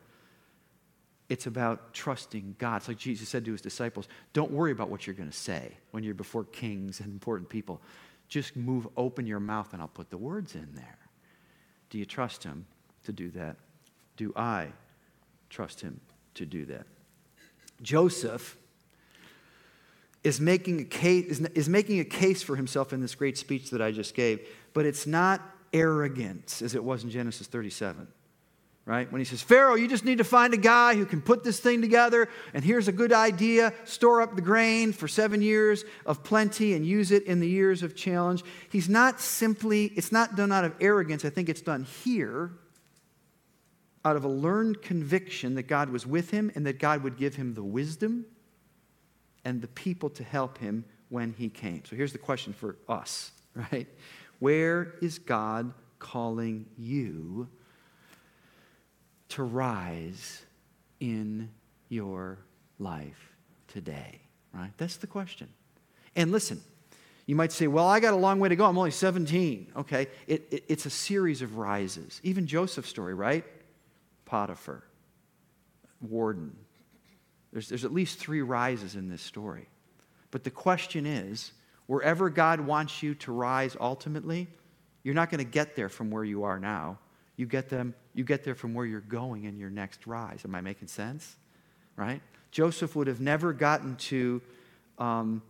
It's 1.29 1.47
about 1.47 1.93
trusting 1.93 2.57
God. 2.59 2.77
It's 2.77 2.89
like 2.89 2.99
Jesus 2.99 3.29
said 3.29 3.45
to 3.47 3.53
his 3.53 3.61
disciples 3.61 4.09
don't 4.33 4.51
worry 4.51 4.73
about 4.73 4.89
what 4.89 5.07
you're 5.07 5.17
going 5.17 5.31
to 5.31 5.37
say 5.37 5.73
when 5.91 6.05
you're 6.05 6.15
before 6.15 6.45
kings 6.45 7.01
and 7.01 7.13
important 7.13 7.49
people. 7.49 7.81
Just 8.29 8.57
move, 8.57 8.89
open 8.97 9.27
your 9.27 9.41
mouth, 9.41 9.73
and 9.73 9.81
I'll 9.81 9.89
put 9.89 10.11
the 10.11 10.19
words 10.19 10.55
in 10.55 10.69
there. 10.75 10.99
Do 11.91 11.99
you 11.99 12.05
trust 12.05 12.43
him 12.43 12.67
to 13.05 13.13
do 13.13 13.31
that? 13.31 13.57
Do 14.17 14.33
I 14.35 14.69
trust 15.49 15.81
him 15.81 16.01
to 16.35 16.45
do 16.45 16.65
that? 16.67 16.87
Joseph 17.83 18.57
is 20.25 20.41
making 20.41 20.81
a 20.81 20.85
case, 20.85 21.41
is, 21.55 21.69
making 21.69 22.01
a 22.01 22.05
case 22.05 22.43
for 22.43 22.57
himself 22.57 22.93
in 22.93 23.01
this 23.01 23.15
great 23.15 23.39
speech 23.39 23.71
that 23.71 23.81
I 23.81 23.93
just 23.93 24.15
gave, 24.15 24.45
but 24.73 24.85
it's 24.85 25.07
not 25.07 25.41
arrogance 25.73 26.63
as 26.63 26.75
it 26.75 26.83
was 26.83 27.05
in 27.05 27.11
Genesis 27.11 27.47
37 27.47 28.09
right? 28.87 29.11
When 29.11 29.21
he 29.21 29.25
says, 29.25 29.43
Pharaoh, 29.43 29.75
you 29.75 29.89
just 29.89 30.05
need 30.05 30.19
to 30.19 30.25
find 30.25 30.55
a 30.55 30.59
guy 30.59 30.95
who 30.95 31.05
can 31.05 31.21
put 31.21 31.43
this 31.43 31.59
thing 31.59 31.83
together, 31.83 32.29
and 32.55 32.65
here's 32.65 32.87
a 32.87 32.93
good 32.93 33.13
idea 33.13 33.75
store 33.85 34.23
up 34.23 34.37
the 34.37 34.43
grain 34.43 34.93
for 34.93 35.09
seven 35.09 35.43
years 35.43 35.85
of 36.07 36.23
plenty 36.23 36.75
and 36.75 36.87
use 36.87 37.11
it 37.11 37.25
in 37.25 37.41
the 37.41 37.49
years 37.49 37.83
of 37.83 37.97
challenge. 37.97 38.45
He's 38.71 38.89
not 38.89 39.21
simply, 39.21 39.87
it's 39.97 40.13
not 40.13 40.37
done 40.37 40.53
out 40.53 40.65
of 40.65 40.75
arrogance. 40.81 41.25
I 41.25 41.31
think 41.31 41.49
it's 41.49 41.61
done 41.61 41.83
here 42.05 42.53
out 44.05 44.15
of 44.15 44.25
a 44.25 44.29
learned 44.29 44.81
conviction 44.83 45.57
that 45.57 45.65
God 45.65 45.91
was 45.91 46.07
with 46.07 46.31
him 46.31 46.53
and 46.55 46.65
that 46.65 46.79
God 46.79 47.03
would 47.03 47.17
give 47.17 47.35
him 47.35 47.55
the 47.55 47.65
wisdom 47.65 48.25
and 49.45 49.61
the 49.61 49.67
people 49.67 50.09
to 50.11 50.23
help 50.23 50.59
him 50.59 50.85
when 51.09 51.35
he 51.37 51.49
came. 51.49 51.83
So 51.85 51.97
here's 51.97 52.13
the 52.13 52.19
question 52.19 52.53
for 52.53 52.77
us, 52.89 53.33
right? 53.73 53.89
Where 54.39 54.95
is 55.03 55.19
God 55.19 55.73
calling 55.99 56.67
you? 56.79 57.49
To 59.31 59.43
rise 59.43 60.43
in 61.01 61.51
your 61.89 62.39
life 62.79 63.35
today? 63.69 64.21
Right? 64.53 64.73
That's 64.79 64.97
the 64.97 65.07
question. 65.07 65.49
And 66.15 66.33
listen, 66.33 66.63
you 67.27 67.35
might 67.35 67.53
say, 67.53 67.67
well, 67.67 67.87
I 67.87 68.01
got 68.01 68.15
a 68.15 68.17
long 68.17 68.39
way 68.39 68.49
to 68.49 68.57
go. 68.57 68.65
I'm 68.65 68.79
only 68.79 68.93
17. 68.93 69.73
Okay. 69.77 70.07
It, 70.27 70.47
it, 70.51 70.65
it's 70.69 70.87
a 70.87 70.91
series 70.91 71.43
of 71.43 71.59
rises. 71.59 72.21
Even 72.23 72.47
Joseph's 72.47 72.89
story, 72.89 73.15
right? 73.15 73.45
Potiphar, 74.25 74.85
warden. 76.01 76.57
There's, 77.53 77.69
there's 77.69 77.85
at 77.85 77.93
least 77.93 78.19
three 78.19 78.43
rises 78.43 78.95
in 78.95 79.09
this 79.09 79.23
story. 79.23 79.69
But 80.31 80.45
the 80.45 80.51
question 80.51 81.05
is 81.05 81.53
wherever 81.87 82.31
God 82.31 82.61
wants 82.61 83.03
you 83.03 83.15
to 83.17 83.33
rise 83.33 83.77
ultimately, 83.81 84.49
you're 85.03 85.15
not 85.15 85.31
going 85.31 85.39
to 85.39 85.51
get 85.51 85.77
there 85.77 85.89
from 85.89 86.11
where 86.11 86.25
you 86.25 86.45
are 86.45 86.59
now. 86.59 86.99
You 87.37 87.47
get 87.47 87.69
them, 87.69 87.95
you 88.15 88.25
get 88.25 88.45
there 88.45 88.55
from 88.55 88.75
where 88.75 88.87
you're 88.87 89.01
going 89.01 89.45
in 89.45 89.59
your 89.59 89.71
next 89.71 90.07
rise. 90.07 90.41
Am 90.45 90.55
I 90.55 90.61
making 90.61 90.89
sense? 90.89 91.37
Right? 91.97 92.23
Joseph 92.51 92.97
would 92.97 93.07
have 93.07 93.21
never 93.21 93.53
gotten 93.53 93.97
to 93.97 94.41
um, 94.99 95.43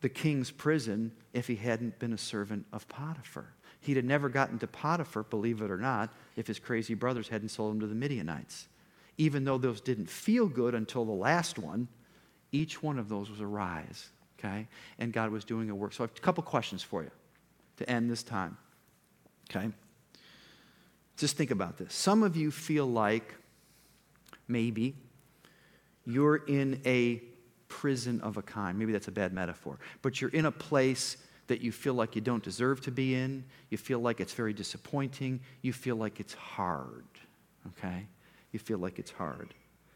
the 0.00 0.08
king's 0.08 0.50
prison 0.50 1.12
if 1.32 1.46
he 1.46 1.56
hadn't 1.56 1.98
been 1.98 2.12
a 2.12 2.18
servant 2.18 2.66
of 2.72 2.86
Potiphar. 2.88 3.52
He'd 3.80 3.96
have 3.96 4.04
never 4.04 4.28
gotten 4.28 4.58
to 4.58 4.66
Potiphar, 4.66 5.22
believe 5.24 5.62
it 5.62 5.70
or 5.70 5.78
not, 5.78 6.12
if 6.36 6.46
his 6.46 6.58
crazy 6.58 6.94
brothers 6.94 7.28
hadn't 7.28 7.48
sold 7.48 7.74
him 7.74 7.80
to 7.80 7.86
the 7.86 7.94
Midianites. 7.94 8.68
Even 9.16 9.44
though 9.44 9.58
those 9.58 9.80
didn't 9.80 10.08
feel 10.08 10.46
good 10.46 10.74
until 10.74 11.04
the 11.04 11.12
last 11.12 11.58
one, 11.58 11.88
each 12.52 12.82
one 12.82 12.98
of 12.98 13.08
those 13.08 13.30
was 13.30 13.40
a 13.40 13.46
rise, 13.46 14.10
okay? 14.38 14.66
And 14.98 15.12
God 15.12 15.30
was 15.30 15.44
doing 15.44 15.70
a 15.70 15.74
work. 15.74 15.92
So 15.92 16.04
I 16.04 16.08
have 16.08 16.16
a 16.16 16.20
couple 16.20 16.42
questions 16.42 16.82
for 16.82 17.02
you 17.02 17.10
to 17.78 17.88
end 17.88 18.10
this 18.10 18.22
time, 18.22 18.58
okay? 19.50 19.70
Just 21.20 21.36
think 21.36 21.50
about 21.50 21.76
this. 21.76 21.92
Some 21.92 22.22
of 22.22 22.34
you 22.34 22.50
feel 22.50 22.86
like 22.86 23.34
maybe 24.48 24.94
you're 26.06 26.36
in 26.36 26.80
a 26.86 27.20
prison 27.68 28.22
of 28.22 28.38
a 28.38 28.42
kind. 28.42 28.78
Maybe 28.78 28.92
that's 28.92 29.08
a 29.08 29.12
bad 29.12 29.34
metaphor, 29.34 29.78
but 30.00 30.18
you're 30.18 30.30
in 30.30 30.46
a 30.46 30.50
place 30.50 31.18
that 31.48 31.60
you 31.60 31.72
feel 31.72 31.92
like 31.92 32.14
you 32.14 32.22
don't 32.22 32.42
deserve 32.42 32.80
to 32.80 32.90
be 32.90 33.14
in. 33.14 33.44
You 33.68 33.76
feel 33.76 33.98
like 33.98 34.18
it's 34.18 34.32
very 34.32 34.54
disappointing. 34.54 35.40
You 35.60 35.74
feel 35.74 35.96
like 35.96 36.20
it's 36.20 36.32
hard, 36.32 37.04
okay? 37.66 38.06
You 38.52 38.58
feel 38.58 38.78
like 38.78 38.98
it's 38.98 39.10
hard. 39.10 39.52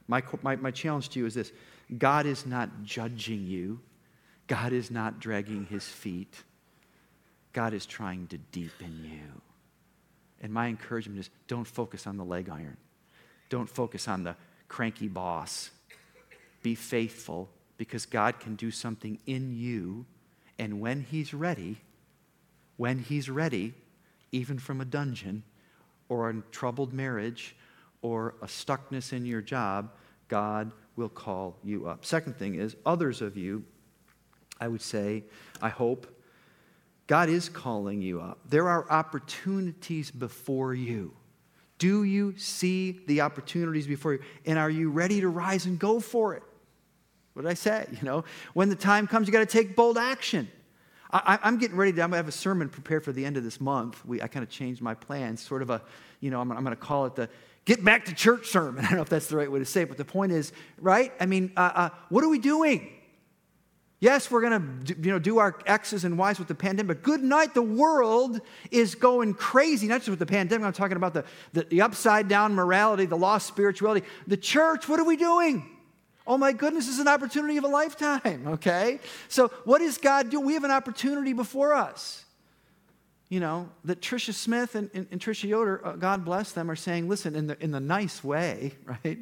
My, 0.06 0.22
my, 0.42 0.56
my 0.56 0.72
challenge 0.72 1.08
to 1.10 1.20
you 1.20 1.24
is 1.24 1.32
this 1.32 1.52
God 1.96 2.26
is 2.26 2.44
not 2.44 2.82
judging 2.82 3.46
you, 3.46 3.80
God 4.46 4.74
is 4.74 4.90
not 4.90 5.20
dragging 5.20 5.64
his 5.70 5.88
feet. 5.88 6.42
God 7.54 7.72
is 7.72 7.87
trying 7.87 8.26
to 8.26 8.37
deepen 8.37 9.08
you. 9.10 9.40
And 10.44 10.52
my 10.52 10.68
encouragement 10.68 11.18
is 11.18 11.30
don't 11.48 11.64
focus 11.64 12.07
on 12.07 12.18
the 12.18 12.24
leg 12.24 12.50
iron, 12.50 12.76
don't 13.48 13.68
focus 13.68 14.07
on 14.07 14.24
the 14.24 14.37
cranky 14.68 15.09
boss. 15.09 15.70
Be 16.62 16.74
faithful 16.74 17.48
because 17.78 18.04
God 18.04 18.40
can 18.40 18.54
do 18.54 18.70
something 18.70 19.18
in 19.26 19.57
you. 19.57 20.04
And 20.59 20.80
when 20.80 21.00
He's 21.00 21.33
ready, 21.33 21.78
when 22.76 22.98
He's 22.98 23.30
ready, 23.30 23.72
even 24.33 24.59
from 24.59 24.83
a 24.83 24.85
dungeon 24.85 25.44
or 26.11 26.28
a 26.28 26.42
troubled 26.50 26.92
marriage 26.92 27.57
or 28.02 28.35
a 28.42 28.46
stuckness 28.46 29.14
in 29.14 29.24
your 29.24 29.40
job, 29.40 29.92
God 30.28 30.72
will 30.96 31.09
call 31.09 31.57
you 31.64 31.88
up. 31.88 32.04
Second 32.04 32.37
thing 32.37 32.57
is, 32.57 32.76
others 32.85 33.22
of 33.22 33.38
you, 33.38 33.64
I 34.61 34.68
would 34.68 34.83
say, 34.83 35.24
I 35.62 35.70
hope, 35.70 36.07
God 37.07 37.29
is 37.29 37.49
calling 37.49 38.01
you 38.01 38.21
up. 38.21 38.38
There 38.49 38.69
are 38.69 38.90
opportunities 38.90 40.11
before 40.11 40.75
you. 40.75 41.14
Do 41.79 42.05
you 42.05 42.35
see 42.38 43.01
the 43.07 43.21
opportunities 43.21 43.87
before 43.87 44.14
you? 44.14 44.21
And 44.47 44.59
are 44.59 44.71
you 44.71 44.90
ready 44.90 45.21
to 45.21 45.29
rise 45.29 45.67
and 45.67 45.79
go 45.79 46.01
for 46.01 46.35
it? 46.35 46.43
What 47.35 47.43
did 47.43 47.51
I 47.51 47.55
say? 47.55 47.87
You 47.90 48.03
know, 48.03 48.25
when 48.55 48.69
the 48.69 48.77
time 48.77 49.07
comes, 49.07 49.27
you 49.27 49.33
got 49.33 49.40
to 49.40 49.47
take 49.47 49.77
bold 49.77 49.99
action. 49.99 50.49
I, 51.11 51.38
am 51.43 51.59
getting 51.59 51.77
ready 51.77 51.93
to, 51.93 52.03
I'm 52.03 52.11
to 52.11 52.17
have 52.17 52.27
a 52.27 52.33
sermon 52.33 52.69
prepared 52.69 53.05
for 53.05 53.12
the 53.12 53.25
end 53.25 53.37
of 53.37 53.45
this 53.45 53.61
month. 53.61 54.05
We, 54.05 54.21
I 54.21 54.27
kind 54.27 54.42
of 54.42 54.50
changed 54.50 54.83
my 54.83 54.94
plans, 54.94 55.40
sort 55.40 55.63
of 55.63 55.71
a, 55.71 55.81
you 56.21 56.31
know, 56.31 56.40
I'm, 56.40 56.50
I'm 56.50 56.65
going 56.65 56.77
to 56.77 56.83
call 56.83 57.07
it 57.07 57.15
the 57.15 57.29
get 57.65 57.85
back 57.85 58.07
to 58.07 58.15
church 58.15 58.48
sermon. 58.48 58.85
I 58.85 58.88
don't 58.88 58.96
know 58.96 59.02
if 59.02 59.09
that's 59.09 59.29
the 59.29 59.37
right 59.37 59.50
way 59.50 59.59
to 59.61 59.65
say 59.65 59.83
it, 59.83 59.88
but 59.88 59.96
the 59.96 60.05
point 60.05 60.33
is, 60.33 60.52
right? 60.79 61.13
I 61.21 61.27
mean, 61.27 61.52
uh, 61.57 61.71
uh, 61.75 61.88
what 62.09 62.25
are 62.25 62.29
we 62.29 62.38
doing? 62.38 62.90
Yes, 64.05 64.31
we're 64.31 64.42
going 64.42 64.85
to 64.85 64.94
you 65.00 65.13
know, 65.13 65.19
do 65.19 65.38
our 65.38 65.57
X's 65.65 66.05
and 66.05 66.19
Y's 66.19 66.38
with 66.38 66.48
the 66.48 66.55
pandemic, 66.55 66.98
but 66.98 67.02
good 67.02 67.23
night, 67.23 67.55
the 67.55 67.63
world 67.63 68.38
is 68.71 68.94
going 68.94 69.33
crazy, 69.33 69.87
not 69.87 70.00
just 70.00 70.11
with 70.11 70.19
the 70.19 70.27
pandemic, 70.27 70.67
I'm 70.67 70.75
talking 70.75 70.98
about 70.98 71.15
the, 71.15 71.25
the, 71.55 71.63
the 71.63 71.81
upside 71.81 72.29
down 72.29 72.55
morality, 72.55 73.07
the 73.07 73.17
lost 73.17 73.46
spirituality. 73.46 74.07
The 74.27 74.37
church, 74.37 74.90
what 74.90 75.00
are 75.00 75.07
we 75.07 75.17
doing? 75.17 75.65
Oh 76.27 76.37
my 76.37 76.52
goodness, 76.52 76.85
this 76.85 76.96
is 76.96 77.00
an 77.00 77.09
opportunity 77.09 77.57
of 77.57 77.65
a 77.65 77.69
lifetime, 77.69 78.44
okay? 78.48 79.00
So, 79.29 79.48
what 79.65 79.79
does 79.79 79.96
God 79.96 80.29
do? 80.29 80.38
We 80.38 80.52
have 80.52 80.65
an 80.65 80.71
opportunity 80.71 81.33
before 81.33 81.73
us 81.73 82.23
you 83.35 83.40
know, 83.40 83.68
that 83.85 84.00
Tricia 84.00 84.32
Smith 84.32 84.76
and, 84.76 84.88
and, 84.94 85.08
and 85.10 85.20
Tricia 85.20 85.48
Yoder, 85.48 85.85
uh, 85.85 85.92
God 85.94 86.24
bless 86.24 86.52
them, 86.52 86.70
are 86.70 86.76
saying, 86.76 87.08
listen, 87.08 87.35
in 87.35 87.48
the, 87.48 87.60
in 87.60 87.72
the 87.72 87.80
nice 87.80 88.22
way, 88.22 88.74
right? 88.85 89.18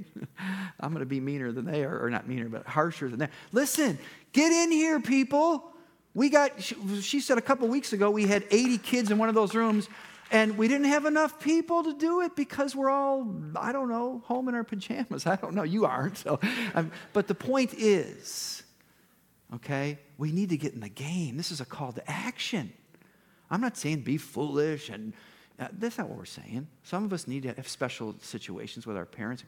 I'm 0.78 0.90
going 0.90 1.00
to 1.00 1.06
be 1.06 1.18
meaner 1.18 1.50
than 1.50 1.64
they 1.64 1.82
are, 1.82 2.04
or 2.04 2.10
not 2.10 2.28
meaner, 2.28 2.50
but 2.50 2.66
harsher 2.66 3.08
than 3.08 3.20
they 3.20 3.24
are. 3.24 3.30
Listen, 3.52 3.98
get 4.34 4.52
in 4.52 4.70
here, 4.70 5.00
people. 5.00 5.72
We 6.12 6.28
got, 6.28 6.62
she, 6.62 6.76
she 7.00 7.20
said 7.20 7.38
a 7.38 7.40
couple 7.40 7.66
weeks 7.68 7.94
ago, 7.94 8.10
we 8.10 8.26
had 8.26 8.44
80 8.50 8.76
kids 8.76 9.10
in 9.10 9.16
one 9.16 9.30
of 9.30 9.34
those 9.34 9.54
rooms, 9.54 9.88
And 10.30 10.58
we 10.58 10.68
didn't 10.68 10.88
have 10.88 11.06
enough 11.06 11.40
people 11.40 11.82
to 11.84 11.94
do 11.94 12.20
it 12.20 12.36
because 12.36 12.76
we're 12.76 12.90
all, 12.90 13.34
I 13.56 13.72
don't 13.72 13.88
know, 13.88 14.22
home 14.26 14.46
in 14.50 14.54
our 14.54 14.64
pajamas. 14.64 15.26
I 15.26 15.36
don't 15.36 15.54
know. 15.54 15.62
You 15.62 15.86
aren't. 15.86 16.18
So, 16.18 16.38
um, 16.74 16.92
but 17.14 17.28
the 17.28 17.34
point 17.34 17.72
is, 17.78 18.62
okay, 19.54 19.98
we 20.18 20.32
need 20.32 20.50
to 20.50 20.58
get 20.58 20.74
in 20.74 20.80
the 20.80 20.90
game. 20.90 21.38
This 21.38 21.50
is 21.50 21.62
a 21.62 21.64
call 21.64 21.92
to 21.92 22.10
action. 22.10 22.74
I'm 23.52 23.60
not 23.60 23.76
saying 23.76 24.00
be 24.00 24.16
foolish 24.16 24.88
and 24.88 25.12
uh, 25.60 25.68
that's 25.78 25.98
not 25.98 26.08
what 26.08 26.18
we're 26.18 26.24
saying. 26.24 26.66
Some 26.82 27.04
of 27.04 27.12
us 27.12 27.28
need 27.28 27.44
to 27.44 27.52
have 27.52 27.68
special 27.68 28.16
situations 28.20 28.86
with 28.86 28.96
our 28.96 29.04
parents 29.04 29.44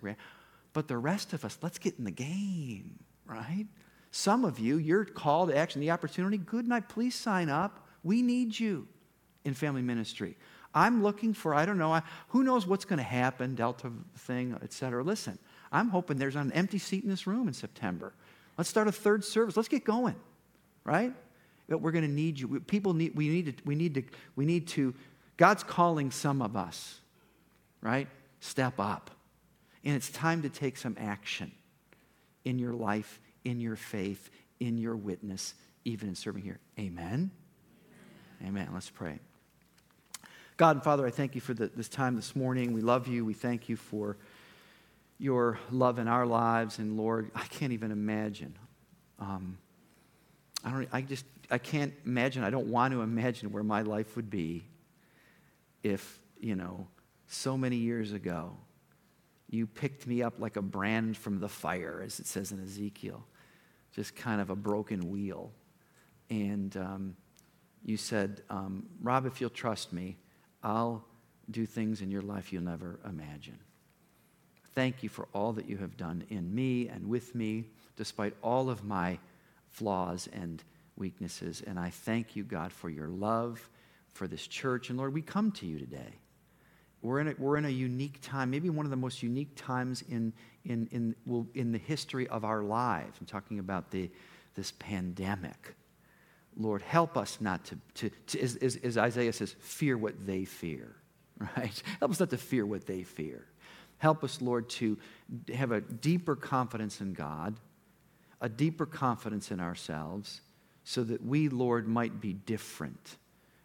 but 0.75 0.89
the 0.89 0.99
rest 0.99 1.33
of 1.33 1.45
us, 1.45 1.57
let's 1.63 1.79
get 1.79 1.99
in 1.99 2.05
the 2.05 2.11
game, 2.11 2.99
right? 3.27 3.67
Some 4.11 4.45
of 4.45 4.59
you, 4.59 4.77
your 4.77 5.05
call 5.05 5.47
to 5.47 5.57
action, 5.57 5.81
the 5.81 5.91
opportunity, 5.91 6.37
good 6.37 6.69
night, 6.69 6.89
please 6.89 7.15
sign 7.15 7.49
up. 7.49 7.87
We 8.03 8.23
need 8.23 8.59
you 8.59 8.87
in 9.45 9.55
family 9.55 9.83
ministry. 9.83 10.37
I'm 10.75 11.03
looking 11.03 11.33
for, 11.33 11.55
I 11.55 11.65
don't 11.65 11.79
know, 11.79 12.01
who 12.29 12.43
knows 12.43 12.67
what's 12.67 12.85
going 12.85 12.99
to 12.99 13.05
happen, 13.05 13.55
Delta 13.55 13.91
thing, 14.19 14.59
et 14.63 14.73
cetera. 14.73 15.03
Listen, 15.03 15.39
I'm 15.71 15.89
hoping 15.89 16.17
there's 16.17 16.37
an 16.37 16.53
empty 16.53 16.79
seat 16.79 17.05
in 17.05 17.11
this 17.11 17.27
room 17.27 17.49
in 17.49 17.55
September. 17.55 18.13
Let's 18.59 18.69
start 18.69 18.89
a 18.89 18.93
third 18.93 19.25
service. 19.25 19.57
Let's 19.57 19.69
get 19.69 19.85
going, 19.85 20.17
right? 20.85 21.13
But 21.69 21.81
we're 21.81 21.93
going 21.93 22.05
to 22.05 22.11
need 22.11 22.39
you. 22.39 22.61
People 22.61 22.95
need, 22.95 23.15
we 23.15 23.29
need 23.29 23.47
to, 23.47 23.65
we 23.65 23.75
need 23.75 23.95
to, 23.95 24.03
we 24.37 24.45
need 24.45 24.69
to, 24.69 24.95
God's 25.37 25.63
calling 25.63 26.11
some 26.11 26.43
of 26.43 26.57
us, 26.57 27.01
right? 27.81 28.09
Step 28.41 28.79
up. 28.79 29.11
And 29.85 29.95
it's 29.95 30.11
time 30.11 30.43
to 30.43 30.49
take 30.49 30.77
some 30.77 30.97
action 30.99 31.53
in 32.45 32.59
your 32.59 32.73
life, 32.73 33.21
in 33.45 33.61
your 33.61 33.77
faith, 33.77 34.31
in 34.61 34.79
your 34.79 34.97
witness, 34.97 35.55
even 35.85 36.09
in 36.09 36.15
serving 36.15 36.43
here. 36.43 36.59
Amen. 36.79 37.31
Amen. 38.47 38.69
Let's 38.73 38.91
pray. 38.91 39.19
God 40.57 40.77
and 40.77 40.85
Father, 40.85 41.07
I 41.07 41.11
thank 41.11 41.35
you 41.35 41.41
for 41.41 41.53
the, 41.53 41.67
this 41.69 41.89
time 41.89 42.15
this 42.15 42.37
morning. 42.37 42.73
We 42.73 42.81
love 42.81 43.09
you. 43.09 43.25
We 43.25 43.35
thank 43.35 43.69
you 43.69 43.77
for 43.77 44.17
your 45.19 45.59
love 45.71 45.99
in 45.99 46.09
our 46.09 46.27
lives. 46.27 46.79
And 46.79 46.97
Lord, 46.97 47.31
I 47.35 47.45
can't 47.47 47.73
even 47.73 47.91
imagine. 47.91 48.55
Um, 49.19 49.59
I 50.65 50.71
don't. 50.71 50.89
I 50.93 51.01
just. 51.03 51.25
I 51.51 51.59
can't 51.59 51.93
imagine. 52.05 52.45
I 52.45 52.51
don't 52.51 52.69
want 52.69 52.93
to 52.93 53.03
imagine 53.03 53.53
where 53.53 53.63
my 53.63 53.83
life 53.83 54.17
would 54.17 54.31
be 54.31 54.67
if 55.83 56.21
you 56.41 56.55
know 56.57 56.87
so 57.27 57.57
many 57.57 57.77
years 57.77 58.13
ago 58.13 58.57
you 59.51 59.67
picked 59.67 60.07
me 60.07 60.23
up 60.23 60.35
like 60.39 60.57
a 60.57 60.63
brand 60.63 61.17
from 61.17 61.39
the 61.39 61.49
fire, 61.49 62.03
as 62.05 62.19
it 62.19 62.27
says 62.27 62.51
in 62.51 62.63
Ezekiel, 62.63 63.25
just 63.95 64.17
kind 64.17 64.41
of 64.41 64.51
a 64.51 64.57
broken 64.57 65.11
wheel, 65.11 65.53
and 66.31 66.77
um, 66.77 67.17
you 67.85 67.97
said, 67.97 68.43
um, 68.51 68.87
"Rob, 69.03 69.27
if 69.27 69.41
you'll 69.41 69.51
trust 69.51 69.93
me." 69.93 70.17
I'll 70.65 71.05
do 71.51 71.67
things 71.67 72.01
in 72.01 72.11
your 72.11 72.23
life 72.23 72.53
you'll 72.53 72.63
never 72.63 72.99
imagine. 73.07 73.59
Thank 74.75 75.03
you 75.03 75.09
for 75.09 75.29
all 75.35 75.53
that 75.53 75.69
you 75.69 75.77
have 75.77 75.97
done 75.97 76.25
in 76.31 76.53
me 76.53 76.89
and 76.89 77.07
with 77.07 77.35
me, 77.35 77.67
despite 77.97 78.35
all 78.43 78.71
of 78.71 78.83
my 78.83 79.19
flaws 79.71 80.29
and 80.33 80.65
weaknesses. 80.97 81.63
And 81.67 81.79
I 81.79 81.91
thank 81.91 82.37
you, 82.37 82.45
God, 82.45 82.73
for 82.73 82.89
your 82.89 83.09
love 83.09 83.69
for 84.13 84.27
this 84.27 84.47
church. 84.47 84.91
And 84.91 84.99
Lord, 84.99 85.13
we 85.13 85.23
come 85.23 85.51
to 85.53 85.67
you 85.67 85.79
today. 85.79 86.19
We're 87.03 87.21
in 87.21 87.29
a, 87.29 87.35
we're 87.37 87.59
in 87.59 87.67
a 87.67 87.71
unique 87.71 88.21
time, 88.23 88.51
maybe 88.51 88.71
one 88.71 88.87
of 88.87 88.91
the 88.91 88.97
most 88.97 89.23
unique 89.23 89.55
times 89.57 90.03
in, 90.09 90.33
in, 90.65 90.89
in, 90.91 91.15
well, 91.27 91.47
in 91.55 91.71
the 91.71 91.79
history 91.79 92.27
of 92.29 92.45
our 92.45 92.63
lives. 92.63 93.19
I'm 93.21 93.27
talking 93.27 93.59
about 93.59 93.91
the, 93.91 94.11
this 94.55 94.73
pandemic. 94.79 95.75
Lord, 96.57 96.81
help 96.81 97.19
us 97.19 97.39
not 97.41 97.65
to, 97.67 97.79
to, 97.95 98.11
to 98.29 98.41
as, 98.41 98.57
as, 98.57 98.77
as, 98.77 98.97
Isaiah 98.97 99.33
says, 99.33 99.55
fear 99.59 99.99
what 99.99 100.27
they 100.27 100.47
fear, 100.47 100.97
right? 101.57 101.83
Help 101.99 102.13
us 102.13 102.21
not 102.21 102.31
to 102.31 102.39
fear 102.39 102.65
what 102.65 102.87
they 102.87 103.03
fear. 103.03 103.45
Help 103.99 104.25
us, 104.25 104.41
Lord, 104.41 104.69
to 104.71 104.99
have 105.55 105.73
a 105.73 105.81
deeper 105.81 106.37
confidence 106.37 107.01
in 107.01 107.13
God, 107.13 107.57
a 108.41 108.49
deeper 108.49 108.87
confidence 108.87 109.51
in 109.51 109.61
ourselves, 109.61 110.41
so 110.85 111.03
that 111.03 111.25
we, 111.25 111.49
Lord, 111.49 111.89
might 111.89 112.21
be 112.21 112.33
different. 112.33 113.17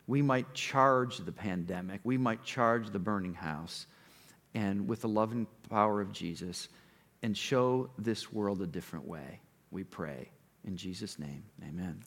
We 0.08 0.22
might 0.22 0.54
charge 0.54 1.18
the 1.18 1.32
pandemic, 1.32 2.02
we 2.04 2.18
might 2.18 2.44
charge 2.44 2.90
the 2.90 3.00
burning 3.00 3.36
house, 3.36 3.86
and 4.56 4.88
with 4.88 5.02
the 5.02 5.10
love 5.10 5.32
and 5.32 5.46
power 5.70 6.02
of 6.02 6.12
Jesus, 6.12 6.70
and 7.22 7.38
show 7.38 7.90
this 7.98 8.34
world 8.34 8.62
a 8.62 8.68
different 8.68 9.08
way. 9.08 9.42
We 9.70 9.84
pray. 9.84 10.32
In 10.66 10.78
Jesus' 10.78 11.20
name, 11.20 11.44
amen. 11.64 12.02